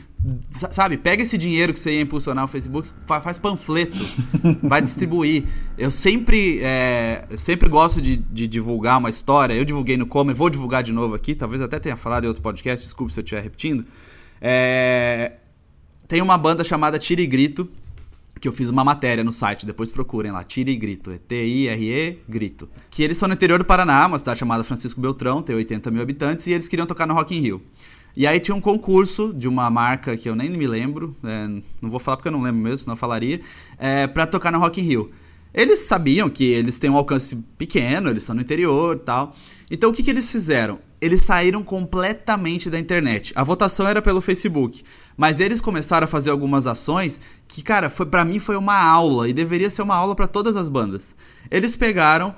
sa- 0.52 0.70
Sabe, 0.70 0.96
pega 0.96 1.24
esse 1.24 1.36
dinheiro 1.36 1.72
que 1.72 1.80
você 1.80 1.92
ia 1.96 2.02
impulsionar 2.02 2.44
o 2.44 2.46
Facebook, 2.46 2.88
fa- 3.04 3.20
faz 3.20 3.36
panfleto, 3.36 3.96
vai 4.62 4.80
distribuir. 4.80 5.42
Eu 5.76 5.90
sempre, 5.90 6.60
é, 6.62 7.24
eu 7.28 7.36
sempre 7.36 7.68
gosto 7.68 8.00
de, 8.00 8.14
de 8.16 8.46
divulgar 8.46 8.96
uma 8.98 9.10
história. 9.10 9.54
Eu 9.54 9.64
divulguei 9.64 9.96
no 9.96 10.06
Como, 10.06 10.32
vou 10.32 10.48
divulgar 10.48 10.84
de 10.84 10.92
novo 10.92 11.16
aqui. 11.16 11.34
Talvez 11.34 11.60
até 11.60 11.80
tenha 11.80 11.96
falado 11.96 12.22
em 12.22 12.28
outro 12.28 12.42
podcast, 12.44 12.84
desculpe 12.86 13.12
se 13.12 13.18
eu 13.18 13.24
estiver 13.24 13.42
repetindo. 13.42 13.84
É, 14.40 15.32
tem 16.06 16.22
uma 16.22 16.38
banda 16.38 16.62
chamada 16.62 16.96
Tira 16.96 17.22
e 17.22 17.26
Grito, 17.26 17.68
que 18.40 18.48
eu 18.48 18.52
fiz 18.52 18.68
uma 18.68 18.84
matéria 18.84 19.24
no 19.24 19.32
site, 19.32 19.64
depois 19.64 19.90
procurem 19.90 20.32
lá, 20.32 20.42
Tira 20.44 20.70
e 20.70 20.76
Grito, 20.76 21.10
é 21.10 21.18
T-I-R-E, 21.18 22.18
Grito. 22.28 22.68
Que 22.90 23.02
eles 23.02 23.16
são 23.16 23.28
no 23.28 23.34
interior 23.34 23.58
do 23.58 23.64
Paraná, 23.64 24.06
uma 24.06 24.18
cidade 24.18 24.38
chamada 24.38 24.64
Francisco 24.64 25.00
Beltrão, 25.00 25.42
tem 25.42 25.56
80 25.56 25.90
mil 25.90 26.02
habitantes, 26.02 26.46
e 26.46 26.52
eles 26.52 26.68
queriam 26.68 26.86
tocar 26.86 27.06
no 27.06 27.14
Rock 27.14 27.36
in 27.36 27.40
Rio. 27.40 27.62
E 28.16 28.26
aí 28.26 28.38
tinha 28.38 28.54
um 28.54 28.60
concurso 28.60 29.32
de 29.34 29.48
uma 29.48 29.68
marca 29.70 30.16
que 30.16 30.28
eu 30.28 30.36
nem 30.36 30.48
me 30.50 30.66
lembro, 30.66 31.16
é, 31.24 31.48
não 31.82 31.90
vou 31.90 31.98
falar 31.98 32.16
porque 32.16 32.28
eu 32.28 32.32
não 32.32 32.42
lembro 32.42 32.60
mesmo, 32.60 32.78
senão 32.78 32.92
eu 32.92 32.98
falaria, 32.98 33.40
é, 33.78 34.06
pra 34.06 34.26
tocar 34.26 34.52
no 34.52 34.58
Rock 34.58 34.80
in 34.80 34.84
Rio. 34.84 35.10
Eles 35.52 35.80
sabiam 35.80 36.28
que 36.28 36.44
eles 36.44 36.78
têm 36.78 36.90
um 36.90 36.96
alcance 36.96 37.36
pequeno, 37.56 38.10
eles 38.10 38.24
estão 38.24 38.34
no 38.34 38.42
interior 38.42 38.98
tal. 38.98 39.34
Então 39.70 39.90
o 39.90 39.92
que, 39.92 40.02
que 40.02 40.10
eles 40.10 40.30
fizeram? 40.30 40.80
Eles 41.04 41.20
saíram 41.24 41.62
completamente 41.62 42.70
da 42.70 42.78
internet. 42.78 43.32
A 43.34 43.42
votação 43.44 43.86
era 43.86 44.00
pelo 44.00 44.20
Facebook, 44.20 44.82
mas 45.16 45.40
eles 45.40 45.60
começaram 45.60 46.04
a 46.04 46.08
fazer 46.08 46.30
algumas 46.30 46.66
ações 46.66 47.20
que, 47.46 47.62
cara, 47.62 47.90
foi 47.90 48.06
para 48.06 48.24
mim 48.24 48.38
foi 48.38 48.56
uma 48.56 48.76
aula 48.82 49.28
e 49.28 49.32
deveria 49.32 49.70
ser 49.70 49.82
uma 49.82 49.94
aula 49.94 50.14
para 50.14 50.26
todas 50.26 50.56
as 50.56 50.68
bandas. 50.68 51.14
Eles 51.50 51.76
pegaram, 51.76 52.34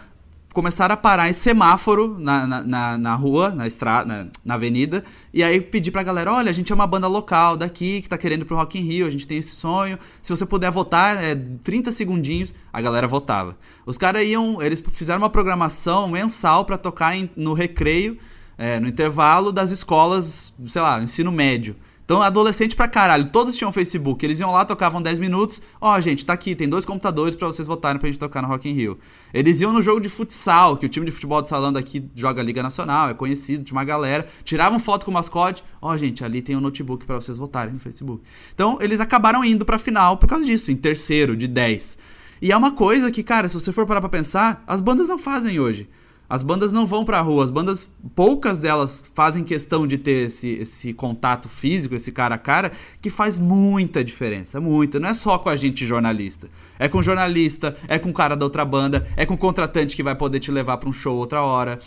começaram 0.53 0.95
a 0.95 0.97
parar 0.97 1.29
em 1.29 1.33
semáforo 1.33 2.17
na, 2.19 2.47
na, 2.47 2.63
na, 2.65 2.99
na 2.99 3.15
rua, 3.15 3.51
na 3.51 3.67
estrada, 3.67 4.07
na, 4.25 4.27
na 4.45 4.55
avenida, 4.55 5.05
e 5.33 5.43
aí 5.45 5.61
pedir 5.61 5.91
pra 5.91 6.03
galera, 6.03 6.33
olha, 6.33 6.49
a 6.51 6.53
gente 6.53 6.73
é 6.73 6.75
uma 6.75 6.87
banda 6.87 7.07
local 7.07 7.57
daqui 7.59 8.01
que 8.01 8.09
tá 8.09 8.17
querendo 8.17 8.43
ir 8.43 8.45
pro 8.47 8.57
Rock 8.57 8.79
in 8.79 8.83
Rio, 8.83 9.07
a 9.07 9.11
gente 9.11 9.27
tem 9.27 9.37
esse 9.39 9.55
sonho, 9.55 9.99
se 10.23 10.31
você 10.35 10.47
puder 10.47 10.71
votar, 10.71 11.23
é 11.23 11.35
30 11.63 11.93
segundinhos, 11.93 12.55
a 12.73 12.81
galera 12.81 13.07
votava. 13.07 13.57
Os 13.85 13.99
caras 13.99 14.27
iam, 14.27 14.61
eles 14.63 14.83
fizeram 14.93 15.21
uma 15.21 15.31
programação 15.31 16.09
mensal 16.09 16.65
pra 16.65 16.79
tocar 16.79 17.15
em- 17.15 17.29
no 17.37 17.53
recreio, 17.53 18.17
é, 18.59 18.81
no 18.81 18.89
intervalo 18.89 19.53
das 19.53 19.71
escolas, 19.71 20.53
sei 20.67 20.83
lá, 20.83 21.03
ensino 21.03 21.31
médio. 21.31 21.77
Então, 22.07 22.23
adolescente 22.23 22.77
pra 22.77 22.87
caralho, 22.87 23.25
todos 23.31 23.57
tinham 23.57 23.73
Facebook. 23.73 24.25
Eles 24.25 24.39
iam 24.39 24.53
lá, 24.53 24.65
tocavam 24.65 25.03
10 25.03 25.19
minutos. 25.19 25.61
Ó, 25.81 25.99
gente, 25.99 26.25
tá 26.25 26.35
aqui, 26.35 26.55
tem 26.55 26.69
dois 26.69 26.85
computadores 26.85 27.35
pra 27.35 27.49
vocês 27.49 27.67
votarem 27.67 27.99
pra 27.99 28.07
gente 28.09 28.17
tocar 28.17 28.41
no 28.41 28.47
Rock 28.47 28.69
in 28.69 28.75
Rio. 28.75 28.97
Eles 29.35 29.61
iam 29.61 29.73
no 29.73 29.83
jogo 29.83 30.01
de 30.01 30.09
futsal, 30.09 30.77
que 30.77 30.87
o 30.87 30.89
time 30.89 31.05
de 31.05 31.11
futebol 31.11 31.43
de 31.43 31.49
salão 31.49 31.73
daqui 31.73 32.09
joga 32.15 32.41
Liga 32.45 32.63
Nacional, 32.63 33.09
é 33.09 33.15
conhecido, 33.15 33.65
tinha 33.65 33.77
uma 33.77 33.83
galera. 33.83 34.25
Tiravam 34.45 34.79
foto 34.79 35.05
com 35.05 35.11
o 35.11 35.15
mascote. 35.15 35.65
Ó, 35.83 35.97
gente, 35.97 36.25
ali 36.25 36.41
tem 36.43 36.55
um 36.55 36.61
notebook 36.61 37.05
pra 37.05 37.17
vocês 37.17 37.37
votarem 37.37 37.75
no 37.75 37.81
Facebook. 37.81 38.23
Então, 38.55 38.79
eles 38.81 39.01
acabaram 39.01 39.45
indo 39.45 39.65
pra 39.65 39.77
final 39.77 40.17
por 40.17 40.29
causa 40.29 40.45
disso, 40.45 40.71
em 40.71 40.77
terceiro, 40.77 41.37
de 41.37 41.49
10. 41.49 41.99
E 42.41 42.53
é 42.53 42.57
uma 42.57 42.71
coisa 42.71 43.11
que, 43.11 43.25
cara, 43.25 43.49
se 43.49 43.55
você 43.55 43.73
for 43.73 43.85
parar 43.85 44.01
pra 44.01 44.09
pensar, 44.09 44.63
as 44.65 44.81
bandas 44.81 45.09
não 45.09 45.19
fazem 45.19 45.59
hoje. 45.59 45.89
As 46.29 46.43
bandas 46.43 46.73
não 46.73 46.85
vão 46.85 47.05
pra 47.05 47.21
rua, 47.21 47.45
as 47.45 47.51
bandas, 47.51 47.89
poucas 48.15 48.59
delas 48.59 49.11
fazem 49.15 49.45
questão 49.45 49.87
de 49.87 49.97
ter 49.97 50.27
esse, 50.27 50.49
esse 50.55 50.93
contato 50.93 51.49
físico, 51.49 51.95
esse 51.95 52.11
cara 52.11 52.35
a 52.35 52.39
cara, 52.39 52.73
que 53.01 53.11
faz 53.11 53.39
muita 53.39 54.03
diferença, 54.03 54.61
muita. 54.61 54.99
Não 54.99 55.09
é 55.09 55.15
só 55.15 55.39
com 55.39 55.49
a 55.49 55.55
gente 55.55 55.87
jornalista. 55.87 56.49
É 56.79 56.89
com 56.89 57.01
jornalista, 57.01 57.77
é 57.87 57.99
com 57.99 58.11
o 58.11 58.15
cara 58.15 58.37
da 58.37 58.45
outra 58.45 58.65
banda, 58.65 59.07
é 59.17 59.25
com 59.25 59.35
o 59.35 59.39
contratante 59.39 59.95
que 59.95 60.03
vai 60.03 60.17
poder 60.17 60.41
te 60.41 60.51
levar 60.51 60.79
pra 60.79 60.89
um 60.89 60.93
show 60.93 61.17
outra 61.17 61.43
hora. 61.43 61.79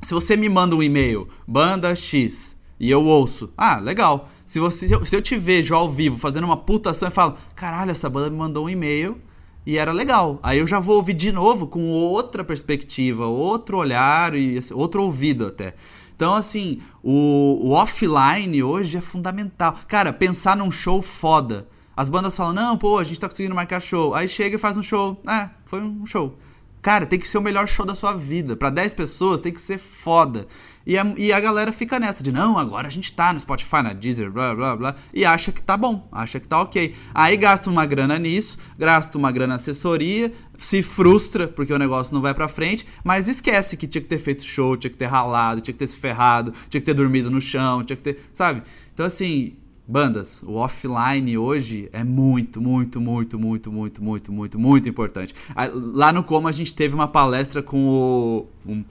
Se 0.00 0.14
você 0.14 0.36
me 0.36 0.48
manda 0.48 0.74
um 0.74 0.82
e-mail, 0.82 1.28
banda 1.46 1.94
X, 1.94 2.56
e 2.80 2.90
eu 2.90 3.04
ouço, 3.04 3.50
ah, 3.56 3.78
legal. 3.78 4.28
Se, 4.46 4.58
você, 4.60 4.88
se 4.88 5.16
eu 5.16 5.22
te 5.22 5.36
vejo 5.36 5.74
ao 5.74 5.90
vivo 5.90 6.18
fazendo 6.18 6.44
uma 6.44 6.56
puta 6.56 6.90
ação 6.90 7.08
e 7.08 7.10
falo, 7.10 7.34
caralho, 7.54 7.90
essa 7.90 8.10
banda 8.10 8.30
me 8.30 8.36
mandou 8.36 8.64
um 8.64 8.70
e-mail 8.70 9.18
e 9.66 9.78
era 9.78 9.92
legal. 9.92 10.38
Aí 10.42 10.58
eu 10.58 10.66
já 10.66 10.78
vou 10.78 10.96
ouvir 10.96 11.14
de 11.14 11.32
novo 11.32 11.66
com 11.66 11.88
outra 11.88 12.44
perspectiva, 12.44 13.26
outro 13.26 13.78
olhar 13.78 14.34
e 14.34 14.58
assim, 14.58 14.74
outro 14.74 15.02
ouvido 15.02 15.46
até. 15.46 15.74
Então, 16.14 16.34
assim, 16.34 16.80
o, 17.02 17.58
o 17.62 17.70
offline 17.72 18.62
hoje 18.62 18.96
é 18.96 19.00
fundamental. 19.00 19.76
Cara, 19.88 20.12
pensar 20.12 20.56
num 20.56 20.70
show 20.70 21.02
foda. 21.02 21.66
As 21.96 22.08
bandas 22.08 22.36
falam, 22.36 22.52
não, 22.52 22.78
pô, 22.78 22.98
a 22.98 23.04
gente 23.04 23.20
tá 23.20 23.28
conseguindo 23.28 23.54
marcar 23.54 23.80
show. 23.80 24.14
Aí 24.14 24.28
chega 24.28 24.56
e 24.56 24.58
faz 24.58 24.76
um 24.76 24.82
show. 24.82 25.20
É, 25.28 25.50
foi 25.64 25.80
um 25.80 26.06
show. 26.06 26.36
Cara, 26.80 27.06
tem 27.06 27.18
que 27.18 27.28
ser 27.28 27.38
o 27.38 27.42
melhor 27.42 27.66
show 27.66 27.86
da 27.86 27.94
sua 27.94 28.12
vida. 28.12 28.56
Para 28.56 28.70
10 28.70 28.94
pessoas 28.94 29.40
tem 29.40 29.52
que 29.52 29.60
ser 29.60 29.78
foda. 29.78 30.46
E 30.86 30.98
a, 30.98 31.14
e 31.16 31.32
a 31.32 31.40
galera 31.40 31.72
fica 31.72 31.98
nessa 31.98 32.22
de 32.22 32.30
não, 32.30 32.58
agora 32.58 32.86
a 32.86 32.90
gente 32.90 33.12
tá 33.12 33.32
no 33.32 33.40
Spotify, 33.40 33.82
na 33.82 33.92
Deezer, 33.92 34.30
blá 34.30 34.54
blá 34.54 34.76
blá, 34.76 34.94
e 35.12 35.24
acha 35.24 35.50
que 35.50 35.62
tá 35.62 35.76
bom, 35.76 36.06
acha 36.12 36.38
que 36.38 36.46
tá 36.46 36.60
ok. 36.60 36.94
Aí 37.14 37.36
gasta 37.36 37.70
uma 37.70 37.86
grana 37.86 38.18
nisso, 38.18 38.58
gasta 38.78 39.16
uma 39.16 39.32
grana 39.32 39.44
na 39.44 39.54
assessoria, 39.56 40.32
se 40.58 40.82
frustra 40.82 41.48
porque 41.48 41.72
o 41.72 41.78
negócio 41.78 42.14
não 42.14 42.20
vai 42.20 42.34
pra 42.34 42.48
frente, 42.48 42.86
mas 43.02 43.28
esquece 43.28 43.76
que 43.76 43.86
tinha 43.86 44.02
que 44.02 44.08
ter 44.08 44.18
feito 44.18 44.42
show, 44.42 44.76
tinha 44.76 44.90
que 44.90 44.96
ter 44.96 45.06
ralado, 45.06 45.60
tinha 45.60 45.72
que 45.72 45.78
ter 45.78 45.86
se 45.86 45.96
ferrado, 45.96 46.52
tinha 46.68 46.80
que 46.80 46.86
ter 46.86 46.94
dormido 46.94 47.30
no 47.30 47.40
chão, 47.40 47.82
tinha 47.82 47.96
que 47.96 48.02
ter. 48.02 48.18
Sabe? 48.32 48.62
Então 48.92 49.06
assim, 49.06 49.56
bandas, 49.86 50.42
o 50.46 50.54
offline 50.54 51.36
hoje 51.36 51.88
é 51.92 52.02
muito, 52.02 52.60
muito, 52.60 53.00
muito, 53.00 53.38
muito, 53.38 53.70
muito, 53.70 54.02
muito, 54.02 54.32
muito, 54.32 54.58
muito 54.58 54.88
importante. 54.88 55.34
Lá 55.74 56.12
no 56.12 56.22
Como 56.22 56.48
a 56.48 56.52
gente 56.52 56.74
teve 56.74 56.94
uma 56.94 57.08
palestra 57.08 57.62
com 57.62 57.86
o. 57.86 58.46
Um, 58.66 58.84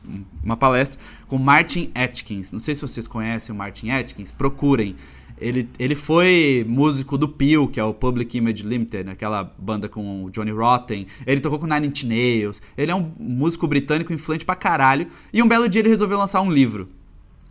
uma 0.43 0.55
palestra 0.55 0.99
com 1.27 1.37
Martin 1.37 1.91
Atkins. 1.95 2.51
Não 2.51 2.59
sei 2.59 2.75
se 2.75 2.81
vocês 2.81 3.07
conhecem 3.07 3.53
o 3.53 3.57
Martin 3.57 3.89
Atkins, 3.89 4.31
procurem. 4.31 4.95
Ele, 5.35 5.67
ele 5.79 5.95
foi 5.95 6.63
músico 6.69 7.17
do 7.17 7.27
Peel, 7.27 7.67
que 7.67 7.79
é 7.79 7.83
o 7.83 7.93
Public 7.93 8.37
Image 8.37 8.63
Limited, 8.63 9.09
aquela 9.09 9.43
banda 9.57 9.89
com 9.89 10.25
o 10.25 10.29
Johnny 10.29 10.51
Rotten. 10.51 11.07
Ele 11.25 11.41
tocou 11.41 11.57
com 11.57 11.65
Nine 11.65 11.87
Inch 11.87 12.03
Nails. 12.03 12.61
Ele 12.77 12.91
é 12.91 12.95
um 12.95 13.11
músico 13.19 13.67
britânico 13.67 14.13
influente 14.13 14.45
pra 14.45 14.55
caralho. 14.55 15.07
E 15.33 15.41
um 15.41 15.47
belo 15.47 15.67
dia 15.67 15.81
ele 15.81 15.89
resolveu 15.89 16.19
lançar 16.19 16.39
um 16.41 16.51
livro. 16.51 16.87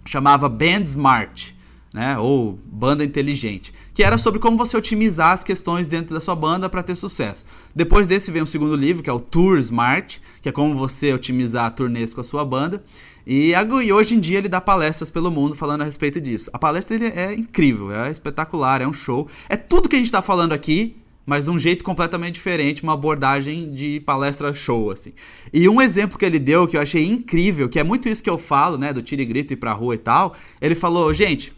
Chamava 0.06 0.48
Band 0.48 0.84
Smart 0.84 1.56
né? 1.92 2.18
Ou 2.18 2.58
banda 2.64 3.04
inteligente, 3.04 3.72
que 3.92 4.02
era 4.02 4.16
sobre 4.16 4.40
como 4.40 4.56
você 4.56 4.76
otimizar 4.76 5.32
as 5.32 5.44
questões 5.44 5.88
dentro 5.88 6.14
da 6.14 6.20
sua 6.20 6.34
banda 6.34 6.68
para 6.68 6.82
ter 6.82 6.96
sucesso. 6.96 7.44
Depois 7.74 8.06
desse 8.06 8.30
vem 8.30 8.42
um 8.42 8.46
segundo 8.46 8.74
livro, 8.74 9.02
que 9.02 9.10
é 9.10 9.12
o 9.12 9.20
Tour 9.20 9.58
Smart, 9.58 10.20
que 10.40 10.48
é 10.48 10.52
como 10.52 10.74
você 10.74 11.12
otimizar 11.12 11.74
turnês 11.74 12.14
com 12.14 12.20
a 12.20 12.24
sua 12.24 12.44
banda. 12.44 12.82
E, 13.26 13.52
e, 13.52 13.92
hoje 13.92 14.16
em 14.16 14.20
dia 14.20 14.38
ele 14.38 14.48
dá 14.48 14.60
palestras 14.60 15.10
pelo 15.10 15.30
mundo 15.30 15.54
falando 15.54 15.82
a 15.82 15.84
respeito 15.84 16.20
disso. 16.20 16.50
A 16.52 16.58
palestra 16.58 16.98
dele 16.98 17.12
é 17.14 17.34
incrível, 17.34 17.92
é 17.92 18.10
espetacular, 18.10 18.80
é 18.80 18.86
um 18.86 18.92
show. 18.92 19.28
É 19.48 19.56
tudo 19.56 19.88
que 19.88 19.94
a 19.94 19.98
gente 19.98 20.06
está 20.06 20.22
falando 20.22 20.52
aqui, 20.52 20.96
mas 21.24 21.44
de 21.44 21.50
um 21.50 21.58
jeito 21.58 21.84
completamente 21.84 22.34
diferente, 22.34 22.82
uma 22.82 22.94
abordagem 22.94 23.70
de 23.70 24.00
palestra 24.00 24.52
show, 24.52 24.90
assim. 24.90 25.12
E 25.52 25.68
um 25.68 25.80
exemplo 25.80 26.18
que 26.18 26.24
ele 26.24 26.38
deu 26.38 26.66
que 26.66 26.76
eu 26.76 26.80
achei 26.80 27.06
incrível, 27.06 27.68
que 27.68 27.78
é 27.78 27.84
muito 27.84 28.08
isso 28.08 28.22
que 28.22 28.30
eu 28.30 28.38
falo, 28.38 28.76
né, 28.76 28.92
do 28.92 29.02
tiro 29.02 29.22
e 29.22 29.24
grito 29.24 29.52
e 29.52 29.56
pra 29.56 29.72
rua 29.72 29.94
e 29.94 29.98
tal, 29.98 30.34
ele 30.60 30.74
falou, 30.74 31.14
gente, 31.14 31.52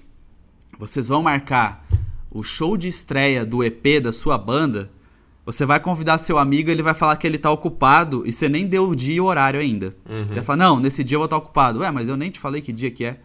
vocês 0.78 1.08
vão 1.08 1.22
marcar 1.22 1.86
o 2.30 2.42
show 2.42 2.76
de 2.76 2.88
estreia 2.88 3.44
do 3.44 3.62
EP 3.62 4.02
da 4.02 4.12
sua 4.12 4.36
banda, 4.36 4.90
você 5.46 5.66
vai 5.66 5.78
convidar 5.78 6.18
seu 6.18 6.38
amigo, 6.38 6.70
ele 6.70 6.82
vai 6.82 6.94
falar 6.94 7.16
que 7.16 7.26
ele 7.26 7.38
tá 7.38 7.50
ocupado 7.50 8.26
e 8.26 8.32
você 8.32 8.48
nem 8.48 8.66
deu 8.66 8.88
o 8.88 8.96
dia 8.96 9.14
e 9.14 9.20
o 9.20 9.24
horário 9.24 9.60
ainda. 9.60 9.94
Uhum. 10.08 10.22
Ele 10.22 10.34
vai 10.34 10.42
falar, 10.42 10.56
não, 10.56 10.80
nesse 10.80 11.04
dia 11.04 11.16
eu 11.16 11.20
vou 11.20 11.26
estar 11.26 11.36
ocupado. 11.36 11.80
Ué, 11.80 11.90
mas 11.90 12.08
eu 12.08 12.16
nem 12.16 12.30
te 12.30 12.40
falei 12.40 12.62
que 12.62 12.72
dia 12.72 12.90
que 12.90 13.04
é. 13.04 13.20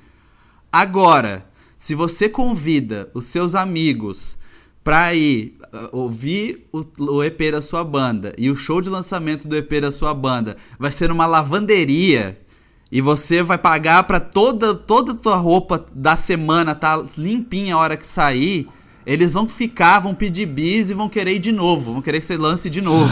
Agora, 0.71 1.47
se 1.77 1.95
você 1.95 2.27
convida 2.27 3.09
os 3.13 3.25
seus 3.25 3.55
amigos 3.55 4.37
pra 4.83 5.13
ir 5.13 5.57
uh, 5.73 5.97
ouvir 5.97 6.67
o, 6.73 6.83
o, 7.15 7.23
EP 7.23 7.51
da 7.51 7.61
sua 7.61 7.83
banda 7.83 8.33
e 8.37 8.49
o 8.49 8.55
show 8.55 8.81
de 8.81 8.89
lançamento 8.89 9.47
do 9.47 9.55
EP 9.55 9.79
da 9.81 9.91
sua 9.91 10.13
banda 10.13 10.57
vai 10.77 10.91
ser 10.91 11.11
uma 11.11 11.25
lavanderia 11.25 12.39
e 12.91 13.01
você 13.01 13.43
vai 13.43 13.57
pagar 13.57 14.03
para 14.03 14.19
toda 14.19 14.73
toda 14.73 15.11
a 15.11 15.15
tua 15.15 15.35
roupa 15.35 15.85
da 15.93 16.15
semana 16.15 16.73
tá 16.73 17.03
limpinha 17.17 17.75
a 17.75 17.77
hora 17.77 17.97
que 17.97 18.05
sair. 18.05 18.67
Eles 19.05 19.33
vão 19.33 19.49
ficar, 19.49 20.01
vão 20.01 20.13
pedir 20.13 20.45
bis 20.45 20.91
e 20.91 20.93
vão 20.93 21.09
querer 21.09 21.33
ir 21.33 21.39
de 21.39 21.51
novo, 21.51 21.93
vão 21.93 22.01
querer 22.01 22.19
que 22.19 22.25
você 22.25 22.37
lance 22.37 22.69
de 22.69 22.79
novo. 22.79 23.09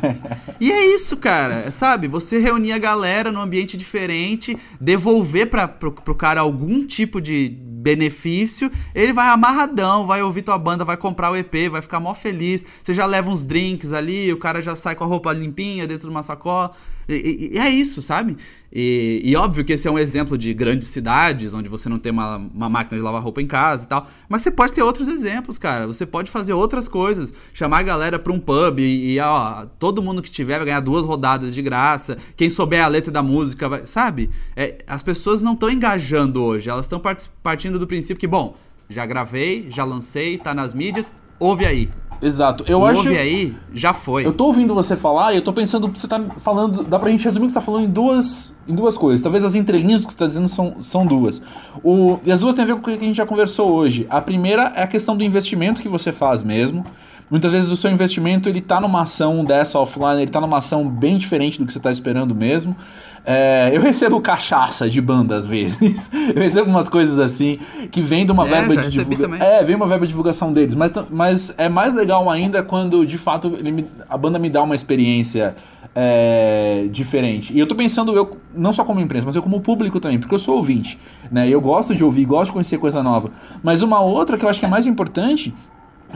e 0.60 0.70
é 0.70 0.86
isso, 0.94 1.16
cara, 1.16 1.70
sabe? 1.70 2.08
Você 2.08 2.38
reunir 2.38 2.72
a 2.72 2.78
galera 2.78 3.32
num 3.32 3.40
ambiente 3.40 3.74
diferente, 3.74 4.54
devolver 4.78 5.48
para 5.48 5.66
pro, 5.66 5.92
pro 5.92 6.14
cara 6.14 6.42
algum 6.42 6.84
tipo 6.86 7.22
de 7.22 7.56
benefício, 7.80 8.70
ele 8.94 9.12
vai 9.12 9.28
amarradão, 9.28 10.06
vai 10.06 10.22
ouvir 10.22 10.42
tua 10.42 10.58
banda, 10.58 10.84
vai 10.84 10.96
comprar 10.96 11.30
o 11.30 11.36
EP, 11.36 11.70
vai 11.70 11.80
ficar 11.80 11.98
mó 11.98 12.12
feliz. 12.12 12.64
Você 12.82 12.92
já 12.92 13.06
leva 13.06 13.30
uns 13.30 13.44
drinks 13.44 13.92
ali, 13.92 14.30
o 14.32 14.36
cara 14.36 14.60
já 14.60 14.76
sai 14.76 14.94
com 14.94 15.04
a 15.04 15.06
roupa 15.06 15.32
limpinha 15.32 15.86
dentro 15.86 16.06
de 16.06 16.10
uma 16.10 16.22
sacola. 16.22 16.72
E, 17.14 17.54
e, 17.54 17.58
é 17.58 17.68
isso, 17.68 18.00
sabe? 18.02 18.36
E, 18.72 19.20
e, 19.24 19.36
óbvio 19.36 19.64
que 19.64 19.72
esse 19.72 19.88
é 19.88 19.90
um 19.90 19.98
exemplo 19.98 20.38
de 20.38 20.54
grandes 20.54 20.88
cidades, 20.88 21.52
onde 21.52 21.68
você 21.68 21.88
não 21.88 21.98
tem 21.98 22.12
uma, 22.12 22.36
uma 22.36 22.68
máquina 22.68 22.96
de 22.98 23.02
lavar 23.02 23.22
roupa 23.22 23.42
em 23.42 23.46
casa 23.46 23.84
e 23.84 23.88
tal. 23.88 24.06
Mas 24.28 24.42
você 24.42 24.50
pode 24.50 24.72
ter 24.72 24.82
outros 24.82 25.08
exemplos, 25.08 25.58
cara. 25.58 25.86
Você 25.86 26.06
pode 26.06 26.30
fazer 26.30 26.52
outras 26.52 26.86
coisas. 26.88 27.32
Chamar 27.52 27.78
a 27.78 27.82
galera 27.82 28.18
pra 28.18 28.32
um 28.32 28.38
pub 28.38 28.78
e, 28.78 29.14
e 29.14 29.20
ó, 29.20 29.66
todo 29.78 30.02
mundo 30.02 30.22
que 30.22 30.30
tiver 30.30 30.56
vai 30.58 30.66
ganhar 30.66 30.80
duas 30.80 31.04
rodadas 31.04 31.54
de 31.54 31.62
graça. 31.62 32.16
Quem 32.36 32.48
souber 32.48 32.84
a 32.84 32.88
letra 32.88 33.10
da 33.10 33.22
música, 33.22 33.68
vai, 33.68 33.86
sabe? 33.86 34.30
É, 34.56 34.78
as 34.86 35.02
pessoas 35.02 35.42
não 35.42 35.54
estão 35.54 35.70
engajando 35.70 36.42
hoje. 36.42 36.70
Elas 36.70 36.86
estão 36.86 37.00
partindo 37.42 37.78
do 37.78 37.86
princípio 37.86 38.20
que, 38.20 38.26
bom, 38.26 38.56
já 38.88 39.04
gravei, 39.06 39.66
já 39.70 39.84
lancei, 39.84 40.38
tá 40.38 40.54
nas 40.54 40.74
mídias, 40.74 41.10
ouve 41.38 41.64
aí. 41.64 41.88
Exato. 42.22 42.64
Eu 42.66 42.80
ouve 42.80 43.00
acho. 43.00 43.08
aí, 43.08 43.56
já 43.72 43.92
foi. 43.92 44.26
Eu 44.26 44.32
tô 44.32 44.46
ouvindo 44.46 44.74
você 44.74 44.94
falar 44.94 45.32
e 45.32 45.36
eu 45.36 45.42
tô 45.42 45.52
pensando 45.52 45.88
que 45.88 45.98
você 45.98 46.06
tá 46.06 46.20
falando. 46.38 46.84
Dá 46.84 46.98
pra 46.98 47.10
gente 47.10 47.24
resumir 47.24 47.46
que 47.46 47.52
você 47.52 47.58
tá 47.58 47.64
falando 47.64 47.84
em 47.84 47.90
duas, 47.90 48.54
em 48.68 48.74
duas 48.74 48.96
coisas. 48.96 49.22
Talvez 49.22 49.42
as 49.42 49.54
entrelinhas 49.54 50.04
que 50.04 50.12
você 50.12 50.18
tá 50.18 50.26
dizendo 50.26 50.48
são, 50.48 50.76
são 50.80 51.06
duas. 51.06 51.40
O, 51.82 52.18
e 52.24 52.30
as 52.30 52.40
duas 52.40 52.54
têm 52.54 52.64
a 52.64 52.66
ver 52.66 52.74
com 52.74 52.80
o 52.80 52.82
que 52.82 52.90
a 52.90 52.98
gente 52.98 53.16
já 53.16 53.26
conversou 53.26 53.72
hoje. 53.72 54.06
A 54.10 54.20
primeira 54.20 54.72
é 54.76 54.82
a 54.82 54.86
questão 54.86 55.16
do 55.16 55.24
investimento 55.24 55.80
que 55.80 55.88
você 55.88 56.12
faz 56.12 56.42
mesmo. 56.42 56.84
Muitas 57.30 57.52
vezes 57.52 57.70
o 57.70 57.76
seu 57.76 57.90
investimento 57.90 58.48
ele 58.48 58.60
tá 58.60 58.80
numa 58.80 59.02
ação 59.02 59.44
dessa 59.44 59.78
offline, 59.78 60.22
ele 60.22 60.30
tá 60.30 60.40
numa 60.40 60.58
ação 60.58 60.88
bem 60.88 61.16
diferente 61.16 61.58
do 61.60 61.66
que 61.66 61.72
você 61.72 61.78
está 61.78 61.90
esperando 61.90 62.34
mesmo. 62.34 62.76
É, 63.24 63.70
eu 63.72 63.80
recebo 63.80 64.20
cachaça 64.20 64.88
de 64.88 65.00
banda 65.00 65.36
às 65.36 65.46
vezes. 65.46 66.10
eu 66.34 66.42
recebo 66.42 66.68
umas 66.68 66.88
coisas 66.88 67.20
assim 67.20 67.60
que 67.90 68.00
vem 68.00 68.26
de 68.26 68.32
uma 68.32 68.46
é, 68.46 68.48
verba 68.48 68.76
de 68.76 68.88
divulgação. 68.88 69.34
É, 69.34 69.62
vem 69.62 69.76
uma 69.76 69.86
verba 69.86 70.06
de 70.06 70.08
divulgação 70.08 70.52
deles. 70.52 70.74
Mas, 70.74 70.92
mas 71.08 71.54
é 71.56 71.68
mais 71.68 71.94
legal 71.94 72.28
ainda 72.28 72.62
quando 72.62 73.06
de 73.06 73.18
fato 73.18 73.50
me, 73.50 73.86
a 74.08 74.16
banda 74.16 74.38
me 74.38 74.50
dá 74.50 74.62
uma 74.62 74.74
experiência 74.74 75.54
é, 75.94 76.86
diferente. 76.90 77.52
E 77.52 77.58
eu 77.58 77.66
tô 77.66 77.74
pensando, 77.74 78.12
eu 78.16 78.38
não 78.54 78.72
só 78.72 78.84
como 78.84 79.00
imprensa, 79.00 79.26
mas 79.26 79.36
eu 79.36 79.42
como 79.42 79.60
público 79.60 80.00
também, 80.00 80.18
porque 80.18 80.34
eu 80.34 80.38
sou 80.38 80.56
ouvinte. 80.56 80.98
Né? 81.30 81.48
Eu 81.48 81.60
gosto 81.60 81.94
de 81.94 82.02
ouvir, 82.02 82.24
gosto 82.24 82.46
de 82.46 82.52
conhecer 82.52 82.78
coisa 82.78 83.02
nova. 83.02 83.30
Mas 83.62 83.82
uma 83.82 84.00
outra 84.00 84.36
que 84.36 84.44
eu 84.44 84.48
acho 84.48 84.58
que 84.58 84.66
é 84.66 84.68
mais 84.68 84.86
importante 84.86 85.54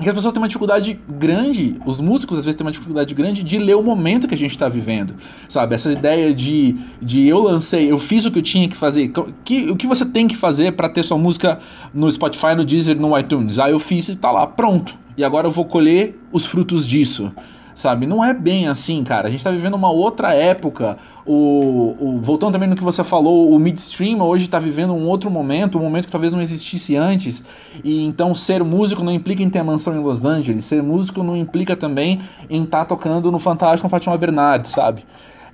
que 0.03 0.09
as 0.09 0.15
pessoas 0.15 0.33
têm 0.33 0.43
uma 0.43 0.49
dificuldade 0.49 0.99
grande, 1.09 1.77
os 1.87 2.01
músicos 2.01 2.39
às 2.39 2.45
vezes 2.45 2.57
têm 2.57 2.67
uma 2.67 2.73
dificuldade 2.73 3.15
grande 3.15 3.43
de 3.43 3.59
ler 3.59 3.77
o 3.77 3.83
momento 3.83 4.27
que 4.27 4.35
a 4.35 4.39
gente 4.39 4.51
está 4.51 4.69
vivendo, 4.69 5.15
sabe? 5.49 5.75
Essa 5.75 5.93
ideia 5.93 6.35
de, 6.35 6.77
de 7.01 7.27
eu 7.29 7.41
lancei, 7.41 7.91
eu 7.91 7.99
fiz 7.99 8.25
o 8.25 8.31
que 8.31 8.39
eu 8.39 8.43
tinha 8.43 8.69
que 8.69 8.77
fazer, 8.77 9.13
que, 9.45 9.71
o 9.71 9.77
que 9.77 9.87
você 9.87 10.05
tem 10.05 10.27
que 10.27 10.37
fazer 10.37 10.73
para 10.73 10.89
ter 10.89 11.03
sua 11.03 11.17
música 11.17 11.61
no 11.93 12.11
Spotify, 12.11 12.55
no 12.57 12.65
Deezer, 12.65 12.99
no 12.99 13.17
iTunes? 13.19 13.59
Ah, 13.59 13.71
eu 13.71 13.79
fiz 13.79 14.09
e 14.09 14.17
tá 14.17 14.31
lá, 14.31 14.47
pronto. 14.47 14.95
E 15.17 15.25
agora 15.25 15.47
eu 15.47 15.51
vou 15.51 15.65
colher 15.65 16.19
os 16.33 16.45
frutos 16.45 16.85
disso, 16.87 17.33
sabe? 17.75 18.07
Não 18.07 18.25
é 18.25 18.33
bem 18.33 18.69
assim, 18.69 19.03
cara. 19.05 19.29
A 19.29 19.31
gente 19.31 19.41
está 19.41 19.51
vivendo 19.51 19.75
uma 19.75 19.91
outra 19.91 20.35
época 20.35 20.99
o, 21.27 21.97
o, 21.99 22.21
voltando 22.23 22.53
também 22.53 22.69
no 22.69 22.77
que 22.77 22.85
você 22.85 23.03
falou, 23.03 23.51
o 23.51 23.59
midstream 23.59 24.21
hoje 24.21 24.45
está 24.45 24.59
vivendo 24.59 24.93
um 24.93 25.07
outro 25.07 25.31
momento, 25.31 25.79
um 25.79 25.83
momento 25.83 26.05
que 26.05 26.13
talvez 26.13 26.35
não 26.35 26.41
existisse 26.41 26.97
antes. 26.97 27.43
E 27.83 28.05
então 28.05 28.35
ser 28.35 28.63
músico 28.63 29.03
não 29.03 29.13
implica 29.13 29.43
em 29.43 29.49
ter 29.49 29.63
mansão 29.63 29.95
em 29.95 30.01
Los 30.01 30.25
Angeles, 30.25 30.67
ser 30.67 30.83
músico 30.83 31.23
não 31.23 31.37
implica 31.37 31.75
também 31.75 32.21
em 32.51 32.65
estar 32.65 32.81
tá 32.81 32.85
tocando 32.85 33.33
no 33.33 33.39
Fantástico 33.39 33.83
com 33.83 33.89
Fátima 33.89 34.17
Bernardes, 34.19 34.73
sabe? 34.73 35.05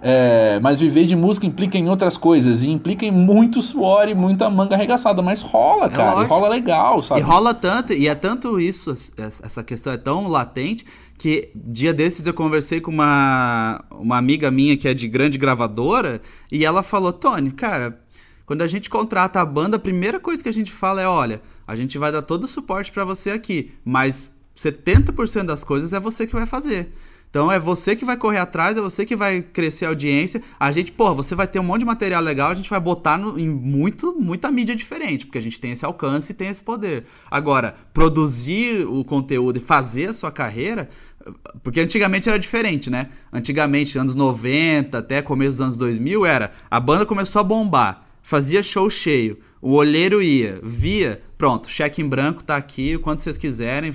É, 0.03 0.59
mas 0.61 0.81
viver 0.81 1.05
de 1.05 1.15
música 1.15 1.47
implica 1.47 1.77
em 1.77 1.89
outras 1.89 2.17
coisas 2.17 2.63
e 2.63 2.71
implica 2.71 3.05
em 3.05 3.11
muito 3.11 3.61
suor 3.61 4.09
e 4.09 4.15
muita 4.15 4.49
manga 4.49 4.75
arregaçada, 4.75 5.21
mas 5.21 5.43
rola, 5.43 5.87
é 5.87 5.91
cara, 5.91 6.23
rola 6.23 6.49
legal, 6.49 7.03
sabe? 7.03 7.21
E 7.21 7.23
rola 7.23 7.53
tanto, 7.53 7.93
e 7.93 8.09
é 8.09 8.15
tanto 8.15 8.59
isso, 8.59 8.91
essa 9.19 9.63
questão 9.63 9.93
é 9.93 9.99
tão 9.99 10.27
latente 10.27 10.87
que 11.19 11.51
dia 11.55 11.93
desses 11.93 12.27
eu 12.27 12.33
conversei 12.33 12.81
com 12.81 12.91
uma, 12.91 13.85
uma 13.91 14.17
amiga 14.17 14.51
minha 14.51 14.75
que 14.75 14.89
é 14.89 14.95
de 14.95 15.07
grande 15.07 15.37
gravadora 15.37 16.23
e 16.51 16.65
ela 16.65 16.83
falou: 16.83 17.13
Tony, 17.13 17.51
cara, 17.51 18.01
quando 18.47 18.63
a 18.63 18.67
gente 18.67 18.89
contrata 18.89 19.39
a 19.39 19.45
banda, 19.45 19.77
a 19.77 19.81
primeira 19.81 20.19
coisa 20.19 20.43
que 20.43 20.49
a 20.49 20.53
gente 20.53 20.73
fala 20.73 21.03
é: 21.03 21.07
olha, 21.07 21.43
a 21.67 21.77
gente 21.77 21.99
vai 21.99 22.11
dar 22.11 22.23
todo 22.23 22.45
o 22.45 22.49
suporte 22.49 22.91
para 22.91 23.05
você 23.05 23.33
aqui, 23.33 23.71
mas 23.85 24.35
70% 24.57 25.45
das 25.45 25.63
coisas 25.63 25.93
é 25.93 26.01
você 26.01 26.27
que 26.27 26.33
vai 26.33 26.47
fazer. 26.47 26.91
Então 27.31 27.51
é 27.51 27.61
você 27.61 27.95
que 27.95 28.05
vai 28.05 28.17
correr 28.17 28.39
atrás, 28.39 28.77
é 28.77 28.81
você 28.81 29.07
que 29.07 29.15
vai 29.15 29.41
crescer 29.41 29.85
a 29.85 29.89
audiência. 29.89 30.43
A 30.59 30.73
gente, 30.73 30.91
pô, 30.91 31.15
você 31.15 31.35
vai 31.37 31.47
ter 31.47 31.61
um 31.61 31.63
monte 31.63 31.81
de 31.81 31.85
material 31.87 32.21
legal, 32.21 32.51
a 32.51 32.55
gente 32.55 32.69
vai 32.69 32.81
botar 32.81 33.17
no, 33.17 33.39
em 33.39 33.49
muito, 33.49 34.13
muita 34.19 34.51
mídia 34.51 34.75
diferente, 34.75 35.25
porque 35.25 35.39
a 35.39 35.43
gente 35.43 35.61
tem 35.61 35.71
esse 35.71 35.85
alcance 35.85 36.33
e 36.33 36.35
tem 36.35 36.49
esse 36.49 36.63
poder. 36.63 37.05
Agora, 37.31 37.75
produzir 37.95 38.85
o 38.85 39.05
conteúdo 39.05 39.59
e 39.59 39.61
fazer 39.61 40.09
a 40.09 40.13
sua 40.13 40.33
carreira, 40.33 40.89
porque 41.63 41.81
antigamente 41.81 42.29
era 42.29 42.39
diferente, 42.39 42.91
né? 42.91 43.07
Antigamente, 43.33 43.97
anos 43.97 44.17
90 44.17 44.99
até 44.99 45.23
começo 45.23 45.53
dos 45.53 45.61
anos 45.61 45.77
2000, 45.77 46.27
era 46.27 46.51
a 46.69 46.81
banda 46.81 47.07
começou 47.07 47.39
a 47.39 47.45
bombar, 47.45 48.09
fazia 48.23 48.61
show 48.61 48.91
cheio, 48.91 49.39
o 49.63 49.75
olheiro 49.75 50.21
ia, 50.21 50.59
via, 50.65 51.23
Pronto, 51.41 51.71
cheque 51.71 52.03
em 52.03 52.07
branco 52.07 52.45
tá 52.45 52.55
aqui, 52.55 52.99
quando 52.99 53.17
vocês 53.17 53.39
quiserem, 53.39 53.95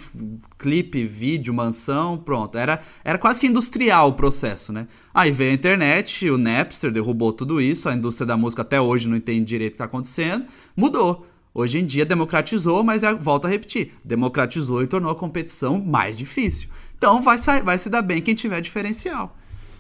clipe, 0.58 1.06
vídeo, 1.06 1.54
mansão, 1.54 2.18
pronto. 2.18 2.58
Era, 2.58 2.82
era 3.04 3.20
quase 3.20 3.39
que 3.39 3.46
industrial 3.46 4.10
o 4.10 4.14
processo, 4.14 4.74
né? 4.74 4.88
Aí 5.14 5.32
veio 5.32 5.52
a 5.52 5.54
internet, 5.54 6.28
o 6.28 6.39
Napster 6.39 6.89
derrubou 6.89 7.32
tudo 7.32 7.62
isso, 7.62 7.88
a 7.88 7.93
indústria 7.93 8.26
da 8.26 8.36
música 8.36 8.64
até 8.64 8.82
hoje 8.82 9.08
não 9.08 9.16
entende 9.16 9.46
direito 9.46 9.74
o 9.74 9.76
que 9.76 9.78
tá 9.78 9.86
acontecendo, 9.86 10.48
mudou. 10.76 11.28
Hoje 11.54 11.78
em 11.78 11.86
dia 11.86 12.04
democratizou, 12.04 12.84
mas 12.84 13.04
é, 13.04 13.14
volto 13.14 13.46
a 13.46 13.48
repetir, 13.48 13.91
democratizou 14.04 14.82
e 14.82 14.88
tornou 14.88 15.12
a 15.12 15.16
competição 15.16 15.80
mais 15.80 16.18
difícil. 16.18 16.68
Então 16.98 17.22
vai, 17.22 17.38
vai 17.64 17.78
se 17.78 17.91
dar 17.91 18.02
bem 18.02 18.24
quem 18.24 18.34
tiver 18.34 18.60
diferencial. 18.60 19.38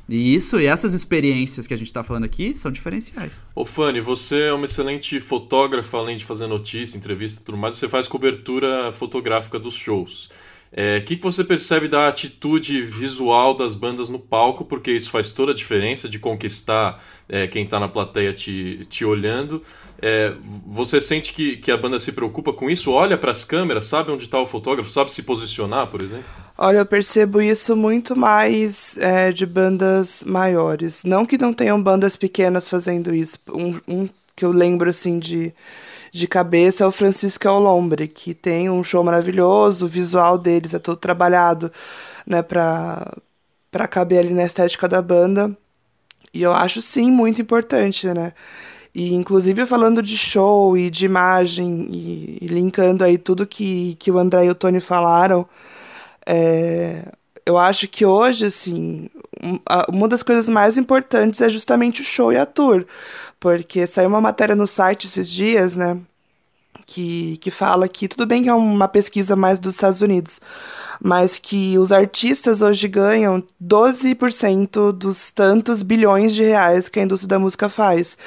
E 0.07 0.35
isso 0.35 0.59
e 0.59 0.67
essas 0.67 0.93
experiências 0.93 1.65
que 1.65 1.73
a 1.73 1.77
gente 1.77 1.87
está 1.87 2.03
falando 2.03 2.25
aqui 2.25 2.53
são 2.53 2.71
diferenciais. 2.71 3.41
Ô 3.55 3.65
Fanny, 3.65 3.99
você 4.01 4.43
é 4.43 4.53
uma 4.53 4.65
excelente 4.65 5.19
fotógrafa, 5.19 5.97
além 5.97 6.15
de 6.15 6.23
fazer 6.23 6.47
notícia, 6.47 6.97
entrevista 6.97 7.41
e 7.41 7.45
tudo 7.45 7.57
mais, 7.57 7.75
você 7.75 7.89
faz 7.89 8.07
cobertura 8.07 8.91
fotográfica 8.91 9.57
dos 9.57 9.73
shows. 9.73 10.29
O 10.75 10.77
é, 10.77 10.99
que, 10.99 11.15
que 11.15 11.23
você 11.23 11.41
percebe 11.41 11.87
da 11.87 12.07
atitude 12.07 12.81
visual 12.81 13.53
das 13.53 13.73
bandas 13.73 14.09
no 14.09 14.19
palco? 14.19 14.65
Porque 14.65 14.91
isso 14.91 15.09
faz 15.09 15.31
toda 15.31 15.53
a 15.53 15.55
diferença 15.55 16.09
de 16.09 16.19
conquistar 16.19 17.01
é, 17.29 17.47
quem 17.47 17.63
está 17.63 17.79
na 17.79 17.87
plateia 17.87 18.33
te, 18.33 18.85
te 18.89 19.05
olhando. 19.05 19.63
É, 20.01 20.33
você 20.67 20.99
sente 20.99 21.33
que, 21.33 21.55
que 21.55 21.71
a 21.71 21.77
banda 21.77 21.97
se 21.97 22.11
preocupa 22.11 22.51
com 22.51 22.69
isso? 22.69 22.91
Olha 22.91 23.17
para 23.17 23.31
as 23.31 23.45
câmeras, 23.45 23.85
sabe 23.85 24.11
onde 24.11 24.25
está 24.25 24.37
o 24.37 24.45
fotógrafo, 24.45 24.91
sabe 24.91 25.13
se 25.13 25.23
posicionar, 25.23 25.87
por 25.87 26.01
exemplo? 26.01 26.25
Olha, 26.57 26.77
eu 26.77 26.85
percebo 26.85 27.41
isso 27.41 27.75
muito 27.75 28.17
mais 28.17 28.97
é, 28.99 29.31
de 29.31 29.45
bandas 29.45 30.23
maiores. 30.23 31.03
Não 31.03 31.25
que 31.25 31.37
não 31.37 31.53
tenham 31.53 31.81
bandas 31.81 32.15
pequenas 32.15 32.69
fazendo 32.69 33.13
isso. 33.13 33.37
Um, 33.49 33.79
um 33.87 34.09
que 34.35 34.45
eu 34.45 34.51
lembro 34.51 34.89
assim 34.89 35.19
de, 35.19 35.53
de 36.13 36.27
cabeça 36.27 36.83
é 36.85 36.87
o 36.87 36.91
Francisco 36.91 37.49
Olombre, 37.49 38.07
que 38.07 38.33
tem 38.33 38.69
um 38.69 38.83
show 38.83 39.03
maravilhoso, 39.03 39.85
o 39.85 39.87
visual 39.87 40.37
deles 40.37 40.73
é 40.73 40.79
todo 40.79 40.97
trabalhado 40.97 41.71
né, 42.25 42.41
para 42.41 43.87
caber 43.89 44.19
ali 44.19 44.33
na 44.33 44.43
estética 44.43 44.87
da 44.87 45.01
banda. 45.01 45.55
E 46.33 46.41
eu 46.43 46.53
acho 46.53 46.81
sim 46.81 47.11
muito 47.11 47.41
importante, 47.41 48.07
né? 48.07 48.33
E 48.93 49.13
inclusive 49.13 49.65
falando 49.65 50.01
de 50.01 50.17
show 50.17 50.77
e 50.77 50.89
de 50.89 51.05
imagem 51.05 51.89
e, 51.91 52.39
e 52.41 52.47
linkando 52.47 53.03
aí 53.03 53.17
tudo 53.17 53.45
que, 53.47 53.95
que 53.95 54.11
o 54.11 54.19
André 54.19 54.45
e 54.45 54.49
o 54.49 54.55
Tony 54.55 54.79
falaram, 54.79 55.47
é, 56.25 57.05
eu 57.45 57.57
acho 57.57 57.87
que 57.87 58.05
hoje, 58.05 58.45
assim, 58.45 59.09
uma 59.87 60.07
das 60.07 60.23
coisas 60.23 60.49
mais 60.49 60.77
importantes 60.77 61.41
é 61.41 61.49
justamente 61.49 62.01
o 62.01 62.05
show 62.05 62.33
e 62.33 62.37
a 62.37 62.45
tour. 62.45 62.85
Porque 63.39 63.85
saiu 63.85 64.09
uma 64.09 64.21
matéria 64.21 64.55
no 64.55 64.65
site 64.65 65.05
esses 65.05 65.29
dias, 65.29 65.75
né? 65.75 65.99
Que, 66.87 67.37
que 67.37 67.49
fala 67.49 67.87
que 67.87 68.07
tudo 68.07 68.27
bem 68.27 68.43
que 68.43 68.49
é 68.49 68.53
uma 68.53 68.87
pesquisa 68.87 69.35
mais 69.35 69.57
dos 69.57 69.73
Estados 69.73 70.01
Unidos, 70.01 70.39
mas 71.01 71.39
que 71.39 71.79
os 71.79 71.91
artistas 71.91 72.61
hoje 72.61 72.87
ganham 72.87 73.43
12% 73.63 74.91
dos 74.91 75.31
tantos 75.31 75.81
bilhões 75.81 76.35
de 76.35 76.43
reais 76.43 76.87
que 76.87 76.99
a 76.99 77.03
indústria 77.03 77.29
da 77.29 77.39
música 77.39 77.69
faz. 77.69 78.17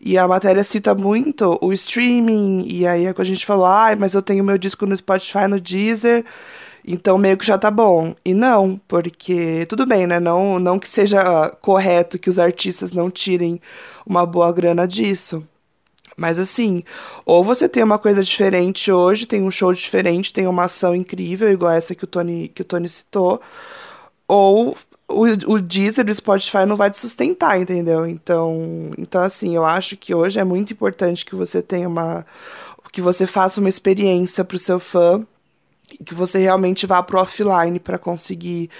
E 0.00 0.18
a 0.18 0.26
matéria 0.26 0.64
cita 0.64 0.94
muito 0.94 1.58
o 1.60 1.72
streaming, 1.72 2.66
e 2.68 2.86
aí 2.86 3.06
é 3.06 3.14
a 3.16 3.24
gente 3.24 3.46
falou, 3.46 3.66
ah, 3.66 3.94
mas 3.96 4.14
eu 4.14 4.22
tenho 4.22 4.42
meu 4.42 4.58
disco 4.58 4.84
no 4.84 4.96
Spotify, 4.96 5.46
no 5.48 5.60
Deezer, 5.60 6.24
então 6.90 7.18
meio 7.18 7.36
que 7.36 7.44
já 7.44 7.58
tá 7.58 7.70
bom. 7.70 8.14
E 8.24 8.32
não, 8.32 8.80
porque 8.88 9.66
tudo 9.66 9.86
bem, 9.86 10.06
né? 10.06 10.18
Não, 10.18 10.58
não 10.58 10.78
que 10.78 10.88
seja 10.88 11.50
correto 11.60 12.18
que 12.18 12.30
os 12.30 12.38
artistas 12.38 12.92
não 12.92 13.10
tirem 13.10 13.60
uma 14.06 14.24
boa 14.24 14.50
grana 14.52 14.88
disso. 14.88 15.46
Mas 16.16 16.38
assim, 16.38 16.82
ou 17.26 17.44
você 17.44 17.68
tem 17.68 17.82
uma 17.82 17.98
coisa 17.98 18.24
diferente 18.24 18.90
hoje, 18.90 19.26
tem 19.26 19.42
um 19.42 19.50
show 19.50 19.72
diferente, 19.72 20.32
tem 20.32 20.46
uma 20.48 20.64
ação 20.64 20.94
incrível, 20.96 21.50
igual 21.50 21.72
essa 21.72 21.94
que 21.94 22.04
o 22.04 22.06
Tony, 22.06 22.48
que 22.48 22.62
o 22.62 22.64
Tony 22.64 22.88
citou, 22.88 23.40
ou 24.26 24.76
o, 25.08 25.24
o 25.46 25.60
Deezer 25.60 26.04
do 26.04 26.14
Spotify 26.14 26.66
não 26.66 26.76
vai 26.76 26.90
te 26.90 26.98
sustentar, 26.98 27.60
entendeu? 27.60 28.06
Então, 28.06 28.90
então, 28.98 29.22
assim, 29.22 29.54
eu 29.54 29.64
acho 29.64 29.96
que 29.96 30.14
hoje 30.14 30.40
é 30.40 30.44
muito 30.44 30.72
importante 30.72 31.24
que 31.24 31.34
você 31.34 31.62
tenha 31.62 31.88
uma. 31.88 32.26
que 32.92 33.00
você 33.00 33.26
faça 33.26 33.60
uma 33.60 33.68
experiência 33.68 34.44
pro 34.44 34.58
seu 34.58 34.80
fã 34.80 35.26
que 36.04 36.14
você 36.14 36.38
realmente 36.38 36.86
vá 36.86 37.02
pro 37.02 37.20
offline 37.20 37.78
para 37.80 37.98
conseguir 37.98 38.70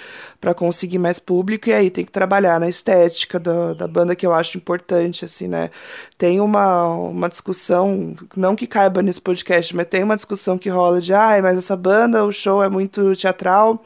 para 0.40 0.54
conseguir 0.54 0.98
mais 0.98 1.18
público 1.18 1.68
e 1.68 1.72
aí 1.72 1.90
tem 1.90 2.04
que 2.04 2.12
trabalhar 2.12 2.60
na 2.60 2.68
estética 2.68 3.40
da, 3.40 3.74
da 3.74 3.88
banda 3.88 4.14
que 4.14 4.26
eu 4.26 4.32
acho 4.32 4.56
importante 4.56 5.24
assim 5.24 5.48
né? 5.48 5.70
Tem 6.16 6.40
uma, 6.40 6.86
uma 6.86 7.28
discussão 7.28 8.14
não 8.36 8.54
que 8.54 8.66
caiba 8.66 9.02
nesse 9.02 9.20
podcast 9.20 9.74
mas 9.74 9.86
tem 9.86 10.02
uma 10.04 10.16
discussão 10.16 10.58
que 10.58 10.68
rola 10.68 11.00
de 11.00 11.12
ai 11.12 11.40
ah, 11.40 11.42
mas 11.42 11.58
essa 11.58 11.76
banda 11.76 12.24
o 12.24 12.32
show 12.32 12.62
é 12.62 12.68
muito 12.68 13.14
teatral 13.16 13.82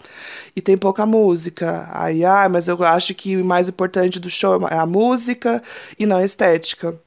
e 0.55 0.61
tem 0.61 0.77
pouca 0.77 1.07
música. 1.07 1.89
Aí 1.93 2.25
ah 2.25 2.49
mas 2.49 2.68
eu 2.68 2.83
acho 2.85 3.14
que 3.14 3.37
o 3.37 3.45
mais 3.45 3.68
importante 3.68 4.20
do 4.20 4.31
show 4.31 4.59
é 4.68 4.77
a 4.77 4.87
música 4.87 5.62
e 5.99 6.07
não 6.07 6.18
a 6.18 6.25
estética 6.25 6.99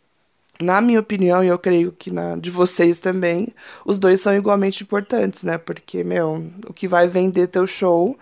na 0.62 0.82
minha 0.82 1.00
opinião, 1.00 1.44
e 1.44 1.48
eu 1.48 1.60
creio 1.60 1.92
que 1.92 2.12
na 2.12 2.36
de 2.36 2.50
vocês 2.50 3.00
também, 3.00 3.50
os 3.86 4.00
dois 4.00 4.22
são 4.22 4.36
igualmente 4.36 4.84
importantes, 4.84 5.44
né? 5.44 5.58
Porque, 5.58 6.04
meu, 6.04 6.46
o 6.68 6.74
que 6.74 6.88
vai 6.88 7.08
vender 7.08 7.48
teu 7.48 7.68
show 7.68 8.18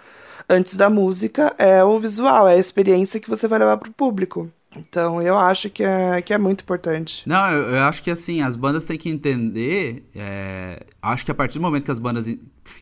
antes 0.50 0.76
da 0.76 0.90
música 0.90 1.54
é 1.58 1.84
o 1.84 2.00
visual, 2.00 2.48
é 2.48 2.56
a 2.56 2.58
experiência 2.58 3.20
que 3.20 3.30
você 3.30 3.48
vai 3.48 3.60
levar 3.60 3.78
pro 3.78 3.92
público. 3.92 4.50
Então, 4.76 5.22
eu 5.22 5.38
acho 5.38 5.70
que 5.70 5.84
é, 5.84 6.22
que 6.22 6.34
é 6.34 6.38
muito 6.38 6.62
importante. 6.62 7.28
Não, 7.28 7.48
eu, 7.52 7.76
eu 7.76 7.80
acho 7.84 8.02
que 8.02 8.10
assim, 8.10 8.42
as 8.42 8.56
bandas 8.56 8.86
têm 8.86 8.98
que 8.98 9.10
entender. 9.10 10.04
É, 10.16 10.84
acho 11.02 11.24
que 11.24 11.32
a 11.32 11.36
partir 11.36 11.60
do 11.60 11.62
momento 11.62 11.86
que 11.86 11.92
as 11.92 12.00
bandas. 12.00 12.26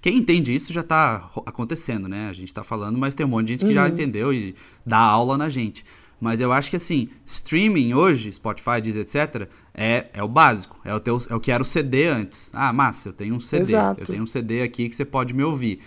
Quem 0.02 0.18
entende 0.18 0.54
isso 0.54 0.72
já 0.72 0.84
tá 0.84 1.30
acontecendo, 1.46 2.08
né? 2.08 2.30
A 2.30 2.34
gente 2.34 2.54
tá 2.54 2.64
falando, 2.64 2.98
mas 2.98 3.16
tem 3.16 3.26
um 3.26 3.30
monte 3.30 3.48
de 3.48 3.54
gente 3.54 3.62
que 3.62 3.68
uhum. 3.68 3.74
já 3.74 3.90
entendeu 3.90 4.34
e 4.34 4.56
dá 4.86 5.00
aula 5.00 5.38
na 5.38 5.50
gente. 5.50 5.84
Mas 6.22 6.40
eu 6.40 6.52
acho 6.52 6.70
que 6.70 6.76
assim, 6.76 7.10
streaming 7.26 7.96
hoje, 7.96 8.32
Spotify, 8.32 8.80
diz 8.80 8.96
etc, 8.96 9.50
é, 9.74 10.06
é 10.14 10.22
o 10.22 10.28
básico. 10.28 10.80
É 10.86 10.94
o, 10.94 11.00
teu, 11.00 11.20
é 11.28 11.34
o 11.34 11.40
que 11.40 11.52
era 11.52 11.64
o 11.64 11.66
CD 11.66 12.08
antes. 12.08 12.52
Ah, 12.54 12.72
massa, 12.72 13.10
eu 13.10 13.14
tenho 13.14 13.34
um 13.34 13.40
CD. 13.40 13.64
Exato. 13.64 14.02
Eu 14.02 14.06
tenho 14.06 14.22
um 14.22 14.28
CD 14.28 14.62
aqui 14.62 14.88
que 14.88 14.96
você 14.96 15.04
pode 15.04 15.34
me 15.34 15.44
ouvir. 15.44 15.80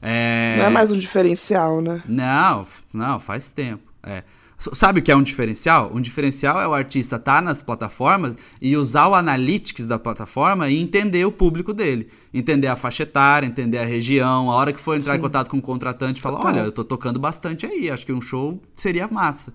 É... 0.00 0.56
Não 0.56 0.64
é 0.64 0.70
mais 0.70 0.90
um 0.90 0.96
diferencial, 0.96 1.82
né? 1.82 2.02
Não, 2.08 2.66
não, 2.90 3.20
faz 3.20 3.50
tempo. 3.50 3.82
É. 4.02 4.22
Sabe 4.56 5.00
o 5.00 5.02
que 5.02 5.12
é 5.12 5.16
um 5.16 5.22
diferencial? 5.22 5.90
Um 5.92 6.00
diferencial 6.00 6.58
é 6.58 6.66
o 6.66 6.72
artista 6.72 7.16
estar 7.16 7.36
tá 7.36 7.42
nas 7.42 7.62
plataformas 7.62 8.34
e 8.62 8.76
usar 8.76 9.08
o 9.08 9.14
analytics 9.14 9.86
da 9.86 9.98
plataforma 9.98 10.70
e 10.70 10.80
entender 10.80 11.24
o 11.26 11.32
público 11.32 11.74
dele. 11.74 12.08
Entender 12.32 12.68
a 12.68 12.76
faixa 12.76 13.02
etária, 13.02 13.46
entender 13.46 13.78
a 13.78 13.84
região. 13.84 14.50
A 14.50 14.54
hora 14.54 14.72
que 14.72 14.80
for 14.80 14.96
entrar 14.96 15.12
Sim. 15.12 15.18
em 15.18 15.20
contato 15.20 15.50
com 15.50 15.58
o 15.58 15.62
contratante, 15.62 16.20
falar: 16.20 16.46
olha, 16.46 16.60
eu 16.60 16.72
tô 16.72 16.82
tocando 16.82 17.20
bastante 17.20 17.66
aí, 17.66 17.90
acho 17.90 18.06
que 18.06 18.12
um 18.12 18.20
show 18.20 18.58
seria 18.74 19.06
massa 19.06 19.52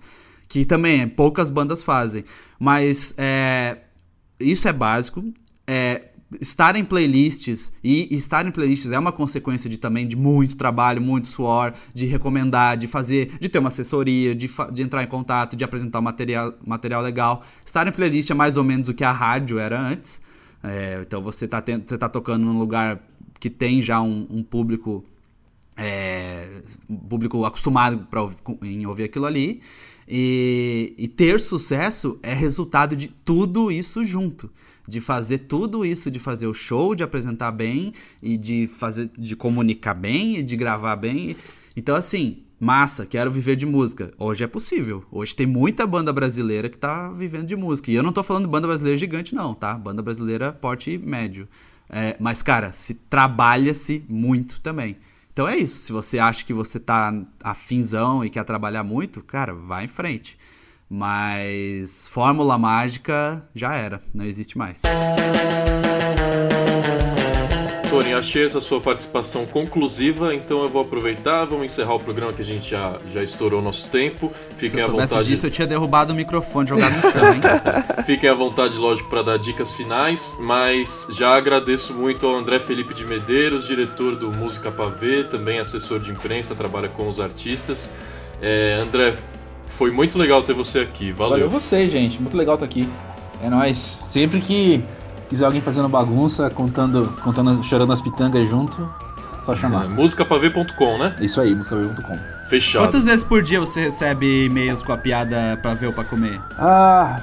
que 0.48 0.64
também 0.64 1.06
poucas 1.06 1.50
bandas 1.50 1.82
fazem. 1.82 2.24
Mas 2.58 3.14
é, 3.18 3.78
isso 4.40 4.66
é 4.66 4.72
básico. 4.72 5.22
É, 5.66 6.08
estar 6.40 6.76
em 6.76 6.84
playlists 6.84 7.72
e 7.82 8.14
estar 8.14 8.46
em 8.46 8.50
playlists 8.50 8.92
é 8.92 8.98
uma 8.98 9.12
consequência 9.12 9.68
de 9.68 9.78
também 9.78 10.06
de 10.06 10.16
muito 10.16 10.56
trabalho, 10.56 11.00
muito 11.00 11.26
suor, 11.26 11.72
de 11.94 12.06
recomendar, 12.06 12.76
de 12.76 12.86
fazer, 12.86 13.38
de 13.38 13.48
ter 13.48 13.58
uma 13.58 13.68
assessoria, 13.68 14.34
de, 14.34 14.48
de 14.72 14.82
entrar 14.82 15.02
em 15.02 15.06
contato, 15.06 15.56
de 15.56 15.64
apresentar 15.64 16.00
um 16.00 16.02
material, 16.02 16.54
material 16.66 17.02
legal. 17.02 17.42
Estar 17.64 17.86
em 17.86 17.92
playlist 17.92 18.30
é 18.30 18.34
mais 18.34 18.56
ou 18.56 18.64
menos 18.64 18.88
o 18.88 18.94
que 18.94 19.04
a 19.04 19.12
rádio 19.12 19.58
era 19.58 19.80
antes. 19.80 20.20
É, 20.62 21.00
então 21.00 21.22
você 21.22 21.44
está 21.44 21.62
tá 21.62 22.08
tocando 22.08 22.44
num 22.44 22.58
lugar 22.58 23.00
que 23.38 23.48
tem 23.48 23.80
já 23.80 24.00
um, 24.02 24.26
um 24.28 24.42
público 24.42 25.04
é, 25.76 26.37
público 27.08 27.44
acostumado 27.44 28.06
pra, 28.10 28.28
em 28.62 28.86
ouvir 28.86 29.04
aquilo 29.04 29.26
ali. 29.26 29.60
E, 30.10 30.94
e, 30.96 31.06
ter 31.06 31.38
sucesso 31.38 32.18
é 32.22 32.32
resultado 32.32 32.96
de 32.96 33.08
tudo 33.08 33.70
isso 33.70 34.04
junto. 34.04 34.50
De 34.86 35.00
fazer 35.00 35.38
tudo 35.38 35.84
isso, 35.84 36.10
de 36.10 36.18
fazer 36.18 36.46
o 36.46 36.54
show, 36.54 36.94
de 36.94 37.02
apresentar 37.02 37.52
bem 37.52 37.92
e 38.22 38.38
de 38.38 38.66
fazer, 38.66 39.10
de 39.18 39.36
comunicar 39.36 39.92
bem 39.92 40.38
e 40.38 40.42
de 40.42 40.56
gravar 40.56 40.96
bem. 40.96 41.36
Então, 41.76 41.94
assim, 41.94 42.38
massa, 42.58 43.04
quero 43.04 43.30
viver 43.30 43.54
de 43.54 43.66
música. 43.66 44.12
Hoje 44.18 44.42
é 44.42 44.46
possível. 44.46 45.04
Hoje 45.12 45.36
tem 45.36 45.46
muita 45.46 45.86
banda 45.86 46.10
brasileira 46.10 46.70
que 46.70 46.78
tá 46.78 47.10
vivendo 47.10 47.44
de 47.44 47.54
música. 47.54 47.90
E 47.90 47.94
eu 47.94 48.02
não 48.02 48.12
tô 48.12 48.22
falando 48.22 48.48
banda 48.48 48.66
brasileira 48.66 48.96
gigante, 48.96 49.34
não, 49.34 49.52
tá? 49.52 49.74
Banda 49.74 50.00
brasileira 50.00 50.54
porte 50.54 50.96
médio. 50.96 51.46
É, 51.90 52.16
mas, 52.18 52.42
cara, 52.42 52.72
se 52.72 52.94
trabalha-se 52.94 54.02
muito 54.08 54.58
também. 54.62 54.96
Então 55.38 55.46
é 55.46 55.54
isso. 55.54 55.82
Se 55.82 55.92
você 55.92 56.18
acha 56.18 56.44
que 56.44 56.52
você 56.52 56.80
tá 56.80 57.14
afinzão 57.40 58.24
e 58.24 58.28
quer 58.28 58.42
trabalhar 58.42 58.82
muito, 58.82 59.22
cara, 59.22 59.54
vá 59.54 59.84
em 59.84 59.86
frente. 59.86 60.36
Mas 60.90 62.08
fórmula 62.08 62.58
mágica 62.58 63.48
já 63.54 63.72
era, 63.72 64.02
não 64.12 64.24
existe 64.24 64.58
mais. 64.58 64.82
Tony, 67.90 68.12
achei 68.12 68.44
essa 68.44 68.60
sua 68.60 68.82
participação 68.82 69.46
conclusiva, 69.46 70.34
então 70.34 70.62
eu 70.62 70.68
vou 70.68 70.82
aproveitar, 70.82 71.46
vamos 71.46 71.64
encerrar 71.64 71.94
o 71.94 71.98
programa 71.98 72.34
que 72.34 72.42
a 72.42 72.44
gente 72.44 72.70
já, 72.70 72.98
já 73.10 73.22
estourou 73.22 73.62
nosso 73.62 73.88
tempo. 73.88 74.30
Fiquem 74.58 74.80
Se 74.80 74.80
eu 74.80 74.84
à 74.84 75.00
vontade. 75.00 75.28
disso, 75.28 75.46
eu 75.46 75.50
tinha 75.50 75.66
derrubado 75.66 76.12
o 76.12 76.16
microfone, 76.16 76.68
jogado 76.68 76.94
no 76.96 77.00
chão, 77.00 77.32
hein? 77.32 77.40
Fiquem 78.04 78.28
à 78.28 78.34
vontade, 78.34 78.76
lógico, 78.76 79.08
para 79.08 79.22
dar 79.22 79.38
dicas 79.38 79.72
finais, 79.72 80.36
mas 80.38 81.08
já 81.12 81.34
agradeço 81.34 81.94
muito 81.94 82.26
ao 82.26 82.34
André 82.34 82.58
Felipe 82.58 82.92
de 82.92 83.06
Medeiros, 83.06 83.66
diretor 83.66 84.16
do 84.16 84.30
Música 84.30 84.70
Pavê, 84.70 85.24
também 85.24 85.58
assessor 85.58 85.98
de 85.98 86.10
imprensa, 86.10 86.54
trabalha 86.54 86.88
com 86.88 87.08
os 87.08 87.18
artistas. 87.18 87.90
É, 88.42 88.74
André, 88.82 89.14
foi 89.66 89.90
muito 89.90 90.18
legal 90.18 90.42
ter 90.42 90.52
você 90.52 90.80
aqui, 90.80 91.10
valeu. 91.10 91.48
Valeu 91.48 91.48
você, 91.48 91.88
gente. 91.88 92.20
Muito 92.20 92.36
legal 92.36 92.54
estar 92.54 92.66
aqui. 92.66 92.86
É 93.42 93.48
nóis. 93.48 93.78
Sempre 93.78 94.40
que 94.40 94.82
quiser 95.28 95.46
alguém 95.46 95.60
fazendo 95.60 95.88
bagunça, 95.88 96.50
contando, 96.50 97.12
contando 97.22 97.62
chorando 97.62 97.92
as 97.92 98.00
pitangas 98.00 98.48
junto, 98.48 98.88
só 99.44 99.54
chamar. 99.54 99.84
É, 99.84 99.88
musicapavê.com, 99.88 100.98
né? 100.98 101.14
Isso 101.20 101.40
aí, 101.40 101.54
musicapavê.com. 101.54 102.18
Fechado. 102.48 102.84
Quantas 102.84 103.04
vezes 103.04 103.22
por 103.22 103.42
dia 103.42 103.60
você 103.60 103.82
recebe 103.82 104.46
e-mails 104.46 104.82
com 104.82 104.92
a 104.92 104.96
piada 104.96 105.58
pra 105.60 105.74
ver 105.74 105.86
ou 105.86 105.92
pra 105.92 106.04
comer? 106.04 106.40
Ah, 106.58 107.20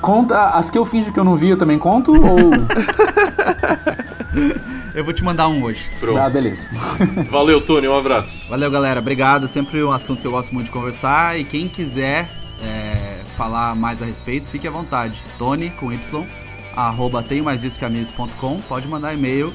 conta. 0.00 0.48
As 0.50 0.70
que 0.70 0.78
eu 0.78 0.86
finjo 0.86 1.12
que 1.12 1.20
eu 1.20 1.24
não 1.24 1.36
vi, 1.36 1.50
eu 1.50 1.58
também 1.58 1.78
conto? 1.78 2.12
Ou. 2.12 2.50
Eu 4.94 5.04
vou 5.04 5.12
te 5.12 5.22
mandar 5.22 5.48
um 5.48 5.62
hoje. 5.62 5.86
Pronto. 6.00 6.18
ah, 6.18 6.30
beleza. 6.30 6.66
Valeu, 7.30 7.60
Tony, 7.60 7.86
um 7.86 7.96
abraço. 7.96 8.48
Valeu, 8.48 8.70
galera. 8.70 8.98
Obrigado. 8.98 9.46
Sempre 9.46 9.84
um 9.84 9.92
assunto 9.92 10.22
que 10.22 10.26
eu 10.26 10.30
gosto 10.30 10.54
muito 10.54 10.66
de 10.66 10.72
conversar. 10.72 11.38
E 11.38 11.44
quem 11.44 11.68
quiser 11.68 12.26
é, 12.62 13.20
falar 13.36 13.76
mais 13.76 14.00
a 14.00 14.06
respeito, 14.06 14.46
fique 14.46 14.66
à 14.66 14.70
vontade. 14.70 15.22
Tony, 15.36 15.68
com 15.68 15.92
Y, 15.92 16.26
arroba 16.76 17.22
tenho 17.22 17.42
mais 17.42 17.62
disso 17.62 17.78
que 17.78 17.84
amigos.com. 17.84 18.60
Pode 18.68 18.86
mandar 18.86 19.14
e-mail. 19.14 19.54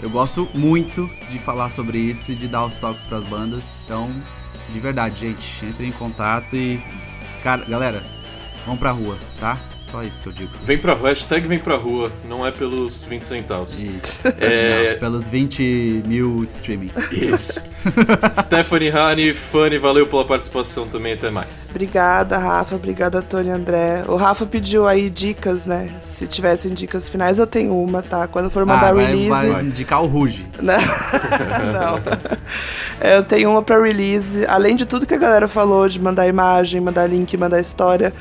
Eu 0.00 0.10
gosto 0.10 0.48
muito 0.54 1.08
de 1.28 1.38
falar 1.38 1.70
sobre 1.70 1.98
isso 1.98 2.32
e 2.32 2.34
de 2.34 2.48
dar 2.48 2.64
os 2.64 2.78
toques 2.78 3.04
pras 3.04 3.24
bandas. 3.24 3.80
Então, 3.84 4.10
de 4.72 4.80
verdade, 4.80 5.20
gente, 5.20 5.64
entre 5.64 5.86
em 5.86 5.92
contato 5.92 6.56
e. 6.56 6.82
Cara, 7.42 7.64
galera, 7.66 8.02
vamos 8.64 8.80
pra 8.80 8.90
rua, 8.90 9.18
tá? 9.38 9.60
Só 9.92 10.02
isso 10.02 10.22
que 10.22 10.28
eu 10.28 10.32
digo. 10.32 10.50
Vem 10.64 10.78
pra 10.78 10.94
rua, 10.94 11.10
hashtag 11.10 11.46
vem 11.46 11.58
pra 11.58 11.76
rua, 11.76 12.10
não 12.26 12.46
é 12.46 12.50
pelos 12.50 13.04
20 13.04 13.22
centavos. 13.26 13.78
E, 13.78 13.94
É- 14.40 14.92
não, 14.94 14.98
pelos 15.00 15.28
20 15.28 16.02
mil 16.06 16.42
streamings. 16.44 16.96
Isso. 17.12 17.62
Stephanie 18.40 18.88
Hani, 18.90 19.34
Fanny, 19.34 19.76
valeu 19.76 20.06
pela 20.06 20.24
participação 20.24 20.86
também, 20.86 21.12
até 21.12 21.30
mais. 21.30 21.68
Obrigada, 21.70 22.38
Rafa. 22.38 22.74
Obrigada, 22.74 23.20
Tony 23.20 23.48
e 23.48 23.52
André. 23.52 24.02
O 24.08 24.16
Rafa 24.16 24.46
pediu 24.46 24.88
aí 24.88 25.10
dicas, 25.10 25.66
né? 25.66 25.88
Se 26.00 26.26
tivessem 26.26 26.72
dicas 26.72 27.06
finais, 27.08 27.38
eu 27.38 27.46
tenho 27.46 27.76
uma, 27.78 28.00
tá? 28.00 28.26
Quando 28.26 28.48
for 28.50 28.64
mandar 28.64 28.88
Ah, 28.88 28.92
vai, 28.94 29.06
release. 29.06 29.48
vai 29.48 29.62
indicar 29.64 30.02
o 30.02 30.06
Ruge. 30.06 30.46
Né? 30.58 30.78
Não. 31.72 32.00
Eu 33.14 33.22
tenho 33.24 33.50
uma 33.50 33.62
pra 33.62 33.78
release. 33.82 34.46
Além 34.46 34.74
de 34.74 34.86
tudo 34.86 35.04
que 35.04 35.14
a 35.14 35.18
galera 35.18 35.46
falou, 35.48 35.86
de 35.86 36.00
mandar 36.00 36.26
imagem, 36.26 36.80
mandar 36.80 37.06
link, 37.06 37.36
mandar 37.36 37.60
história. 37.60 38.12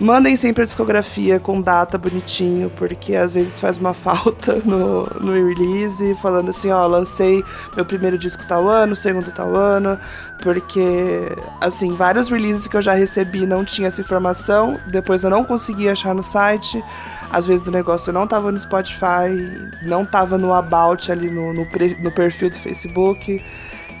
Mandem 0.00 0.34
sempre 0.34 0.62
a 0.62 0.64
discografia 0.64 1.38
com 1.38 1.60
data 1.60 1.98
bonitinho, 1.98 2.70
porque 2.70 3.14
às 3.14 3.34
vezes 3.34 3.58
faz 3.58 3.76
uma 3.76 3.92
falta 3.94 4.54
no, 4.64 5.04
no 5.20 5.32
release, 5.48 6.14
falando 6.22 6.48
assim, 6.48 6.70
ó, 6.70 6.86
lancei 6.86 7.44
meu 7.76 7.84
primeiro 7.84 8.16
disco 8.16 8.42
tal 8.46 8.66
ano, 8.66 8.96
segundo 8.96 9.30
tal 9.30 9.54
ano, 9.54 9.98
porque, 10.42 11.36
assim, 11.60 11.94
vários 11.96 12.30
releases 12.30 12.66
que 12.66 12.78
eu 12.78 12.80
já 12.80 12.94
recebi 12.94 13.44
não 13.44 13.62
tinha 13.62 13.88
essa 13.88 14.00
informação, 14.00 14.80
depois 14.86 15.22
eu 15.22 15.28
não 15.28 15.44
consegui 15.44 15.86
achar 15.86 16.14
no 16.14 16.22
site, 16.22 16.82
às 17.30 17.46
vezes 17.46 17.66
o 17.66 17.70
negócio 17.70 18.10
não 18.10 18.26
tava 18.26 18.50
no 18.50 18.58
Spotify, 18.58 19.36
não 19.82 20.06
tava 20.06 20.38
no 20.38 20.54
About 20.54 21.12
ali 21.12 21.30
no, 21.30 21.52
no, 21.52 21.66
pre- 21.66 21.98
no 22.00 22.10
perfil 22.10 22.48
do 22.48 22.56
Facebook. 22.56 23.44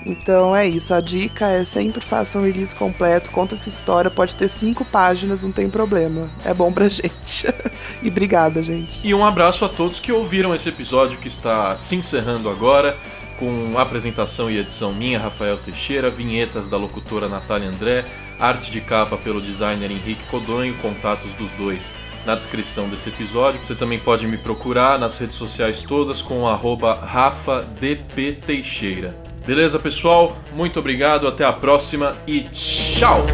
Então 0.04 0.56
é 0.56 0.66
isso, 0.66 0.94
a 0.94 1.00
dica 1.00 1.48
é 1.48 1.64
sempre 1.64 2.00
faça 2.00 2.38
um 2.38 2.42
release 2.42 2.74
completo, 2.74 3.30
conta 3.30 3.54
essa 3.54 3.68
história, 3.68 4.10
pode 4.10 4.34
ter 4.34 4.48
cinco 4.48 4.84
páginas, 4.84 5.42
não 5.42 5.52
tem 5.52 5.68
problema. 5.68 6.30
É 6.44 6.54
bom 6.54 6.72
pra 6.72 6.88
gente. 6.92 7.46
e 8.02 8.08
obrigada, 8.08 8.62
gente. 8.62 9.06
E 9.06 9.14
um 9.14 9.24
abraço 9.24 9.64
a 9.64 9.68
todos 9.68 10.00
que 10.00 10.12
ouviram 10.12 10.54
esse 10.54 10.68
episódio 10.68 11.18
que 11.18 11.28
está 11.28 11.76
se 11.76 11.96
encerrando 11.96 12.48
agora, 12.48 12.96
com 13.38 13.78
apresentação 13.78 14.50
e 14.50 14.58
edição 14.58 14.92
minha, 14.92 15.18
Rafael 15.18 15.56
Teixeira, 15.56 16.10
vinhetas 16.10 16.68
da 16.68 16.76
locutora 16.76 17.28
Natália 17.28 17.68
André, 17.68 18.04
arte 18.38 18.70
de 18.70 18.80
capa 18.80 19.16
pelo 19.16 19.40
designer 19.40 19.90
Henrique 19.90 20.24
Codonho, 20.30 20.74
contatos 20.74 21.32
dos 21.34 21.50
dois 21.52 21.92
na 22.26 22.34
descrição 22.34 22.88
desse 22.88 23.08
episódio. 23.08 23.64
Você 23.64 23.74
também 23.74 23.98
pode 23.98 24.26
me 24.26 24.36
procurar 24.36 24.98
nas 24.98 25.18
redes 25.18 25.36
sociais 25.36 25.82
todas 25.82 26.20
com 26.20 26.42
o 26.42 26.46
arroba 26.46 26.94
rafadpteixeira. 26.94 29.29
Beleza, 29.50 29.80
pessoal? 29.80 30.38
Muito 30.54 30.78
obrigado, 30.78 31.26
até 31.26 31.44
a 31.44 31.52
próxima 31.52 32.14
e 32.24 32.42
tchau! 32.42 33.26